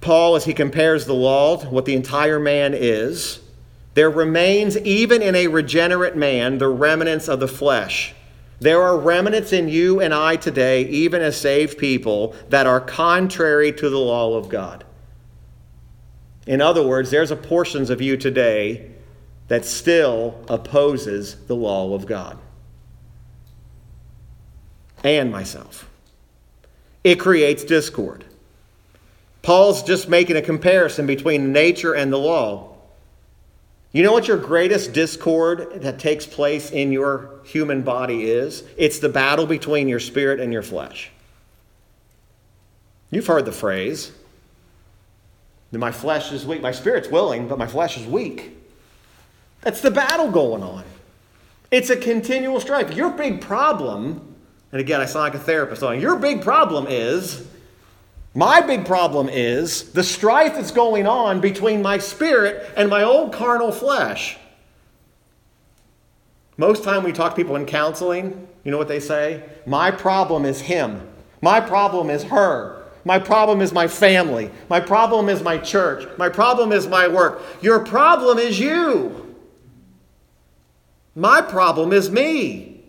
Paul, 0.00 0.34
as 0.34 0.44
he 0.44 0.52
compares 0.52 1.06
the 1.06 1.14
law 1.14 1.58
to 1.58 1.68
what 1.68 1.84
the 1.84 1.94
entire 1.94 2.40
man 2.40 2.74
is, 2.74 3.38
there 3.94 4.10
remains, 4.10 4.76
even 4.78 5.22
in 5.22 5.36
a 5.36 5.46
regenerate 5.46 6.16
man, 6.16 6.58
the 6.58 6.66
remnants 6.66 7.28
of 7.28 7.38
the 7.38 7.46
flesh. 7.46 8.12
There 8.58 8.82
are 8.82 8.98
remnants 8.98 9.52
in 9.52 9.68
you 9.68 10.00
and 10.00 10.12
I 10.12 10.34
today, 10.34 10.82
even 10.86 11.22
as 11.22 11.40
saved 11.40 11.78
people, 11.78 12.34
that 12.48 12.66
are 12.66 12.80
contrary 12.80 13.70
to 13.74 13.88
the 13.88 14.00
law 14.00 14.36
of 14.36 14.48
God. 14.48 14.84
In 16.50 16.60
other 16.60 16.82
words, 16.82 17.12
there's 17.12 17.30
a 17.30 17.36
portions 17.36 17.90
of 17.90 18.02
you 18.02 18.16
today 18.16 18.90
that 19.46 19.64
still 19.64 20.44
opposes 20.48 21.36
the 21.46 21.54
law 21.54 21.94
of 21.94 22.06
God. 22.06 22.38
And 25.04 25.30
myself. 25.30 25.88
It 27.04 27.20
creates 27.20 27.62
discord. 27.62 28.24
Paul's 29.42 29.84
just 29.84 30.08
making 30.08 30.34
a 30.34 30.42
comparison 30.42 31.06
between 31.06 31.52
nature 31.52 31.94
and 31.94 32.12
the 32.12 32.18
law. 32.18 32.74
You 33.92 34.02
know 34.02 34.10
what 34.10 34.26
your 34.26 34.36
greatest 34.36 34.92
discord 34.92 35.82
that 35.82 36.00
takes 36.00 36.26
place 36.26 36.72
in 36.72 36.90
your 36.90 37.30
human 37.44 37.82
body 37.82 38.24
is? 38.24 38.64
It's 38.76 38.98
the 38.98 39.08
battle 39.08 39.46
between 39.46 39.86
your 39.86 40.00
spirit 40.00 40.40
and 40.40 40.52
your 40.52 40.64
flesh. 40.64 41.12
You've 43.12 43.28
heard 43.28 43.44
the 43.44 43.52
phrase 43.52 44.10
my 45.78 45.92
flesh 45.92 46.32
is 46.32 46.44
weak. 46.44 46.62
My 46.62 46.72
spirit's 46.72 47.08
willing, 47.08 47.46
but 47.46 47.58
my 47.58 47.66
flesh 47.66 47.96
is 47.96 48.06
weak. 48.06 48.56
That's 49.60 49.80
the 49.80 49.90
battle 49.90 50.30
going 50.30 50.62
on. 50.62 50.84
It's 51.70 51.90
a 51.90 51.96
continual 51.96 52.58
strife. 52.60 52.94
Your 52.96 53.10
big 53.10 53.40
problem, 53.40 54.34
and 54.72 54.80
again, 54.80 55.00
I 55.00 55.04
sound 55.04 55.22
like 55.22 55.34
a 55.34 55.38
therapist 55.38 55.82
on 55.82 56.00
your 56.00 56.16
big 56.16 56.42
problem 56.42 56.86
is 56.88 57.46
my 58.34 58.60
big 58.60 58.86
problem 58.86 59.28
is 59.28 59.92
the 59.92 60.04
strife 60.04 60.54
that's 60.54 60.70
going 60.70 61.06
on 61.06 61.40
between 61.40 61.82
my 61.82 61.98
spirit 61.98 62.68
and 62.76 62.88
my 62.88 63.02
old 63.02 63.32
carnal 63.32 63.72
flesh. 63.72 64.38
Most 66.56 66.84
time 66.84 67.02
we 67.02 67.12
talk 67.12 67.34
people 67.34 67.56
in 67.56 67.66
counseling, 67.66 68.46
you 68.64 68.70
know 68.70 68.78
what 68.78 68.88
they 68.88 69.00
say? 69.00 69.42
My 69.66 69.90
problem 69.90 70.44
is 70.44 70.60
him. 70.60 71.08
My 71.42 71.60
problem 71.60 72.10
is 72.10 72.22
her. 72.24 72.79
My 73.04 73.18
problem 73.18 73.60
is 73.60 73.72
my 73.72 73.88
family. 73.88 74.50
My 74.68 74.80
problem 74.80 75.28
is 75.28 75.42
my 75.42 75.58
church. 75.58 76.06
My 76.18 76.28
problem 76.28 76.72
is 76.72 76.86
my 76.86 77.08
work. 77.08 77.42
Your 77.62 77.80
problem 77.80 78.38
is 78.38 78.60
you. 78.60 79.36
My 81.14 81.40
problem 81.42 81.92
is 81.92 82.10
me. 82.10 82.82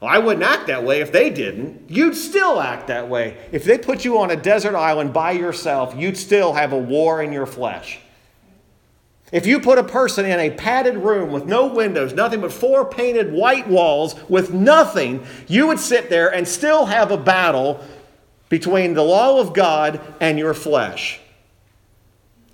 Well, 0.00 0.10
I 0.10 0.18
wouldn't 0.18 0.44
act 0.44 0.66
that 0.66 0.82
way 0.82 1.00
if 1.00 1.12
they 1.12 1.30
didn't. 1.30 1.88
You'd 1.88 2.16
still 2.16 2.60
act 2.60 2.88
that 2.88 3.08
way. 3.08 3.36
If 3.52 3.62
they 3.62 3.78
put 3.78 4.04
you 4.04 4.18
on 4.18 4.32
a 4.32 4.36
desert 4.36 4.74
island 4.74 5.12
by 5.12 5.30
yourself, 5.30 5.94
you'd 5.96 6.16
still 6.16 6.52
have 6.54 6.72
a 6.72 6.78
war 6.78 7.22
in 7.22 7.32
your 7.32 7.46
flesh. 7.46 8.00
If 9.30 9.46
you 9.46 9.60
put 9.60 9.78
a 9.78 9.84
person 9.84 10.26
in 10.26 10.40
a 10.40 10.50
padded 10.50 10.96
room 10.96 11.30
with 11.30 11.46
no 11.46 11.66
windows, 11.66 12.12
nothing 12.12 12.40
but 12.40 12.52
four 12.52 12.84
painted 12.84 13.32
white 13.32 13.66
walls 13.66 14.14
with 14.28 14.52
nothing, 14.52 15.24
you 15.46 15.68
would 15.68 15.78
sit 15.78 16.10
there 16.10 16.34
and 16.34 16.46
still 16.46 16.84
have 16.84 17.12
a 17.12 17.16
battle 17.16 17.82
between 18.52 18.92
the 18.92 19.02
law 19.02 19.40
of 19.40 19.54
God 19.54 19.98
and 20.20 20.38
your 20.38 20.52
flesh. 20.52 21.18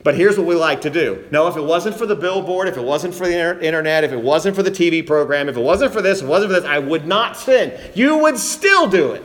But 0.05 0.15
here's 0.15 0.39
what 0.39 0.47
we 0.47 0.55
like 0.55 0.83
to 0.83 0.91
do. 0.91 1.27
No, 1.33 1.49
if 1.49 1.57
it 1.57 1.65
wasn't 1.65 1.97
for 1.97 2.07
the 2.07 2.15
billboard, 2.15 2.69
if 2.69 2.77
it 2.77 2.85
wasn't 2.85 3.17
for 3.17 3.27
the 3.27 3.61
internet, 3.61 4.05
if 4.05 4.13
it 4.13 4.23
wasn't 4.23 4.55
for 4.55 4.63
the 4.63 4.71
TV 4.71 5.05
program, 5.05 5.49
if 5.49 5.57
it 5.57 5.61
wasn't 5.61 5.93
for 5.93 6.01
this, 6.01 6.19
if 6.19 6.27
it 6.27 6.29
wasn't 6.29 6.53
for 6.53 6.61
this, 6.61 6.71
I 6.71 6.79
would 6.79 7.05
not 7.05 7.37
sin. 7.37 7.77
You 7.97 8.19
would 8.19 8.39
still 8.39 8.87
do 8.87 9.11
it. 9.11 9.25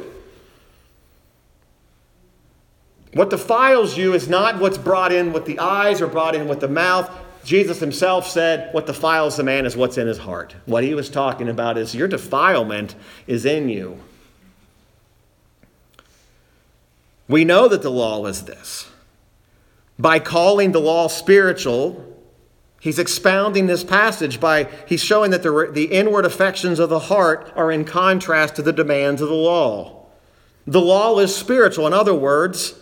What 3.14 3.30
defiles 3.30 3.96
you 3.96 4.16
is 4.16 4.28
not 4.28 4.60
what's 4.60 4.80
brought 4.80 5.12
in 5.12 5.32
with 5.32 5.46
the 5.46 5.60
eyes 5.60 6.02
or 6.02 6.08
brought 6.08 6.34
in 6.34 6.48
with 6.48 6.60
the 6.60 6.68
mouth. 6.68 7.08
Jesus 7.44 7.80
himself 7.80 8.28
said, 8.28 8.74
What 8.74 8.88
defiles 8.88 9.38
the 9.38 9.44
man 9.44 9.68
is 9.68 9.78
what's 9.78 10.00
in 10.00 10.08
his 10.08 10.18
heart. 10.18 10.56
What 10.66 10.84
he 10.84 10.96
was 10.96 11.12
talking 11.12 11.50
about 11.50 11.78
is 11.78 11.94
your 11.94 12.08
defilement 12.08 12.96
is 13.28 13.46
in 13.46 13.70
you. 13.70 14.00
We 17.28 17.46
know 17.46 17.68
that 17.68 17.82
the 17.82 17.92
law 17.92 18.26
is 18.26 18.44
this 18.44 18.90
by 19.98 20.20
calling 20.20 20.72
the 20.72 20.82
law 20.82 21.08
spiritual, 21.08 22.04
he's 22.80 23.00
expounding 23.00 23.68
this 23.68 23.84
passage 23.84 24.40
by 24.40 24.70
he's 24.88 25.04
showing 25.04 25.32
that 25.32 25.44
the, 25.44 25.70
the 25.72 25.86
inward 25.86 26.26
affections 26.26 26.80
of 26.80 26.90
the 26.90 27.00
heart 27.00 27.52
are 27.56 27.72
in 27.72 27.86
contrast 27.86 28.56
to 28.56 28.62
the 28.62 28.74
demands 28.74 29.22
of 29.22 29.30
the 29.30 29.36
law. 29.36 30.06
The 30.66 30.82
law 30.82 31.20
is 31.20 31.36
spiritual. 31.36 31.88
In 31.88 31.94
other 31.94 32.14
words, 32.14 32.76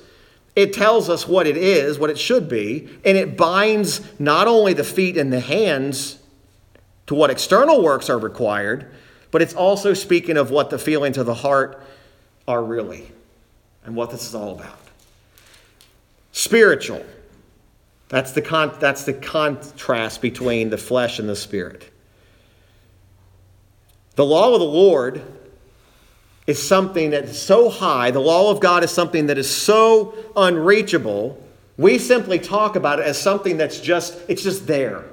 it 0.56 0.74
tells 0.74 1.10
us 1.10 1.28
what 1.28 1.48
it 1.48 1.58
is, 1.58 1.98
what 1.98 2.10
it 2.10 2.20
should 2.20 2.48
be, 2.48 2.90
and 3.04 3.18
it 3.18 3.38
binds 3.38 4.02
not 4.20 4.48
only 4.48 4.74
the 4.74 4.84
feet 4.84 5.18
and 5.18 5.32
the 5.32 5.40
hands 5.40 6.20
to 7.08 7.16
what 7.16 7.30
external 7.30 7.82
works 7.82 8.10
are 8.10 8.20
required, 8.20 8.92
but 9.32 9.42
it's 9.42 9.54
also 9.54 9.94
speaking 9.94 10.38
of 10.38 10.52
what 10.52 10.70
the 10.70 10.78
feelings 10.78 11.18
of 11.18 11.26
the 11.26 11.34
heart 11.34 11.82
are 12.48 12.64
really 12.64 13.12
and 13.86 13.96
what 13.96 14.12
this 14.12 14.28
is 14.28 14.36
all 14.36 14.54
about. 14.54 14.80
Spiritual. 16.32 17.06
That's 18.10 18.32
the, 18.34 18.42
con- 18.42 18.76
that's 18.80 19.06
the 19.06 19.14
contrast 19.14 20.22
between 20.22 20.70
the 20.70 20.78
flesh 20.78 21.20
and 21.20 21.28
the 21.28 21.36
spirit. 21.36 21.92
The 24.16 24.26
law 24.26 24.54
of 24.54 24.60
the 24.60 24.66
Lord 24.66 25.22
is 26.46 26.62
something 26.62 27.12
that 27.12 27.24
is 27.26 27.42
so 27.42 27.70
high, 27.70 28.12
the 28.12 28.20
law 28.20 28.52
of 28.52 28.60
God 28.60 28.84
is 28.84 28.92
something 28.92 29.28
that 29.28 29.38
is 29.38 29.50
so 29.50 30.14
unreachable, 30.36 31.42
we 31.78 31.98
simply 31.98 32.38
talk 32.38 32.76
about 32.76 33.00
it 33.00 33.06
as 33.06 33.20
something 33.20 33.58
that's 33.58 33.80
just, 33.80 34.20
it's 34.28 34.44
just 34.44 34.68
there. 34.68 35.06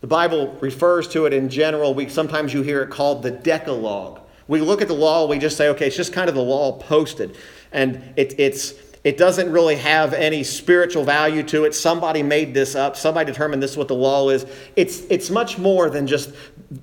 The 0.00 0.06
Bible 0.06 0.56
refers 0.60 1.06
to 1.08 1.26
it 1.26 1.34
in 1.34 1.50
general. 1.50 1.92
We, 1.92 2.08
sometimes 2.08 2.54
you 2.54 2.62
hear 2.62 2.82
it 2.82 2.90
called 2.90 3.22
the 3.22 3.30
Decalogue. 3.30 4.21
We 4.52 4.60
look 4.60 4.82
at 4.82 4.88
the 4.88 4.94
law, 4.94 5.26
we 5.26 5.38
just 5.38 5.56
say, 5.56 5.70
okay, 5.70 5.86
it's 5.86 5.96
just 5.96 6.12
kind 6.12 6.28
of 6.28 6.34
the 6.34 6.42
law 6.42 6.72
posted. 6.72 7.38
And 7.72 8.12
it, 8.16 8.38
it's, 8.38 8.74
it 9.02 9.16
doesn't 9.16 9.50
really 9.50 9.76
have 9.76 10.12
any 10.12 10.44
spiritual 10.44 11.04
value 11.04 11.42
to 11.44 11.64
it. 11.64 11.74
Somebody 11.74 12.22
made 12.22 12.52
this 12.52 12.74
up. 12.74 12.94
Somebody 12.94 13.32
determined 13.32 13.62
this 13.62 13.70
is 13.70 13.76
what 13.78 13.88
the 13.88 13.94
law 13.94 14.28
is. 14.28 14.44
It's, 14.76 15.04
it's 15.08 15.30
much 15.30 15.56
more 15.56 15.88
than 15.88 16.06
just 16.06 16.34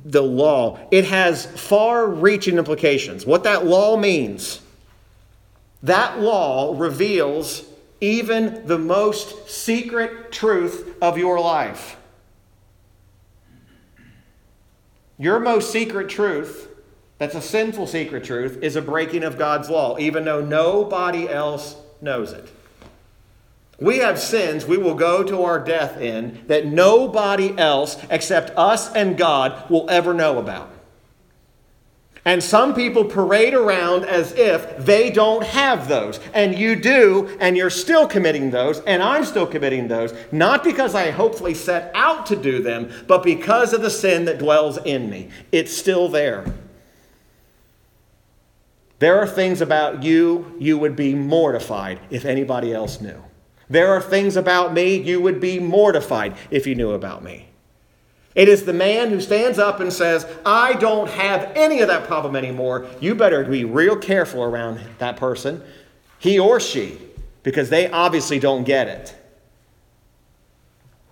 the 0.04 0.24
law, 0.24 0.80
it 0.90 1.06
has 1.06 1.46
far 1.46 2.08
reaching 2.08 2.58
implications. 2.58 3.24
What 3.24 3.44
that 3.44 3.68
law 3.68 3.96
means, 3.98 4.62
that 5.84 6.20
law 6.20 6.74
reveals 6.76 7.66
even 8.02 8.66
the 8.66 8.80
most 8.80 9.48
secret 9.48 10.32
truth 10.32 10.96
of 11.04 11.20
your 11.20 11.40
life. 11.40 11.98
Your 15.20 15.40
most 15.40 15.72
secret 15.72 16.10
truth 16.10 16.69
that's 17.20 17.36
a 17.36 17.42
sinful 17.42 17.86
secret 17.86 18.24
truth, 18.24 18.58
is 18.64 18.76
a 18.76 18.82
breaking 18.82 19.24
of 19.24 19.38
God's 19.38 19.70
law, 19.70 19.98
even 20.00 20.26
though 20.26 20.42
nobody 20.44 21.30
else 21.30 21.76
knows 22.02 22.32
it. 22.32 22.50
We 23.80 24.00
have 24.00 24.20
sins 24.20 24.66
we 24.66 24.78
will 24.78 24.96
go 24.96 25.24
to 25.24 25.44
our 25.44 25.60
death 25.60 26.02
in 26.02 26.44
that 26.48 26.66
nobody 26.66 27.58
else 27.58 27.98
except 28.10 28.58
us 28.58 28.94
and 28.94 29.18
God 29.18 29.70
will 29.70 29.90
ever 29.90 30.14
know 30.14 30.40
about. 30.40 30.72
And 32.26 32.44
some 32.44 32.76
people 32.76 33.06
parade 33.06 33.54
around 33.54 34.06
as 34.06 34.34
if 34.34 34.78
they 34.78 35.10
don't 35.10 35.44
have 35.44 35.88
those. 35.88 36.20
And 36.34 36.58
you 36.58 36.76
do, 36.76 37.38
and 37.40 37.56
you're 37.56 37.70
still 37.70 38.08
committing 38.08 38.52
those, 38.52 38.82
and 38.82 39.02
I'm 39.02 39.24
still 39.24 39.48
committing 39.48 39.88
those, 39.88 40.14
not 40.32 40.64
because 40.64 40.96
I 40.96 41.12
hopefully 41.12 41.54
set 41.54 41.92
out 41.96 42.26
to 42.28 42.36
do 42.36 42.62
them, 42.62 42.92
but 43.08 43.24
because 43.24 43.74
of 43.74 43.82
the 43.82 43.90
sin 43.90 44.26
that 44.26 44.38
dwells 44.38 44.78
in 44.78 45.10
me. 45.10 45.30
It's 45.52 45.76
still 45.76 46.10
there. 46.10 46.46
There 49.00 49.18
are 49.18 49.28
things 49.28 49.62
about 49.62 50.04
you 50.04 50.56
you 50.60 50.78
would 50.78 50.96
be 50.96 51.16
mortified 51.16 52.00
if 52.10 52.26
anybody 52.26 52.74
else 52.74 53.02
knew. 53.02 53.24
There 53.70 53.94
are 53.94 54.02
things 54.02 54.36
about 54.36 54.74
me 54.74 54.96
you 54.96 55.22
would 55.22 55.40
be 55.40 55.60
mortified 55.60 56.36
if 56.52 56.68
you 56.68 56.76
knew 56.76 56.92
about 56.92 57.24
me. 57.24 57.48
It 58.36 58.48
is 58.48 58.64
the 58.64 58.74
man 58.74 59.10
who 59.10 59.22
stands 59.22 59.58
up 59.58 59.80
and 59.80 59.92
says, 59.92 60.26
I 60.46 60.74
don't 60.74 61.10
have 61.10 61.52
any 61.56 61.82
of 61.82 61.88
that 61.88 62.08
problem 62.08 62.36
anymore. 62.36 62.88
You 63.00 63.16
better 63.16 63.44
be 63.44 63.66
real 63.66 63.96
careful 63.96 64.44
around 64.44 64.80
that 65.00 65.18
person, 65.18 65.64
he 66.20 66.38
or 66.40 66.60
she, 66.60 66.98
because 67.44 67.70
they 67.70 67.90
obviously 67.90 68.40
don't 68.40 68.64
get 68.64 68.88
it. 68.88 69.16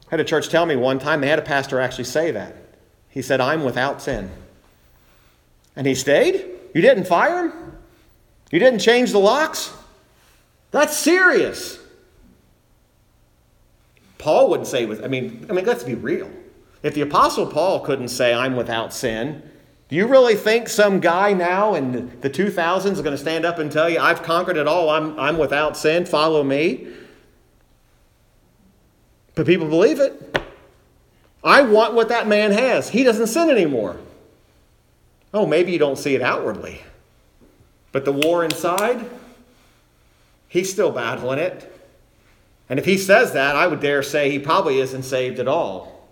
I 0.07 0.11
had 0.11 0.19
a 0.19 0.23
church 0.23 0.49
tell 0.49 0.65
me 0.65 0.75
one 0.75 0.99
time, 0.99 1.21
they 1.21 1.27
had 1.27 1.39
a 1.39 1.43
pastor 1.43 1.79
actually 1.79 2.05
say 2.05 2.31
that. 2.31 2.55
He 3.09 3.21
said, 3.21 3.41
I'm 3.41 3.63
without 3.63 4.01
sin. 4.01 4.31
And 5.75 5.85
he 5.85 5.95
stayed? 5.95 6.45
You 6.73 6.81
didn't 6.81 7.05
fire 7.05 7.47
him? 7.47 7.66
You 8.51 8.59
didn't 8.59 8.79
change 8.79 9.11
the 9.11 9.19
locks? 9.19 9.73
That's 10.71 10.95
serious. 10.95 11.79
Paul 14.17 14.49
wouldn't 14.49 14.67
say 14.67 14.85
with 14.85 15.03
I 15.03 15.07
mean, 15.07 15.45
I 15.49 15.53
mean, 15.53 15.65
let's 15.65 15.83
be 15.83 15.95
real. 15.95 16.29
If 16.83 16.93
the 16.93 17.01
Apostle 17.01 17.47
Paul 17.47 17.81
couldn't 17.81 18.09
say, 18.09 18.33
I'm 18.33 18.55
without 18.55 18.93
sin, 18.93 19.41
do 19.89 19.95
you 19.95 20.05
really 20.05 20.35
think 20.35 20.69
some 20.69 20.99
guy 20.99 21.33
now 21.33 21.73
in 21.75 22.19
the 22.21 22.29
2000s 22.29 22.91
is 22.91 23.01
going 23.01 23.15
to 23.15 23.17
stand 23.17 23.45
up 23.45 23.57
and 23.57 23.71
tell 23.71 23.89
you, 23.89 23.99
I've 23.99 24.21
conquered 24.21 24.57
it 24.57 24.67
all, 24.67 24.89
I'm, 24.89 25.17
I'm 25.19 25.37
without 25.37 25.77
sin, 25.77 26.05
follow 26.05 26.43
me? 26.43 26.87
But 29.35 29.45
people 29.45 29.67
believe 29.67 29.99
it. 29.99 30.37
I 31.43 31.61
want 31.61 31.93
what 31.93 32.09
that 32.09 32.27
man 32.27 32.51
has. 32.51 32.89
He 32.89 33.03
doesn't 33.03 33.27
sin 33.27 33.49
anymore. 33.49 33.97
Oh, 35.33 35.45
maybe 35.45 35.71
you 35.71 35.79
don't 35.79 35.97
see 35.97 36.15
it 36.15 36.21
outwardly. 36.21 36.81
But 37.97 38.05
the 38.05 38.11
war 38.11 38.43
inside, 38.43 39.09
he's 40.47 40.71
still 40.71 40.91
battling 40.91 41.39
it. 41.39 41.89
And 42.69 42.77
if 42.77 42.85
he 42.85 42.95
says 42.95 43.33
that, 43.33 43.55
I 43.55 43.65
would 43.65 43.79
dare 43.79 44.03
say 44.03 44.29
he 44.29 44.37
probably 44.37 44.77
isn't 44.77 45.01
saved 45.01 45.39
at 45.39 45.47
all. 45.47 46.07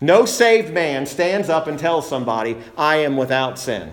No 0.00 0.26
saved 0.26 0.74
man 0.74 1.06
stands 1.06 1.48
up 1.48 1.68
and 1.68 1.78
tells 1.78 2.08
somebody, 2.08 2.56
I 2.76 2.96
am 2.96 3.16
without 3.16 3.56
sin. 3.56 3.92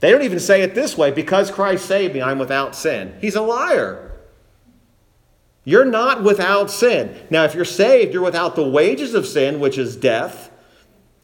They 0.00 0.10
don't 0.10 0.24
even 0.24 0.40
say 0.40 0.60
it 0.60 0.74
this 0.74 0.98
way 0.98 1.10
because 1.10 1.50
Christ 1.50 1.86
saved 1.86 2.12
me, 2.12 2.20
I'm 2.20 2.38
without 2.38 2.76
sin. 2.76 3.16
He's 3.18 3.34
a 3.34 3.40
liar. 3.40 4.12
You're 5.64 5.86
not 5.86 6.22
without 6.22 6.70
sin. 6.70 7.18
Now, 7.30 7.44
if 7.44 7.54
you're 7.54 7.64
saved, 7.64 8.12
you're 8.12 8.22
without 8.22 8.56
the 8.56 8.68
wages 8.68 9.14
of 9.14 9.26
sin, 9.26 9.58
which 9.58 9.78
is 9.78 9.96
death. 9.96 10.50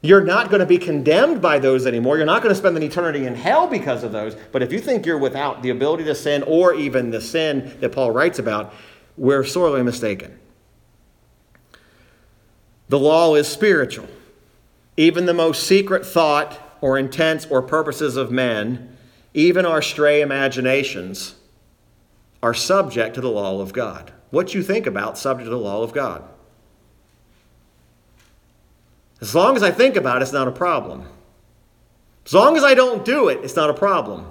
You're 0.05 0.23
not 0.23 0.51
going 0.51 0.61
to 0.61 0.67
be 0.67 0.77
condemned 0.77 1.41
by 1.41 1.59
those 1.59 1.87
anymore. 1.87 2.19
You're 2.19 2.27
not 2.27 2.43
going 2.43 2.55
to 2.55 2.59
spend 2.59 2.77
an 2.77 2.83
eternity 2.83 3.25
in 3.25 3.35
hell 3.35 3.67
because 3.67 4.05
of 4.05 4.13
those. 4.13 4.37
But 4.53 4.63
if 4.63 4.71
you 4.71 4.79
think 4.79 5.07
you're 5.07 5.17
without 5.17 5.63
the 5.63 5.71
ability 5.71 6.05
to 6.05 6.15
sin 6.15 6.43
or 6.43 6.75
even 6.75 7.11
the 7.11 7.23
sin 7.23 7.75
that 7.81 7.93
Paul 7.93 8.11
writes 8.11 8.39
about, 8.39 8.75
we're 9.17 9.45
sorely 9.45 9.83
mistaken. 9.83 10.39
The 12.91 12.99
law 12.99 13.35
is 13.35 13.49
spiritual. 13.49 14.07
Even 14.99 15.25
the 15.25 15.33
most 15.33 15.67
secret 15.67 16.05
thought 16.05 16.61
or 16.83 16.99
intents 16.99 17.47
or 17.47 17.63
purposes 17.63 18.19
of 18.19 18.31
men, 18.31 18.99
even 19.33 19.65
our 19.65 19.81
stray 19.81 20.21
imaginations, 20.21 21.37
are 22.43 22.53
subject 22.53 23.15
to 23.15 23.23
the 23.23 23.31
law 23.31 23.59
of 23.63 23.73
God. 23.73 24.13
What 24.29 24.53
you 24.53 24.63
think 24.63 24.87
about, 24.87 25.17
subject 25.17 25.47
to 25.47 25.51
the 25.51 25.57
law 25.57 25.83
of 25.83 25.95
God. 25.95 26.29
As 29.25 29.35
long 29.35 29.57
as 29.57 29.62
I 29.62 29.70
think 29.70 29.97
about 29.97 30.18
it, 30.18 30.22
it's 30.22 30.35
not 30.35 30.49
a 30.49 30.53
problem. 30.53 31.09
As 32.27 32.35
long 32.35 32.59
as 32.59 32.62
I 32.62 32.75
don't 32.75 33.07
do 33.07 33.29
it, 33.31 33.43
it's 33.43 33.57
not 33.57 33.70
a 33.70 33.75
problem. 33.75 34.27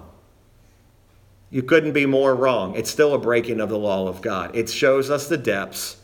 You 1.49 1.63
couldn't 1.63 1.93
be 1.93 2.05
more 2.05 2.35
wrong. 2.35 2.75
It's 2.75 2.91
still 2.91 3.15
a 3.15 3.17
breaking 3.17 3.59
of 3.59 3.69
the 3.69 3.77
law 3.79 4.07
of 4.07 4.21
God. 4.21 4.55
It 4.55 4.69
shows 4.69 5.09
us 5.09 5.27
the 5.27 5.35
depths 5.35 5.97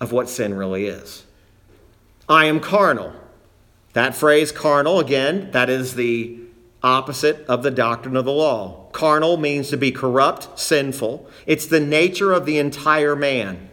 of 0.00 0.10
what 0.10 0.28
sin 0.28 0.52
really 0.52 0.86
is. 0.86 1.24
I 2.28 2.46
am 2.46 2.58
carnal. 2.58 3.12
That 3.92 4.16
phrase, 4.16 4.50
carnal, 4.50 4.98
again, 4.98 5.52
that 5.52 5.70
is 5.70 5.94
the 5.94 6.40
opposite 6.82 7.46
of 7.46 7.62
the 7.62 7.70
doctrine 7.70 8.16
of 8.16 8.24
the 8.24 8.32
law. 8.32 8.88
Carnal 8.90 9.36
means 9.36 9.70
to 9.70 9.76
be 9.76 9.92
corrupt, 9.92 10.58
sinful. 10.58 11.30
It's 11.46 11.66
the 11.66 11.78
nature 11.78 12.32
of 12.32 12.46
the 12.46 12.58
entire 12.58 13.14
man. 13.14 13.68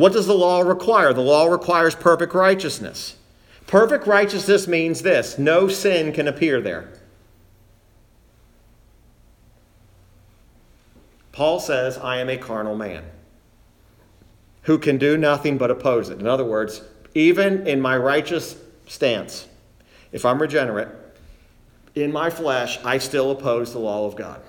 What 0.00 0.14
does 0.14 0.26
the 0.26 0.34
law 0.34 0.62
require? 0.62 1.12
The 1.12 1.20
law 1.20 1.44
requires 1.44 1.94
perfect 1.94 2.32
righteousness. 2.32 3.16
Perfect 3.66 4.06
righteousness 4.06 4.66
means 4.66 5.02
this 5.02 5.38
no 5.38 5.68
sin 5.68 6.14
can 6.14 6.26
appear 6.26 6.62
there. 6.62 6.88
Paul 11.32 11.60
says, 11.60 11.98
I 11.98 12.16
am 12.16 12.30
a 12.30 12.38
carnal 12.38 12.76
man 12.76 13.04
who 14.62 14.78
can 14.78 14.96
do 14.96 15.18
nothing 15.18 15.58
but 15.58 15.70
oppose 15.70 16.08
it. 16.08 16.18
In 16.18 16.26
other 16.26 16.46
words, 16.46 16.80
even 17.14 17.66
in 17.66 17.78
my 17.78 17.94
righteous 17.98 18.56
stance, 18.86 19.48
if 20.12 20.24
I'm 20.24 20.40
regenerate, 20.40 20.88
in 21.94 22.10
my 22.10 22.30
flesh, 22.30 22.78
I 22.86 22.96
still 22.96 23.30
oppose 23.32 23.74
the 23.74 23.80
law 23.80 24.06
of 24.06 24.16
God. 24.16 24.40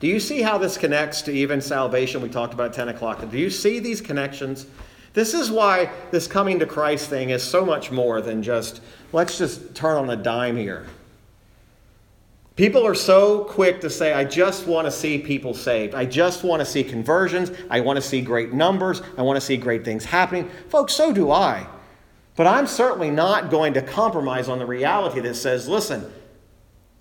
Do 0.00 0.06
you 0.06 0.20
see 0.20 0.42
how 0.42 0.58
this 0.58 0.76
connects 0.76 1.22
to 1.22 1.32
even 1.32 1.60
salvation? 1.60 2.22
We 2.22 2.28
talked 2.28 2.54
about 2.54 2.68
at 2.68 2.74
10 2.74 2.88
o'clock. 2.88 3.28
Do 3.30 3.38
you 3.38 3.50
see 3.50 3.80
these 3.80 4.00
connections? 4.00 4.66
This 5.12 5.34
is 5.34 5.50
why 5.50 5.90
this 6.12 6.28
coming 6.28 6.60
to 6.60 6.66
Christ 6.66 7.10
thing 7.10 7.30
is 7.30 7.42
so 7.42 7.64
much 7.64 7.90
more 7.90 8.20
than 8.20 8.42
just, 8.42 8.80
let's 9.12 9.38
just 9.38 9.74
turn 9.74 9.96
on 9.96 10.10
a 10.10 10.16
dime 10.16 10.56
here. 10.56 10.86
People 12.54 12.86
are 12.86 12.94
so 12.94 13.44
quick 13.44 13.80
to 13.80 13.90
say, 13.90 14.12
I 14.12 14.24
just 14.24 14.66
want 14.66 14.86
to 14.86 14.90
see 14.90 15.18
people 15.18 15.54
saved. 15.54 15.94
I 15.94 16.04
just 16.04 16.42
want 16.42 16.60
to 16.60 16.66
see 16.66 16.82
conversions. 16.82 17.52
I 17.70 17.80
want 17.80 17.96
to 17.96 18.02
see 18.02 18.20
great 18.20 18.52
numbers. 18.52 19.00
I 19.16 19.22
want 19.22 19.36
to 19.36 19.40
see 19.40 19.56
great 19.56 19.84
things 19.84 20.04
happening. 20.04 20.48
Folks, 20.68 20.92
so 20.92 21.12
do 21.12 21.30
I. 21.30 21.66
But 22.34 22.46
I'm 22.46 22.66
certainly 22.66 23.10
not 23.10 23.50
going 23.50 23.74
to 23.74 23.82
compromise 23.82 24.48
on 24.48 24.58
the 24.58 24.66
reality 24.66 25.20
that 25.20 25.34
says, 25.34 25.68
listen, 25.68 26.12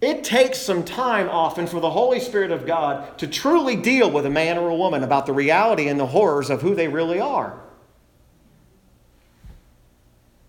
it 0.01 0.23
takes 0.23 0.59
some 0.59 0.83
time 0.83 1.29
often 1.29 1.67
for 1.67 1.79
the 1.79 1.89
Holy 1.89 2.19
Spirit 2.19 2.51
of 2.51 2.65
God 2.65 3.17
to 3.17 3.27
truly 3.27 3.75
deal 3.75 4.11
with 4.11 4.25
a 4.25 4.29
man 4.29 4.57
or 4.57 4.69
a 4.69 4.75
woman 4.75 5.03
about 5.03 5.25
the 5.25 5.33
reality 5.33 5.87
and 5.87 5.99
the 5.99 6.07
horrors 6.07 6.49
of 6.49 6.61
who 6.61 6.75
they 6.75 6.87
really 6.87 7.19
are. 7.19 7.59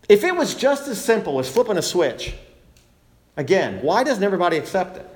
If 0.09 0.25
it 0.25 0.35
was 0.35 0.55
just 0.55 0.89
as 0.89 1.03
simple 1.03 1.39
as 1.39 1.51
flipping 1.51 1.77
a 1.77 1.83
switch, 1.83 2.35
Again, 3.39 3.79
why 3.83 4.03
doesn't 4.03 4.25
everybody 4.25 4.57
accept 4.57 4.97
it? 4.97 5.09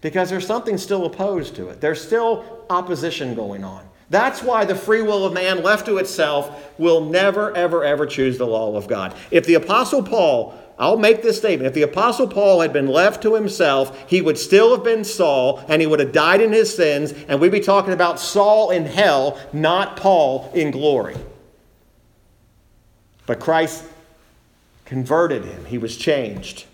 Because 0.00 0.30
there's 0.30 0.46
something 0.46 0.78
still 0.78 1.04
opposed 1.04 1.54
to 1.56 1.68
it. 1.68 1.82
There's 1.82 2.00
still 2.00 2.64
opposition 2.70 3.34
going 3.34 3.62
on. 3.62 3.86
That's 4.08 4.42
why 4.42 4.64
the 4.64 4.74
free 4.74 5.02
will 5.02 5.26
of 5.26 5.34
man 5.34 5.62
left 5.62 5.84
to 5.86 5.98
itself 5.98 6.72
will 6.78 7.04
never, 7.04 7.54
ever, 7.54 7.84
ever 7.84 8.06
choose 8.06 8.38
the 8.38 8.46
law 8.46 8.74
of 8.74 8.88
God. 8.88 9.14
If 9.30 9.44
the 9.44 9.54
Apostle 9.54 10.02
Paul, 10.02 10.58
I'll 10.78 10.96
make 10.96 11.22
this 11.22 11.38
statement, 11.38 11.66
if 11.66 11.74
the 11.74 11.82
Apostle 11.82 12.26
Paul 12.26 12.60
had 12.60 12.72
been 12.72 12.88
left 12.88 13.22
to 13.22 13.34
himself, 13.34 14.08
he 14.08 14.20
would 14.20 14.38
still 14.38 14.74
have 14.74 14.82
been 14.84 15.04
Saul 15.04 15.62
and 15.68 15.80
he 15.80 15.86
would 15.86 16.00
have 16.00 16.12
died 16.12 16.40
in 16.40 16.52
his 16.52 16.74
sins, 16.74 17.12
and 17.28 17.40
we'd 17.40 17.52
be 17.52 17.60
talking 17.60 17.92
about 17.92 18.18
Saul 18.18 18.70
in 18.70 18.86
hell, 18.86 19.38
not 19.52 19.96
Paul 19.96 20.50
in 20.54 20.70
glory. 20.70 21.16
But 23.26 23.38
Christ 23.38 23.84
converted 24.84 25.44
him. 25.44 25.64
He 25.66 25.78
was 25.78 25.96
changed. 25.96 26.64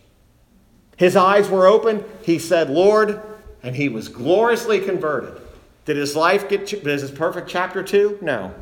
His 0.96 1.14
eyes 1.14 1.48
were 1.48 1.66
opened. 1.66 2.04
He 2.22 2.38
said, 2.38 2.70
Lord, 2.70 3.22
and 3.62 3.76
he 3.76 3.88
was 3.88 4.08
gloriously 4.08 4.80
converted. 4.80 5.40
Did 5.84 5.96
his 5.96 6.16
life 6.16 6.48
get, 6.48 6.72
is 6.72 7.02
his 7.02 7.10
perfect 7.10 7.48
chapter 7.48 7.82
two? 7.82 8.18
No. 8.20 8.54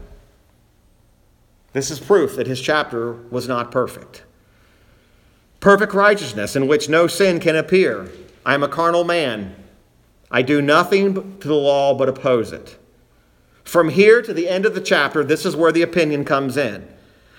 This 1.73 1.91
is 1.91 1.99
proof 1.99 2.37
that 2.37 2.47
his 2.47 2.61
chapter 2.61 3.13
was 3.13 3.49
not 3.49 3.71
perfect. 3.71 4.25
Perfect 5.61 5.95
righteousness 5.95 6.55
in 6.55 6.67
which 6.67 6.89
no 6.89 7.07
sin 7.07 7.41
can 7.41 7.57
appear. 7.57 8.11
I 8.45 8.55
am 8.55 8.63
a 8.63 8.69
carnal 8.69 9.05
man. 9.05 9.57
I 10.31 10.43
do 10.43 10.61
nothing 10.61 11.39
to 11.39 11.49
the 11.49 11.55
law 11.55 11.95
but 11.95 12.09
oppose 12.09 12.53
it. 12.53 12.79
From 13.65 13.89
here 13.89 14.23
to 14.23 14.33
the 14.33 14.49
end 14.49 14.65
of 14.65 14.75
the 14.75 14.81
chapter, 14.81 15.25
this 15.25 15.45
is 15.45 15.57
where 15.57 15.73
the 15.73 15.83
opinion 15.83 16.25
comes 16.25 16.57
in. 16.57 16.87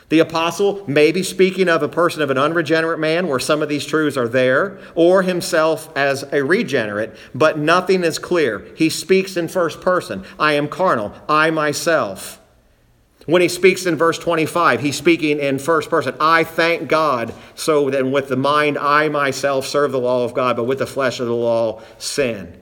The 0.09 0.19
apostle 0.19 0.85
may 0.87 1.11
be 1.11 1.21
speaking 1.21 1.67
of 1.67 1.83
a 1.83 1.89
person 1.89 2.21
of 2.21 2.29
an 2.29 2.37
unregenerate 2.37 2.99
man, 2.99 3.27
where 3.27 3.39
some 3.39 3.61
of 3.61 3.67
these 3.67 3.85
truths 3.85 4.15
are 4.15 4.27
there, 4.27 4.79
or 4.95 5.21
himself 5.23 5.89
as 5.97 6.23
a 6.31 6.43
regenerate, 6.43 7.13
but 7.35 7.57
nothing 7.57 8.03
is 8.03 8.17
clear. 8.17 8.65
He 8.75 8.89
speaks 8.89 9.35
in 9.35 9.49
first 9.49 9.81
person 9.81 10.23
I 10.39 10.53
am 10.53 10.69
carnal, 10.69 11.13
I 11.27 11.51
myself. 11.51 12.39
When 13.27 13.41
he 13.41 13.49
speaks 13.49 13.85
in 13.85 13.97
verse 13.97 14.17
25, 14.17 14.79
he's 14.79 14.95
speaking 14.95 15.39
in 15.39 15.59
first 15.59 15.89
person. 15.89 16.15
I 16.17 16.45
thank 16.45 16.87
God, 16.87 17.33
so 17.55 17.89
then 17.89 18.09
with 18.09 18.29
the 18.29 18.37
mind 18.37 18.77
I 18.77 19.09
myself 19.09 19.67
serve 19.67 19.91
the 19.91 19.99
law 19.99 20.23
of 20.23 20.33
God, 20.33 20.55
but 20.55 20.63
with 20.63 20.79
the 20.79 20.87
flesh 20.87 21.19
of 21.19 21.27
the 21.27 21.35
law 21.35 21.81
sin. 21.97 22.57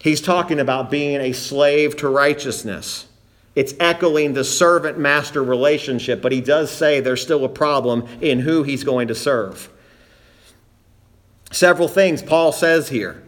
He's 0.00 0.22
talking 0.22 0.58
about 0.58 0.90
being 0.90 1.20
a 1.20 1.32
slave 1.32 1.98
to 1.98 2.08
righteousness. 2.08 3.06
It's 3.54 3.74
echoing 3.78 4.32
the 4.32 4.44
servant 4.44 4.98
master 4.98 5.44
relationship, 5.44 6.22
but 6.22 6.32
he 6.32 6.40
does 6.40 6.70
say 6.70 7.00
there's 7.00 7.20
still 7.20 7.44
a 7.44 7.50
problem 7.50 8.08
in 8.22 8.40
who 8.40 8.62
he's 8.62 8.82
going 8.82 9.08
to 9.08 9.14
serve. 9.14 9.68
Several 11.52 11.88
things 11.88 12.22
Paul 12.22 12.50
says 12.50 12.88
here 12.88 13.22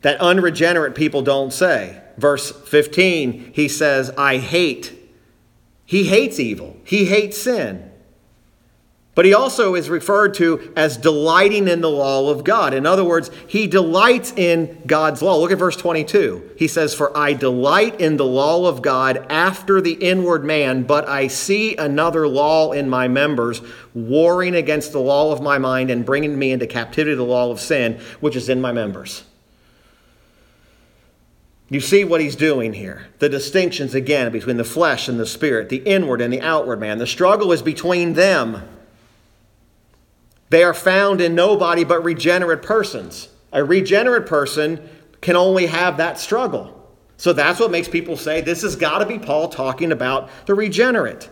that 0.00 0.20
unregenerate 0.20 0.96
people 0.96 1.22
don't 1.22 1.52
say. 1.52 2.01
Verse 2.16 2.50
15, 2.50 3.52
he 3.54 3.68
says, 3.68 4.10
I 4.16 4.38
hate. 4.38 4.92
He 5.84 6.04
hates 6.04 6.38
evil, 6.40 6.76
he 6.84 7.06
hates 7.06 7.40
sin. 7.40 7.90
But 9.14 9.26
he 9.26 9.34
also 9.34 9.74
is 9.74 9.90
referred 9.90 10.32
to 10.34 10.72
as 10.74 10.96
delighting 10.96 11.68
in 11.68 11.82
the 11.82 11.90
law 11.90 12.30
of 12.30 12.44
God. 12.44 12.72
In 12.72 12.86
other 12.86 13.04
words, 13.04 13.30
he 13.46 13.66
delights 13.66 14.32
in 14.32 14.82
God's 14.86 15.20
law. 15.20 15.36
Look 15.36 15.52
at 15.52 15.58
verse 15.58 15.76
22. 15.76 16.52
He 16.56 16.66
says, 16.66 16.94
For 16.94 17.14
I 17.16 17.34
delight 17.34 18.00
in 18.00 18.16
the 18.16 18.24
law 18.24 18.66
of 18.66 18.80
God 18.80 19.26
after 19.28 19.82
the 19.82 19.92
inward 19.92 20.44
man, 20.44 20.84
but 20.84 21.06
I 21.06 21.26
see 21.26 21.76
another 21.76 22.26
law 22.26 22.72
in 22.72 22.88
my 22.88 23.06
members, 23.06 23.60
warring 23.92 24.54
against 24.54 24.92
the 24.92 25.00
law 25.00 25.30
of 25.30 25.42
my 25.42 25.58
mind 25.58 25.90
and 25.90 26.06
bringing 26.06 26.38
me 26.38 26.50
into 26.50 26.66
captivity 26.66 27.12
to 27.12 27.16
the 27.16 27.22
law 27.22 27.50
of 27.50 27.60
sin, 27.60 28.00
which 28.20 28.34
is 28.34 28.48
in 28.48 28.62
my 28.62 28.72
members. 28.72 29.24
You 31.72 31.80
see 31.80 32.04
what 32.04 32.20
he's 32.20 32.36
doing 32.36 32.74
here. 32.74 33.06
The 33.18 33.30
distinctions 33.30 33.94
again 33.94 34.30
between 34.30 34.58
the 34.58 34.62
flesh 34.62 35.08
and 35.08 35.18
the 35.18 35.24
spirit, 35.24 35.70
the 35.70 35.78
inward 35.78 36.20
and 36.20 36.30
the 36.30 36.42
outward 36.42 36.80
man. 36.80 36.98
The 36.98 37.06
struggle 37.06 37.50
is 37.50 37.62
between 37.62 38.12
them. 38.12 38.68
They 40.50 40.64
are 40.64 40.74
found 40.74 41.22
in 41.22 41.34
nobody 41.34 41.82
but 41.82 42.04
regenerate 42.04 42.60
persons. 42.60 43.30
A 43.54 43.64
regenerate 43.64 44.26
person 44.26 44.86
can 45.22 45.34
only 45.34 45.64
have 45.64 45.96
that 45.96 46.20
struggle. 46.20 46.78
So 47.16 47.32
that's 47.32 47.58
what 47.58 47.70
makes 47.70 47.88
people 47.88 48.18
say 48.18 48.42
this 48.42 48.60
has 48.60 48.76
got 48.76 48.98
to 48.98 49.06
be 49.06 49.18
Paul 49.18 49.48
talking 49.48 49.92
about 49.92 50.28
the 50.44 50.54
regenerate. 50.54 51.30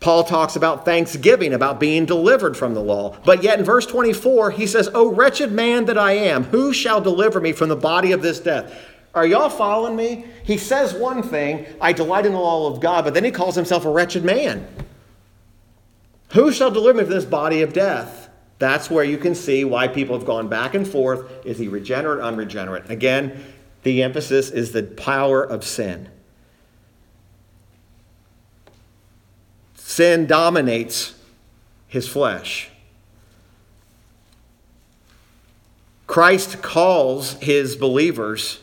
Paul 0.00 0.24
talks 0.24 0.56
about 0.56 0.86
thanksgiving, 0.86 1.52
about 1.52 1.78
being 1.78 2.06
delivered 2.06 2.56
from 2.56 2.72
the 2.72 2.82
law. 2.82 3.18
But 3.26 3.42
yet 3.42 3.58
in 3.58 3.64
verse 3.64 3.84
24, 3.84 4.52
he 4.52 4.66
says, 4.66 4.88
O 4.94 5.12
wretched 5.12 5.52
man 5.52 5.84
that 5.84 5.98
I 5.98 6.12
am, 6.12 6.44
who 6.44 6.72
shall 6.72 7.00
deliver 7.02 7.40
me 7.40 7.52
from 7.52 7.68
the 7.68 7.76
body 7.76 8.12
of 8.12 8.22
this 8.22 8.40
death? 8.40 8.74
Are 9.14 9.26
y'all 9.26 9.50
following 9.50 9.94
me? 9.94 10.24
He 10.42 10.56
says 10.56 10.94
one 10.94 11.22
thing, 11.22 11.66
I 11.80 11.92
delight 11.92 12.24
in 12.24 12.32
the 12.32 12.38
law 12.38 12.72
of 12.72 12.80
God, 12.80 13.04
but 13.04 13.14
then 13.14 13.24
he 13.24 13.30
calls 13.30 13.54
himself 13.54 13.84
a 13.84 13.90
wretched 13.90 14.24
man. 14.24 14.66
Who 16.32 16.50
shall 16.50 16.70
deliver 16.70 16.98
me 16.98 17.04
from 17.04 17.12
this 17.12 17.26
body 17.26 17.60
of 17.60 17.74
death? 17.74 18.30
That's 18.58 18.90
where 18.90 19.04
you 19.04 19.18
can 19.18 19.34
see 19.34 19.64
why 19.64 19.88
people 19.88 20.16
have 20.16 20.26
gone 20.26 20.48
back 20.48 20.74
and 20.74 20.88
forth. 20.88 21.30
Is 21.44 21.58
he 21.58 21.68
regenerate, 21.68 22.22
unregenerate? 22.22 22.88
Again, 22.88 23.44
the 23.82 24.02
emphasis 24.02 24.50
is 24.50 24.72
the 24.72 24.82
power 24.82 25.42
of 25.42 25.64
sin. 25.64 26.08
Sin 29.74 30.26
dominates 30.26 31.14
his 31.86 32.08
flesh. 32.08 32.70
Christ 36.06 36.62
calls 36.62 37.34
his 37.34 37.76
believers 37.76 38.60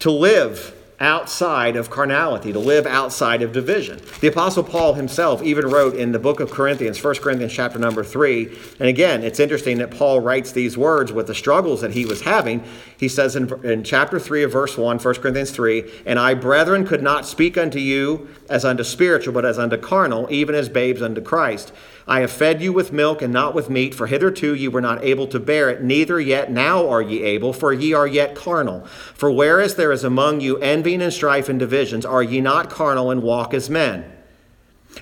to 0.00 0.10
live 0.10 0.74
outside 1.00 1.76
of 1.76 1.90
carnality, 1.90 2.52
to 2.52 2.58
live 2.58 2.84
outside 2.84 3.40
of 3.42 3.52
division. 3.52 4.00
The 4.20 4.26
apostle 4.26 4.64
Paul 4.64 4.94
himself 4.94 5.42
even 5.42 5.66
wrote 5.66 5.94
in 5.94 6.10
the 6.10 6.18
book 6.18 6.40
of 6.40 6.50
Corinthians, 6.50 7.02
1 7.02 7.16
Corinthians 7.16 7.52
chapter 7.52 7.78
number 7.78 8.02
3, 8.02 8.46
and 8.80 8.88
again, 8.88 9.22
it's 9.22 9.38
interesting 9.38 9.78
that 9.78 9.92
Paul 9.92 10.20
writes 10.20 10.50
these 10.50 10.76
words 10.76 11.12
with 11.12 11.28
the 11.28 11.34
struggles 11.34 11.82
that 11.82 11.92
he 11.92 12.04
was 12.04 12.22
having. 12.22 12.64
He 12.98 13.08
says 13.08 13.36
in, 13.36 13.64
in 13.64 13.84
chapter 13.84 14.18
3 14.18 14.42
of 14.42 14.50
verse 14.50 14.76
1, 14.76 14.98
1 14.98 15.14
Corinthians 15.14 15.52
3, 15.52 15.84
"And 16.04 16.18
I, 16.18 16.34
brethren, 16.34 16.84
could 16.84 17.02
not 17.02 17.26
speak 17.26 17.56
unto 17.56 17.78
you 17.78 18.28
as 18.50 18.64
unto 18.64 18.82
spiritual, 18.82 19.32
but 19.32 19.44
as 19.44 19.58
unto 19.58 19.76
carnal, 19.76 20.26
even 20.30 20.56
as 20.56 20.68
babes 20.68 21.00
unto 21.00 21.20
Christ." 21.20 21.72
I 22.08 22.20
have 22.20 22.32
fed 22.32 22.62
you 22.62 22.72
with 22.72 22.90
milk 22.90 23.20
and 23.20 23.32
not 23.32 23.54
with 23.54 23.68
meat, 23.68 23.94
for 23.94 24.06
hitherto 24.06 24.54
ye 24.54 24.66
were 24.66 24.80
not 24.80 25.04
able 25.04 25.26
to 25.26 25.38
bear 25.38 25.68
it, 25.68 25.82
neither 25.82 26.18
yet 26.18 26.50
now 26.50 26.88
are 26.88 27.02
ye 27.02 27.22
able, 27.22 27.52
for 27.52 27.70
ye 27.70 27.92
are 27.92 28.06
yet 28.06 28.34
carnal. 28.34 28.86
For 29.12 29.30
whereas 29.30 29.74
there 29.74 29.92
is 29.92 30.04
among 30.04 30.40
you 30.40 30.56
envying 30.56 31.02
and 31.02 31.12
strife 31.12 31.50
and 31.50 31.58
divisions, 31.58 32.06
are 32.06 32.22
ye 32.22 32.40
not 32.40 32.70
carnal 32.70 33.10
and 33.10 33.22
walk 33.22 33.52
as 33.52 33.68
men? 33.68 34.10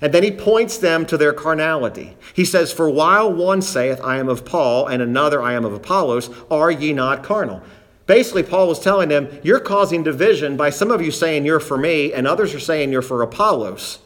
And 0.02 0.12
then 0.12 0.24
he 0.24 0.32
points 0.32 0.78
them 0.78 1.07
to 1.07 1.16
their 1.16 1.32
carnality. 1.32 2.16
He 2.34 2.44
says, 2.44 2.72
For 2.72 2.90
while 2.90 3.32
one 3.32 3.62
saith, 3.62 4.00
I 4.02 4.18
am 4.18 4.28
of 4.28 4.44
Paul, 4.44 4.88
and 4.88 5.00
another, 5.00 5.40
I 5.40 5.52
am 5.52 5.64
of 5.64 5.72
Apollos, 5.72 6.28
are 6.50 6.72
ye 6.72 6.92
not 6.92 7.22
carnal? 7.22 7.62
Basically, 8.07 8.42
Paul 8.42 8.66
was 8.66 8.80
telling 8.80 9.09
them, 9.09 9.28
You're 9.44 9.61
causing 9.61 10.02
division 10.02 10.57
by 10.57 10.70
some 10.70 10.90
of 10.90 11.00
you 11.00 11.12
saying 11.12 11.44
you're 11.44 11.61
for 11.61 11.78
me, 11.78 12.12
and 12.12 12.26
others 12.26 12.52
are 12.52 12.61
saying 12.61 12.90
you're 12.90 13.00
for 13.00 13.22
Apollos. 13.22 14.00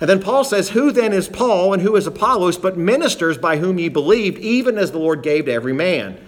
And 0.00 0.10
then 0.10 0.20
Paul 0.20 0.44
says, 0.44 0.70
Who 0.70 0.92
then 0.92 1.12
is 1.12 1.28
Paul 1.28 1.72
and 1.72 1.82
who 1.82 1.96
is 1.96 2.06
Apollos, 2.06 2.58
but 2.58 2.76
ministers 2.76 3.38
by 3.38 3.56
whom 3.56 3.78
ye 3.78 3.88
believed, 3.88 4.38
even 4.38 4.76
as 4.76 4.92
the 4.92 4.98
Lord 4.98 5.22
gave 5.22 5.46
to 5.46 5.52
every 5.52 5.72
man? 5.72 6.18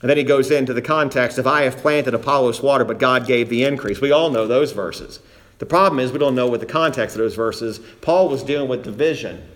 And 0.00 0.10
then 0.10 0.16
he 0.16 0.24
goes 0.24 0.50
into 0.50 0.72
the 0.72 0.82
context 0.82 1.38
of, 1.38 1.46
I 1.46 1.62
have 1.62 1.76
planted 1.76 2.14
Apollos 2.14 2.60
water, 2.60 2.84
but 2.84 2.98
God 2.98 3.26
gave 3.26 3.48
the 3.48 3.64
increase. 3.64 4.00
We 4.00 4.12
all 4.12 4.30
know 4.30 4.46
those 4.46 4.72
verses. 4.72 5.20
The 5.58 5.66
problem 5.66 6.00
is 6.00 6.10
we 6.10 6.18
don't 6.18 6.34
know 6.34 6.48
what 6.48 6.60
the 6.60 6.66
context 6.66 7.14
of 7.14 7.22
those 7.22 7.36
verses. 7.36 7.78
Paul 8.00 8.28
was 8.28 8.42
dealing 8.42 8.68
with 8.68 8.82
division, 8.82 9.46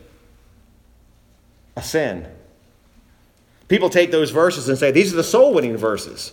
a 1.76 1.82
sin. 1.82 2.28
People 3.66 3.90
take 3.90 4.12
those 4.12 4.30
verses 4.30 4.68
and 4.68 4.78
say, 4.78 4.92
These 4.92 5.12
are 5.12 5.16
the 5.16 5.24
soul 5.24 5.52
winning 5.52 5.76
verses. 5.76 6.32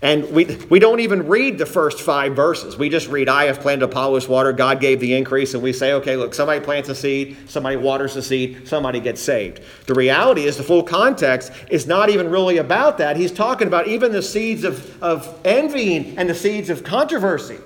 And 0.00 0.30
we, 0.30 0.44
we 0.70 0.78
don't 0.78 1.00
even 1.00 1.26
read 1.26 1.58
the 1.58 1.66
first 1.66 2.00
five 2.00 2.36
verses. 2.36 2.76
We 2.78 2.88
just 2.88 3.08
read, 3.08 3.28
I 3.28 3.46
have 3.46 3.58
planted 3.58 3.84
Apollos 3.84 4.28
water, 4.28 4.52
God 4.52 4.80
gave 4.80 5.00
the 5.00 5.14
increase, 5.14 5.54
and 5.54 5.62
we 5.62 5.72
say, 5.72 5.92
okay, 5.94 6.14
look, 6.14 6.34
somebody 6.34 6.60
plants 6.64 6.88
a 6.88 6.94
seed, 6.94 7.36
somebody 7.50 7.76
waters 7.76 8.14
the 8.14 8.22
seed, 8.22 8.68
somebody 8.68 9.00
gets 9.00 9.20
saved. 9.20 9.60
The 9.86 9.94
reality 9.94 10.44
is, 10.44 10.56
the 10.56 10.62
full 10.62 10.84
context 10.84 11.50
is 11.68 11.88
not 11.88 12.10
even 12.10 12.30
really 12.30 12.58
about 12.58 12.98
that. 12.98 13.16
He's 13.16 13.32
talking 13.32 13.66
about 13.66 13.88
even 13.88 14.12
the 14.12 14.22
seeds 14.22 14.62
of, 14.62 15.02
of 15.02 15.36
envying 15.44 16.16
and 16.16 16.30
the 16.30 16.34
seeds 16.34 16.70
of 16.70 16.84
controversy. 16.84 17.58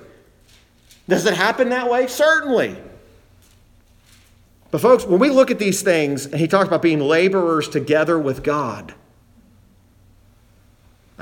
Does 1.07 1.27
it 1.27 1.35
happen 1.35 1.69
that 1.69 1.87
way? 1.87 2.07
Certainly. 2.07 2.77
But, 4.71 4.81
folks, 4.81 5.05
when 5.05 5.19
we 5.19 5.29
look 5.29 5.51
at 5.51 5.59
these 5.59 5.83
things, 5.83 6.25
and 6.25 6.37
he 6.37 6.47
talks 6.47 6.67
about 6.67 6.81
being 6.81 6.99
laborers 6.99 7.69
together 7.69 8.17
with 8.17 8.41
God. 8.41 8.95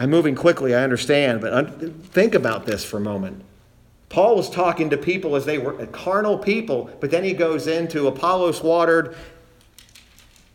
I'm 0.02 0.10
moving 0.10 0.34
quickly, 0.34 0.74
I 0.74 0.84
understand, 0.84 1.42
but 1.42 1.78
think 2.06 2.34
about 2.34 2.66
this 2.66 2.84
for 2.84 2.98
a 2.98 3.02
moment. 3.02 3.44
Paul 4.10 4.36
was 4.36 4.50
talking 4.50 4.90
to 4.90 4.98
people 4.98 5.36
as 5.36 5.46
they 5.46 5.60
were 5.60 5.80
uh, 5.80 5.86
carnal 5.86 6.40
people, 6.40 6.90
but 7.00 7.12
then 7.12 7.24
he 7.24 7.34
goes 7.34 7.68
into 7.68 8.08
Apollos 8.08 8.64
watered. 8.64 9.16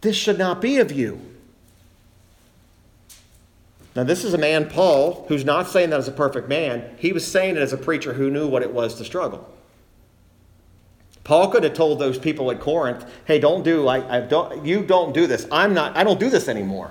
This 0.01 0.17
should 0.17 0.37
not 0.37 0.61
be 0.61 0.79
of 0.79 0.91
you. 0.91 1.21
Now, 3.95 4.03
this 4.03 4.25
is 4.25 4.35
a 4.35 4.39
man, 4.39 4.69
Paul, 4.69 5.25
who's 5.29 5.45
not 5.45 5.69
saying 5.69 5.91
that 5.91 6.01
as 6.01 6.09
a 6.09 6.13
perfect 6.13 6.49
man. 6.49 6.97
He 6.99 7.13
was 7.13 7.25
saying 7.25 7.55
it 7.55 7.63
as 7.63 7.73
a 7.73 7.79
preacher 7.79 8.15
who 8.15 8.29
knew 8.29 8.49
what 8.49 8.63
it 8.63 8.73
was 8.73 8.97
to 8.97 9.05
struggle. 9.05 9.49
Paul 11.23 11.51
could 11.51 11.63
have 11.63 11.75
told 11.75 12.01
those 12.01 12.19
people 12.19 12.51
at 12.51 12.59
Corinth, 12.59 13.09
"Hey, 13.27 13.39
don't 13.39 13.63
do 13.63 13.81
like 13.83 14.11
I 14.11 14.23
don't. 14.23 14.67
You 14.67 14.83
don't 14.83 15.15
do 15.15 15.29
this. 15.29 15.47
I'm 15.53 15.73
not. 15.73 15.97
I 15.97 16.03
don't 16.03 16.19
do 16.19 16.31
this 16.31 16.49
anymore." 16.49 16.91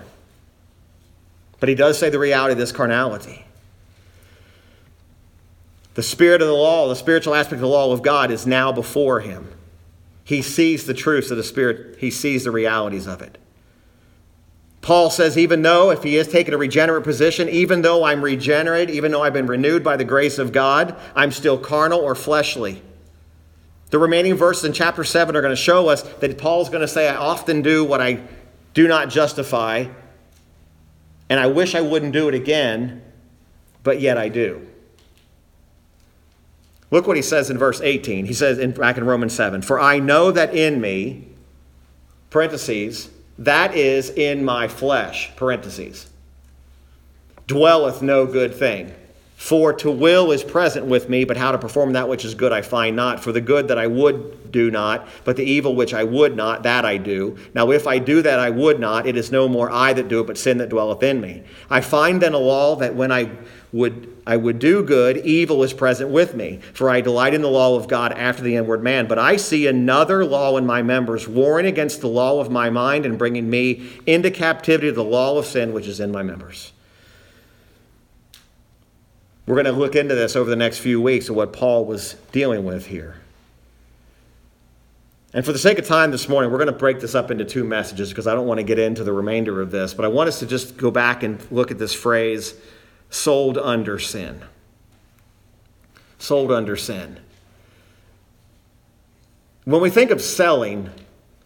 But 1.59 1.69
he 1.69 1.75
does 1.75 1.97
say 1.97 2.09
the 2.09 2.19
reality 2.19 2.53
of 2.53 2.57
this 2.57 2.71
carnality. 2.71 3.45
The 5.95 6.03
spirit 6.03 6.41
of 6.41 6.47
the 6.47 6.53
law, 6.53 6.89
the 6.89 6.95
spiritual 6.95 7.35
aspect 7.35 7.55
of 7.55 7.61
the 7.61 7.67
law 7.67 7.91
of 7.91 8.01
God 8.01 8.29
is 8.29 8.45
now 8.45 8.71
before 8.71 9.21
him. 9.21 9.49
He 10.25 10.41
sees 10.41 10.85
the 10.85 10.93
truths 10.93 11.31
of 11.31 11.37
the 11.37 11.43
Spirit, 11.43 11.99
he 11.99 12.11
sees 12.11 12.43
the 12.43 12.51
realities 12.51 13.07
of 13.07 13.21
it. 13.21 13.37
Paul 14.81 15.09
says, 15.09 15.37
even 15.37 15.61
though, 15.61 15.89
if 15.89 16.03
he 16.03 16.15
is 16.15 16.27
taking 16.27 16.53
a 16.53 16.57
regenerate 16.57 17.03
position, 17.03 17.49
even 17.49 17.81
though 17.81 18.03
I'm 18.03 18.23
regenerate, 18.23 18.89
even 18.89 19.11
though 19.11 19.23
I've 19.23 19.33
been 19.33 19.47
renewed 19.47 19.83
by 19.83 19.97
the 19.97 20.03
grace 20.03 20.37
of 20.37 20.51
God, 20.51 20.95
I'm 21.15 21.31
still 21.31 21.57
carnal 21.57 21.99
or 21.99 22.13
fleshly. 22.13 22.83
The 23.89 23.97
remaining 23.97 24.35
verses 24.35 24.65
in 24.65 24.73
chapter 24.73 25.03
7 25.03 25.35
are 25.35 25.41
going 25.41 25.51
to 25.51 25.55
show 25.55 25.87
us 25.87 26.01
that 26.01 26.37
Paul's 26.37 26.69
going 26.69 26.81
to 26.81 26.87
say, 26.87 27.07
I 27.07 27.15
often 27.15 27.61
do 27.61 27.83
what 27.83 28.01
I 28.01 28.21
do 28.73 28.87
not 28.87 29.09
justify, 29.09 29.85
and 31.29 31.39
I 31.39 31.47
wish 31.47 31.75
I 31.75 31.81
wouldn't 31.81 32.13
do 32.13 32.27
it 32.27 32.35
again, 32.35 33.01
but 33.83 33.99
yet 33.99 34.17
I 34.17 34.29
do. 34.29 34.67
Look 36.91 37.07
what 37.07 37.15
he 37.15 37.23
says 37.23 37.49
in 37.49 37.57
verse 37.57 37.81
18. 37.81 38.25
He 38.25 38.33
says 38.33 38.59
in, 38.59 38.71
back 38.71 38.97
in 38.97 39.05
Romans 39.05 39.33
7 39.33 39.61
For 39.61 39.79
I 39.79 39.99
know 39.99 40.31
that 40.31 40.55
in 40.55 40.79
me, 40.79 41.27
parentheses, 42.29 43.09
that 43.37 43.75
is 43.75 44.09
in 44.09 44.45
my 44.45 44.67
flesh, 44.67 45.31
parentheses, 45.35 46.09
dwelleth 47.47 48.01
no 48.01 48.25
good 48.25 48.53
thing. 48.53 48.93
For 49.45 49.73
to 49.73 49.91
will 49.91 50.31
is 50.31 50.43
present 50.43 50.87
with 50.87 51.07
me, 51.07 51.23
but 51.23 51.37
how 51.37 51.51
to 51.51 51.59
perform 51.59 51.93
that 51.93 52.09
which 52.09 52.25
is 52.25 52.33
good 52.33 52.51
I 52.51 52.63
find 52.63 52.95
not. 52.95 53.19
For 53.19 53.31
the 53.31 53.41
good 53.41 53.67
that 53.67 53.77
I 53.77 53.85
would 53.85 54.51
do 54.51 54.71
not, 54.71 55.07
but 55.23 55.35
the 55.35 55.43
evil 55.43 55.75
which 55.75 55.93
I 55.93 56.03
would 56.03 56.35
not, 56.35 56.63
that 56.63 56.83
I 56.83 56.97
do. 56.97 57.37
Now 57.53 57.69
if 57.69 57.85
I 57.85 57.99
do 57.99 58.23
that 58.23 58.39
I 58.39 58.49
would 58.49 58.79
not, 58.79 59.05
it 59.05 59.15
is 59.15 59.31
no 59.31 59.47
more 59.47 59.69
I 59.69 59.93
that 59.93 60.07
do 60.07 60.19
it, 60.21 60.25
but 60.25 60.39
sin 60.39 60.57
that 60.57 60.69
dwelleth 60.69 61.03
in 61.03 61.21
me. 61.21 61.43
I 61.69 61.81
find 61.81 62.23
then 62.23 62.33
a 62.33 62.39
law 62.39 62.75
that 62.77 62.95
when 62.95 63.11
I 63.11 63.29
would 63.71 64.17
I 64.25 64.35
would 64.35 64.57
do 64.57 64.81
good, 64.81 65.17
evil 65.17 65.61
is 65.61 65.73
present 65.73 66.09
with 66.09 66.33
me. 66.33 66.59
For 66.73 66.89
I 66.89 67.01
delight 67.01 67.35
in 67.35 67.43
the 67.43 67.47
law 67.47 67.75
of 67.75 67.87
God 67.87 68.13
after 68.13 68.41
the 68.41 68.55
inward 68.55 68.81
man. 68.81 69.07
But 69.07 69.19
I 69.19 69.35
see 69.35 69.67
another 69.67 70.25
law 70.25 70.57
in 70.57 70.65
my 70.65 70.81
members, 70.81 71.27
warring 71.27 71.67
against 71.67 72.01
the 72.01 72.07
law 72.07 72.41
of 72.41 72.49
my 72.49 72.71
mind 72.71 73.05
and 73.05 73.15
bringing 73.15 73.47
me 73.47 73.91
into 74.07 74.31
captivity 74.31 74.87
to 74.87 74.93
the 74.93 75.03
law 75.03 75.37
of 75.37 75.45
sin 75.45 75.71
which 75.71 75.85
is 75.85 75.99
in 75.99 76.11
my 76.11 76.23
members. 76.23 76.71
We're 79.45 79.55
going 79.55 79.65
to 79.65 79.71
look 79.71 79.95
into 79.95 80.15
this 80.15 80.35
over 80.35 80.49
the 80.49 80.55
next 80.55 80.79
few 80.79 80.99
weeks 80.99 81.29
of 81.29 81.35
what 81.35 81.53
Paul 81.53 81.85
was 81.85 82.15
dealing 82.31 82.65
with 82.65 82.87
here. 82.87 83.15
And 85.33 85.45
for 85.45 85.51
the 85.51 85.59
sake 85.59 85.77
of 85.77 85.85
time 85.85 86.11
this 86.11 86.27
morning, 86.29 86.49
we're 86.49 86.57
going 86.57 86.67
to 86.67 86.73
break 86.73 86.99
this 86.99 87.13
up 87.13 87.29
into 87.29 87.45
two 87.45 87.63
messages 87.63 88.09
because 88.09 88.25
I 88.25 88.33
don't 88.33 88.47
want 88.47 88.59
to 88.59 88.63
get 88.63 88.79
into 88.79 89.03
the 89.03 89.13
remainder 89.13 89.61
of 89.61 89.69
this. 89.69 89.93
But 89.93 90.05
I 90.05 90.07
want 90.07 90.29
us 90.29 90.39
to 90.39 90.47
just 90.47 90.77
go 90.77 90.89
back 90.89 91.23
and 91.23 91.45
look 91.51 91.71
at 91.71 91.77
this 91.77 91.93
phrase 91.93 92.55
sold 93.09 93.57
under 93.57 93.99
sin. 93.99 94.41
Sold 96.17 96.51
under 96.51 96.75
sin. 96.75 97.19
When 99.65 99.81
we 99.81 99.89
think 99.89 100.09
of 100.09 100.21
selling, 100.21 100.89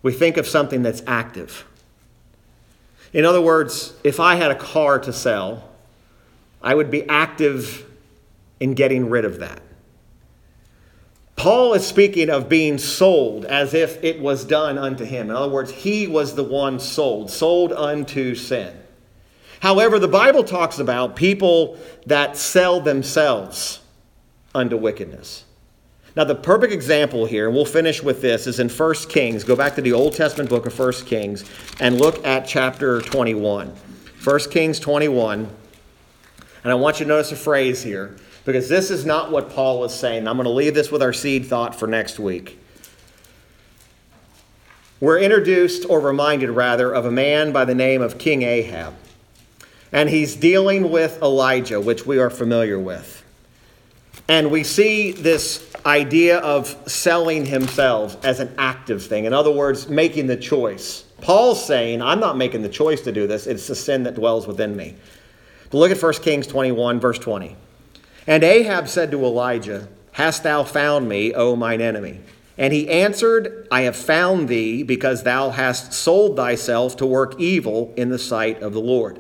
we 0.03 0.13
think 0.13 0.37
of 0.37 0.47
something 0.47 0.83
that's 0.83 1.01
active. 1.07 1.65
In 3.11 3.25
other 3.25 3.41
words, 3.41 3.93
if 4.03 4.19
I 4.19 4.35
had 4.35 4.51
a 4.51 4.55
car 4.55 4.99
to 4.99 5.11
sell, 5.11 5.67
I 6.61 6.75
would 6.75 6.91
be 6.91 7.07
active 7.09 7.88
in 8.59 8.73
getting 8.73 9.09
rid 9.09 9.25
of 9.25 9.39
that. 9.39 9.61
Paul 11.35 11.73
is 11.73 11.87
speaking 11.87 12.29
of 12.29 12.49
being 12.49 12.77
sold 12.77 13.45
as 13.45 13.73
if 13.73 14.03
it 14.03 14.19
was 14.19 14.43
done 14.43 14.77
unto 14.77 15.05
him. 15.05 15.29
In 15.29 15.35
other 15.37 15.51
words, 15.51 15.71
he 15.71 16.05
was 16.05 16.35
the 16.35 16.43
one 16.43 16.81
sold, 16.81 17.31
sold 17.31 17.71
unto 17.71 18.35
sin. 18.35 18.75
However, 19.61 19.99
the 19.99 20.09
Bible 20.09 20.43
talks 20.43 20.79
about 20.79 21.15
people 21.15 21.77
that 22.05 22.35
sell 22.35 22.81
themselves 22.81 23.79
unto 24.53 24.75
wickedness. 24.75 25.45
Now, 26.15 26.25
the 26.25 26.35
perfect 26.35 26.73
example 26.73 27.25
here, 27.25 27.45
and 27.45 27.55
we'll 27.55 27.63
finish 27.63 28.03
with 28.03 28.21
this, 28.21 28.45
is 28.45 28.59
in 28.59 28.67
1 28.67 28.93
Kings. 29.07 29.45
Go 29.45 29.55
back 29.55 29.75
to 29.75 29.81
the 29.81 29.93
Old 29.93 30.15
Testament 30.15 30.49
book 30.49 30.65
of 30.65 30.77
1 30.77 30.91
Kings 31.05 31.45
and 31.79 31.99
look 31.99 32.25
at 32.25 32.47
chapter 32.47 32.99
21. 32.99 33.73
1 34.23 34.39
Kings 34.51 34.79
21. 34.79 35.49
And 36.63 36.71
I 36.71 36.75
want 36.75 36.99
you 36.99 37.05
to 37.05 37.09
notice 37.09 37.31
a 37.31 37.37
phrase 37.37 37.81
here 37.81 38.17
because 38.49 38.67
this 38.67 38.89
is 38.89 39.05
not 39.05 39.29
what 39.29 39.51
Paul 39.51 39.83
is 39.83 39.93
saying. 39.93 40.27
I'm 40.27 40.35
going 40.35 40.45
to 40.45 40.49
leave 40.49 40.73
this 40.73 40.89
with 40.89 41.03
our 41.03 41.13
seed 41.13 41.45
thought 41.45 41.75
for 41.75 41.85
next 41.85 42.17
week. 42.17 42.57
We're 44.99 45.19
introduced, 45.19 45.85
or 45.87 45.99
reminded 45.99 46.49
rather, 46.49 46.91
of 46.91 47.05
a 47.05 47.11
man 47.11 47.51
by 47.51 47.65
the 47.65 47.75
name 47.75 48.01
of 48.01 48.17
King 48.17 48.41
Ahab. 48.41 48.95
And 49.91 50.09
he's 50.09 50.35
dealing 50.35 50.89
with 50.89 51.21
Elijah, 51.21 51.79
which 51.79 52.07
we 52.07 52.17
are 52.17 52.31
familiar 52.31 52.79
with. 52.79 53.23
And 54.27 54.49
we 54.49 54.63
see 54.63 55.11
this 55.11 55.71
idea 55.85 56.39
of 56.39 56.75
selling 56.89 57.45
himself 57.45 58.17
as 58.25 58.39
an 58.39 58.51
active 58.57 59.05
thing. 59.05 59.25
In 59.25 59.33
other 59.33 59.51
words, 59.51 59.89
making 59.89 60.25
the 60.25 60.37
choice. 60.37 61.03
Paul's 61.21 61.63
saying, 61.63 62.01
I'm 62.01 62.19
not 62.19 62.35
making 62.35 62.63
the 62.63 62.69
choice 62.69 63.01
to 63.01 63.11
do 63.11 63.27
this, 63.27 63.45
it's 63.45 63.67
the 63.67 63.75
sin 63.75 64.01
that 64.05 64.15
dwells 64.15 64.47
within 64.47 64.75
me. 64.75 64.95
But 65.69 65.77
look 65.77 65.91
at 65.91 66.01
1 66.01 66.13
Kings 66.13 66.47
21, 66.47 66.99
verse 66.99 67.19
20. 67.19 67.55
And 68.29 68.43
Ahab 68.43 68.87
said 68.87 69.09
to 69.09 69.25
Elijah, 69.25 69.87
Hast 70.11 70.43
thou 70.43 70.63
found 70.63 71.09
me, 71.09 71.33
O 71.33 71.55
mine 71.55 71.81
enemy? 71.81 72.19
And 72.59 72.71
he 72.71 72.87
answered, 72.87 73.67
I 73.71 73.81
have 73.81 73.95
found 73.95 74.47
thee 74.47 74.83
because 74.83 75.23
thou 75.23 75.49
hast 75.49 75.93
sold 75.93 76.37
thyself 76.37 76.95
to 76.97 77.07
work 77.07 77.39
evil 77.39 77.91
in 77.97 78.09
the 78.09 78.19
sight 78.19 78.61
of 78.61 78.71
the 78.73 78.79
Lord. 78.79 79.17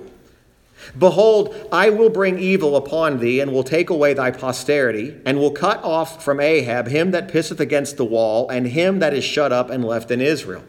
Behold, 0.95 1.55
I 1.71 1.89
will 1.89 2.11
bring 2.11 2.37
evil 2.37 2.75
upon 2.75 3.17
thee, 3.17 3.39
and 3.39 3.51
will 3.51 3.63
take 3.63 3.89
away 3.89 4.13
thy 4.13 4.29
posterity, 4.29 5.17
and 5.25 5.39
will 5.39 5.51
cut 5.51 5.83
off 5.83 6.23
from 6.23 6.39
Ahab 6.39 6.87
him 6.87 7.09
that 7.09 7.29
pisseth 7.29 7.59
against 7.59 7.97
the 7.97 8.05
wall, 8.05 8.47
and 8.49 8.67
him 8.67 8.99
that 8.99 9.15
is 9.15 9.23
shut 9.23 9.51
up 9.51 9.71
and 9.71 9.83
left 9.83 10.11
in 10.11 10.21
Israel 10.21 10.63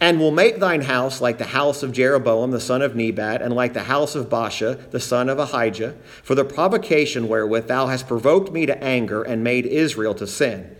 and 0.00 0.18
will 0.18 0.30
make 0.30 0.58
thine 0.58 0.82
house 0.82 1.20
like 1.20 1.38
the 1.38 1.44
house 1.44 1.82
of 1.82 1.92
Jeroboam 1.92 2.50
the 2.50 2.60
son 2.60 2.82
of 2.82 2.96
Nebat, 2.96 3.42
and 3.42 3.54
like 3.54 3.74
the 3.74 3.84
house 3.84 4.14
of 4.14 4.28
Baasha 4.28 4.90
the 4.90 5.00
son 5.00 5.28
of 5.28 5.38
Ahijah, 5.38 5.94
for 6.22 6.34
the 6.34 6.44
provocation 6.44 7.28
wherewith 7.28 7.68
thou 7.68 7.86
hast 7.86 8.08
provoked 8.08 8.50
me 8.50 8.66
to 8.66 8.82
anger 8.82 9.22
and 9.22 9.44
made 9.44 9.66
Israel 9.66 10.14
to 10.14 10.26
sin. 10.26 10.76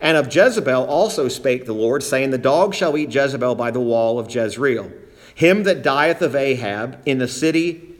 And 0.00 0.16
of 0.16 0.34
Jezebel 0.34 0.84
also 0.86 1.28
spake 1.28 1.66
the 1.66 1.72
Lord, 1.72 2.02
saying, 2.02 2.30
The 2.30 2.38
dog 2.38 2.74
shall 2.74 2.96
eat 2.96 3.14
Jezebel 3.14 3.54
by 3.54 3.70
the 3.70 3.80
wall 3.80 4.18
of 4.18 4.34
Jezreel. 4.34 4.90
Him 5.34 5.64
that 5.64 5.82
dieth 5.82 6.22
of 6.22 6.34
Ahab 6.34 7.00
in 7.04 7.18
the 7.18 7.28
city 7.28 7.94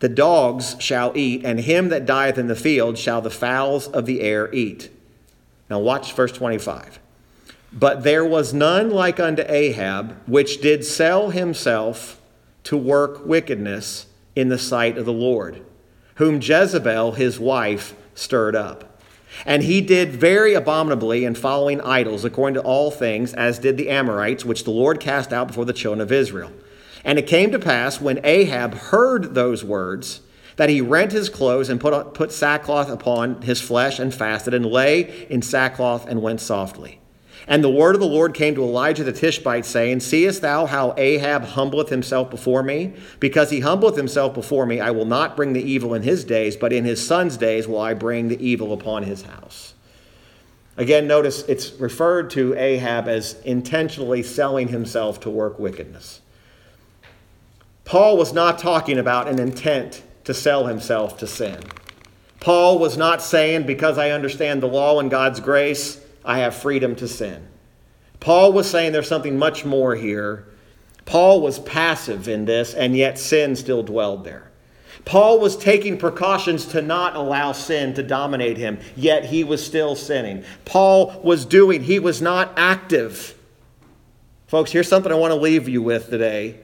the 0.00 0.08
dogs 0.10 0.76
shall 0.80 1.16
eat, 1.16 1.46
and 1.46 1.60
him 1.60 1.88
that 1.88 2.04
dieth 2.04 2.36
in 2.36 2.46
the 2.46 2.54
field 2.54 2.98
shall 2.98 3.22
the 3.22 3.30
fowls 3.30 3.88
of 3.88 4.04
the 4.04 4.20
air 4.20 4.52
eat. 4.52 4.90
Now 5.70 5.78
watch 5.78 6.12
verse 6.12 6.32
25. 6.32 6.98
But 7.74 8.04
there 8.04 8.24
was 8.24 8.54
none 8.54 8.90
like 8.90 9.18
unto 9.18 9.42
Ahab, 9.48 10.16
which 10.26 10.60
did 10.60 10.84
sell 10.84 11.30
himself 11.30 12.20
to 12.64 12.76
work 12.76 13.26
wickedness 13.26 14.06
in 14.36 14.48
the 14.48 14.58
sight 14.58 14.96
of 14.96 15.04
the 15.04 15.12
Lord, 15.12 15.60
whom 16.14 16.40
Jezebel 16.40 17.12
his 17.12 17.40
wife 17.40 17.94
stirred 18.14 18.54
up. 18.54 19.00
And 19.44 19.64
he 19.64 19.80
did 19.80 20.12
very 20.12 20.54
abominably 20.54 21.24
in 21.24 21.34
following 21.34 21.80
idols, 21.80 22.24
according 22.24 22.54
to 22.54 22.62
all 22.62 22.92
things, 22.92 23.34
as 23.34 23.58
did 23.58 23.76
the 23.76 23.90
Amorites, 23.90 24.44
which 24.44 24.62
the 24.62 24.70
Lord 24.70 25.00
cast 25.00 25.32
out 25.32 25.48
before 25.48 25.64
the 25.64 25.72
children 25.72 26.00
of 26.00 26.12
Israel. 26.12 26.52
And 27.04 27.18
it 27.18 27.26
came 27.26 27.50
to 27.50 27.58
pass, 27.58 28.00
when 28.00 28.24
Ahab 28.24 28.74
heard 28.74 29.34
those 29.34 29.64
words, 29.64 30.20
that 30.54 30.68
he 30.68 30.80
rent 30.80 31.10
his 31.10 31.28
clothes 31.28 31.68
and 31.68 31.80
put, 31.80 32.14
put 32.14 32.30
sackcloth 32.30 32.88
upon 32.88 33.42
his 33.42 33.60
flesh 33.60 33.98
and 33.98 34.14
fasted, 34.14 34.54
and 34.54 34.64
lay 34.64 35.26
in 35.28 35.42
sackcloth 35.42 36.06
and 36.06 36.22
went 36.22 36.40
softly. 36.40 37.00
And 37.46 37.62
the 37.62 37.70
word 37.70 37.94
of 37.94 38.00
the 38.00 38.06
Lord 38.06 38.32
came 38.32 38.54
to 38.54 38.62
Elijah 38.62 39.04
the 39.04 39.12
Tishbite, 39.12 39.66
saying, 39.66 40.00
Seest 40.00 40.40
thou 40.40 40.64
how 40.64 40.94
Ahab 40.96 41.44
humbleth 41.44 41.90
himself 41.90 42.30
before 42.30 42.62
me? 42.62 42.94
Because 43.20 43.50
he 43.50 43.60
humbleth 43.60 43.96
himself 43.96 44.32
before 44.32 44.64
me, 44.64 44.80
I 44.80 44.90
will 44.90 45.04
not 45.04 45.36
bring 45.36 45.52
the 45.52 45.62
evil 45.62 45.92
in 45.92 46.02
his 46.02 46.24
days, 46.24 46.56
but 46.56 46.72
in 46.72 46.84
his 46.84 47.06
son's 47.06 47.36
days 47.36 47.68
will 47.68 47.80
I 47.80 47.92
bring 47.92 48.28
the 48.28 48.42
evil 48.42 48.72
upon 48.72 49.02
his 49.02 49.22
house. 49.22 49.74
Again, 50.76 51.06
notice 51.06 51.42
it's 51.42 51.72
referred 51.74 52.30
to 52.30 52.54
Ahab 52.54 53.08
as 53.08 53.34
intentionally 53.42 54.22
selling 54.22 54.68
himself 54.68 55.20
to 55.20 55.30
work 55.30 55.58
wickedness. 55.58 56.20
Paul 57.84 58.16
was 58.16 58.32
not 58.32 58.58
talking 58.58 58.98
about 58.98 59.28
an 59.28 59.38
intent 59.38 60.02
to 60.24 60.32
sell 60.32 60.66
himself 60.66 61.18
to 61.18 61.26
sin. 61.26 61.62
Paul 62.40 62.78
was 62.78 62.96
not 62.96 63.22
saying, 63.22 63.66
because 63.66 63.98
I 63.98 64.10
understand 64.10 64.62
the 64.62 64.66
law 64.66 64.98
and 64.98 65.10
God's 65.10 65.40
grace, 65.40 66.03
I 66.24 66.38
have 66.38 66.54
freedom 66.54 66.96
to 66.96 67.08
sin. 67.08 67.48
Paul 68.20 68.52
was 68.52 68.70
saying 68.70 68.92
there's 68.92 69.08
something 69.08 69.38
much 69.38 69.64
more 69.64 69.94
here. 69.94 70.46
Paul 71.04 71.42
was 71.42 71.58
passive 71.58 72.28
in 72.28 72.46
this, 72.46 72.72
and 72.72 72.96
yet 72.96 73.18
sin 73.18 73.56
still 73.56 73.82
dwelled 73.82 74.24
there. 74.24 74.50
Paul 75.04 75.38
was 75.38 75.56
taking 75.56 75.98
precautions 75.98 76.64
to 76.66 76.80
not 76.80 77.14
allow 77.14 77.52
sin 77.52 77.92
to 77.94 78.02
dominate 78.02 78.56
him, 78.56 78.78
yet 78.96 79.26
he 79.26 79.44
was 79.44 79.64
still 79.64 79.94
sinning. 79.94 80.44
Paul 80.64 81.20
was 81.22 81.44
doing, 81.44 81.82
he 81.82 81.98
was 81.98 82.22
not 82.22 82.52
active. 82.56 83.34
Folks, 84.46 84.70
here's 84.70 84.88
something 84.88 85.12
I 85.12 85.16
want 85.16 85.32
to 85.32 85.40
leave 85.40 85.68
you 85.68 85.82
with 85.82 86.08
today. 86.08 86.58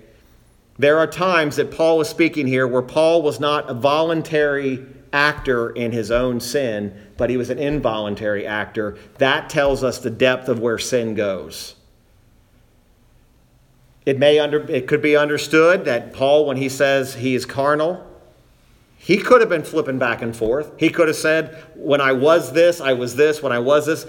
There 0.78 0.96
are 0.98 1.06
times 1.06 1.56
that 1.56 1.70
Paul 1.70 1.98
was 1.98 2.08
speaking 2.08 2.46
here 2.46 2.66
where 2.66 2.80
Paul 2.80 3.20
was 3.20 3.38
not 3.38 3.68
a 3.68 3.74
voluntary 3.74 4.86
actor 5.12 5.70
in 5.70 5.92
his 5.92 6.10
own 6.10 6.40
sin, 6.40 6.94
but 7.20 7.28
he 7.28 7.36
was 7.36 7.50
an 7.50 7.58
involuntary 7.58 8.46
actor. 8.46 8.96
That 9.18 9.50
tells 9.50 9.84
us 9.84 9.98
the 9.98 10.08
depth 10.08 10.48
of 10.48 10.58
where 10.58 10.78
sin 10.78 11.14
goes. 11.14 11.74
It 14.06 14.18
may 14.18 14.38
under 14.38 14.62
it 14.70 14.88
could 14.88 15.02
be 15.02 15.16
understood 15.16 15.84
that 15.84 16.14
Paul, 16.14 16.46
when 16.46 16.56
he 16.56 16.70
says 16.70 17.16
he 17.16 17.34
is 17.34 17.44
carnal, 17.44 18.06
he 18.96 19.18
could 19.18 19.42
have 19.42 19.50
been 19.50 19.64
flipping 19.64 19.98
back 19.98 20.22
and 20.22 20.34
forth. 20.34 20.72
He 20.78 20.88
could 20.88 21.08
have 21.08 21.16
said, 21.16 21.62
When 21.74 22.00
I 22.00 22.12
was 22.12 22.54
this, 22.54 22.80
I 22.80 22.94
was 22.94 23.16
this, 23.16 23.42
when 23.42 23.52
I 23.52 23.58
was 23.58 23.84
this 23.84 24.06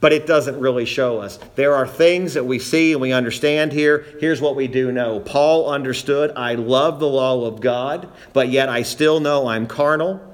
but 0.00 0.12
it 0.12 0.26
doesn't 0.26 0.60
really 0.60 0.84
show 0.84 1.18
us. 1.18 1.38
There 1.54 1.74
are 1.74 1.86
things 1.86 2.34
that 2.34 2.44
we 2.44 2.58
see 2.58 2.92
and 2.92 3.00
we 3.00 3.12
understand 3.12 3.72
here. 3.72 4.04
Here's 4.20 4.38
what 4.38 4.54
we 4.54 4.68
do 4.68 4.92
know 4.92 5.20
Paul 5.20 5.70
understood, 5.70 6.30
I 6.36 6.56
love 6.56 7.00
the 7.00 7.08
law 7.08 7.46
of 7.46 7.62
God, 7.62 8.12
but 8.34 8.50
yet 8.50 8.68
I 8.68 8.82
still 8.82 9.18
know 9.18 9.46
I'm 9.46 9.66
carnal. 9.66 10.33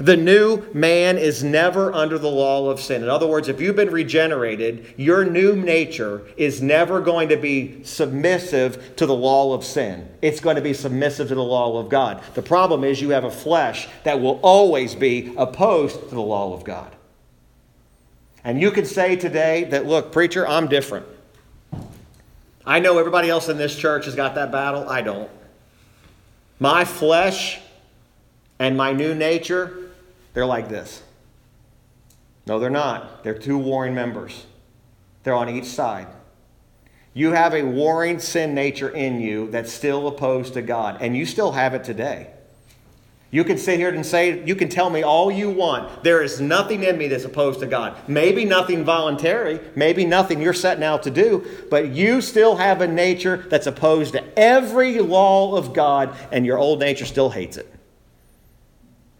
The 0.00 0.16
new 0.16 0.66
man 0.72 1.18
is 1.18 1.44
never 1.44 1.92
under 1.92 2.18
the 2.18 2.30
law 2.30 2.68
of 2.68 2.80
sin. 2.80 3.02
In 3.02 3.08
other 3.08 3.26
words, 3.26 3.48
if 3.48 3.60
you've 3.60 3.76
been 3.76 3.90
regenerated, 3.90 4.94
your 4.96 5.24
new 5.24 5.54
nature 5.54 6.26
is 6.36 6.60
never 6.60 7.00
going 7.00 7.28
to 7.28 7.36
be 7.36 7.84
submissive 7.84 8.96
to 8.96 9.06
the 9.06 9.14
law 9.14 9.54
of 9.54 9.64
sin. 9.64 10.08
It's 10.20 10.40
going 10.40 10.56
to 10.56 10.62
be 10.62 10.74
submissive 10.74 11.28
to 11.28 11.34
the 11.34 11.44
law 11.44 11.78
of 11.78 11.88
God. 11.88 12.22
The 12.34 12.42
problem 12.42 12.82
is 12.82 13.00
you 13.00 13.10
have 13.10 13.24
a 13.24 13.30
flesh 13.30 13.86
that 14.02 14.20
will 14.20 14.40
always 14.42 14.96
be 14.96 15.32
opposed 15.36 16.08
to 16.08 16.14
the 16.14 16.20
law 16.20 16.54
of 16.54 16.64
God. 16.64 16.90
And 18.42 18.60
you 18.60 18.72
can 18.72 18.84
say 18.84 19.16
today 19.16 19.64
that, 19.64 19.86
look, 19.86 20.12
preacher, 20.12 20.46
I'm 20.46 20.66
different. 20.66 21.06
I 22.66 22.80
know 22.80 22.98
everybody 22.98 23.30
else 23.30 23.48
in 23.48 23.58
this 23.58 23.76
church 23.76 24.06
has 24.06 24.16
got 24.16 24.34
that 24.34 24.50
battle. 24.50 24.88
I 24.88 25.02
don't. 25.02 25.30
My 26.58 26.84
flesh 26.84 27.60
and 28.58 28.76
my 28.76 28.92
new 28.92 29.14
nature 29.14 29.84
they're 30.34 30.44
like 30.44 30.68
this. 30.68 31.02
No, 32.46 32.58
they're 32.58 32.68
not. 32.68 33.24
They're 33.24 33.38
two 33.38 33.56
warring 33.56 33.94
members, 33.94 34.44
they're 35.22 35.34
on 35.34 35.48
each 35.48 35.66
side. 35.66 36.08
You 37.16 37.30
have 37.30 37.54
a 37.54 37.62
warring 37.62 38.18
sin 38.18 38.54
nature 38.56 38.90
in 38.90 39.20
you 39.20 39.48
that's 39.48 39.72
still 39.72 40.08
opposed 40.08 40.54
to 40.54 40.62
God, 40.62 40.98
and 41.00 41.16
you 41.16 41.24
still 41.24 41.52
have 41.52 41.72
it 41.72 41.84
today. 41.84 42.30
You 43.30 43.44
can 43.44 43.56
sit 43.56 43.78
here 43.78 43.88
and 43.88 44.04
say, 44.04 44.44
you 44.44 44.56
can 44.56 44.68
tell 44.68 44.90
me 44.90 45.02
all 45.02 45.30
you 45.30 45.50
want. 45.50 46.02
There 46.02 46.22
is 46.22 46.40
nothing 46.40 46.82
in 46.82 46.98
me 46.98 47.08
that's 47.08 47.24
opposed 47.24 47.60
to 47.60 47.66
God. 47.66 47.96
Maybe 48.08 48.44
nothing 48.44 48.84
voluntary, 48.84 49.60
maybe 49.76 50.04
nothing 50.04 50.40
you're 50.40 50.52
setting 50.52 50.84
out 50.84 51.04
to 51.04 51.10
do, 51.10 51.44
but 51.70 51.90
you 51.90 52.20
still 52.20 52.56
have 52.56 52.80
a 52.80 52.88
nature 52.88 53.44
that's 53.48 53.68
opposed 53.68 54.12
to 54.14 54.38
every 54.38 54.98
law 54.98 55.56
of 55.56 55.72
God, 55.72 56.16
and 56.32 56.44
your 56.44 56.58
old 56.58 56.80
nature 56.80 57.06
still 57.06 57.30
hates 57.30 57.56
it. 57.56 57.72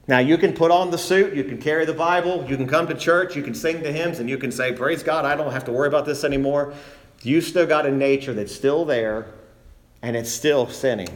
Now, 0.07 0.18
you 0.18 0.36
can 0.36 0.52
put 0.52 0.70
on 0.70 0.90
the 0.90 0.98
suit, 0.98 1.34
you 1.34 1.44
can 1.44 1.59
carry 1.59 1.86
the 1.86 1.94
Bible, 1.94 2.44
you 2.48 2.57
can 2.57 2.66
come 2.66 2.86
to 2.88 2.94
church, 2.94 3.34
you 3.34 3.42
can 3.42 3.55
sing 3.55 3.82
the 3.82 3.90
hymns, 3.90 4.18
and 4.18 4.28
you 4.28 4.36
can 4.36 4.52
say, 4.52 4.72
Praise 4.72 5.02
God, 5.02 5.24
I 5.24 5.34
don't 5.34 5.52
have 5.52 5.64
to 5.64 5.72
worry 5.72 5.88
about 5.88 6.05
this 6.05 6.24
anymore. 6.24 6.74
You 7.22 7.40
still 7.40 7.66
got 7.66 7.86
a 7.86 7.90
nature 7.90 8.34
that's 8.34 8.55
still 8.55 8.84
there, 8.84 9.26
and 10.02 10.14
it's 10.14 10.30
still 10.30 10.68
sinning. 10.68 11.09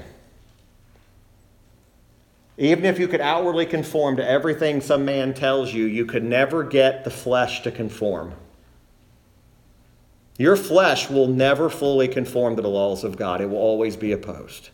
Even 2.57 2.87
if 2.87 2.99
you 2.99 3.07
could 3.07 3.21
outwardly 3.21 3.67
conform 3.67 4.17
to 4.17 4.29
everything 4.29 4.81
some 4.81 5.05
man 5.05 5.35
tells 5.35 5.73
you, 5.73 5.85
you 5.85 6.07
could 6.07 6.25
never 6.25 6.65
get 6.65 7.05
the 7.05 7.11
flesh 7.11 7.61
to 7.63 7.71
conform. 7.71 8.33
Your 10.39 10.57
flesh 10.57 11.11
will 11.11 11.27
never 11.27 11.69
fully 11.69 12.09
conform 12.09 12.57
to 12.57 12.63
the 12.63 12.69
laws 12.69 13.05
of 13.05 13.19
God, 13.19 13.43
it 13.43 13.51
will 13.51 13.59
always 13.59 13.97
be 13.97 14.13
opposed. 14.13 14.71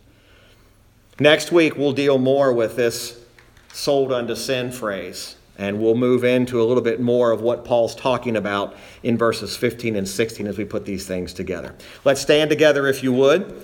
Next 1.19 1.51
week, 1.51 1.75
we'll 1.75 1.91
deal 1.91 2.17
more 2.17 2.53
with 2.53 2.75
this 2.75 3.24
sold 3.75 4.11
unto 4.11 4.33
sin 4.35 4.71
phrase. 4.71 5.35
And 5.57 5.79
we'll 5.79 5.95
move 5.95 6.23
into 6.23 6.61
a 6.61 6.65
little 6.65 6.83
bit 6.83 6.99
more 6.99 7.31
of 7.31 7.41
what 7.41 7.63
Paul's 7.63 7.95
talking 7.95 8.35
about 8.35 8.75
in 9.03 9.17
verses 9.17 9.55
15 9.55 9.95
and 9.95 10.07
16 10.07 10.47
as 10.47 10.57
we 10.57 10.65
put 10.65 10.85
these 10.85 11.07
things 11.07 11.33
together. 11.33 11.75
Let's 12.03 12.19
stand 12.19 12.49
together 12.49 12.87
if 12.87 13.03
you 13.03 13.13
would. 13.13 13.63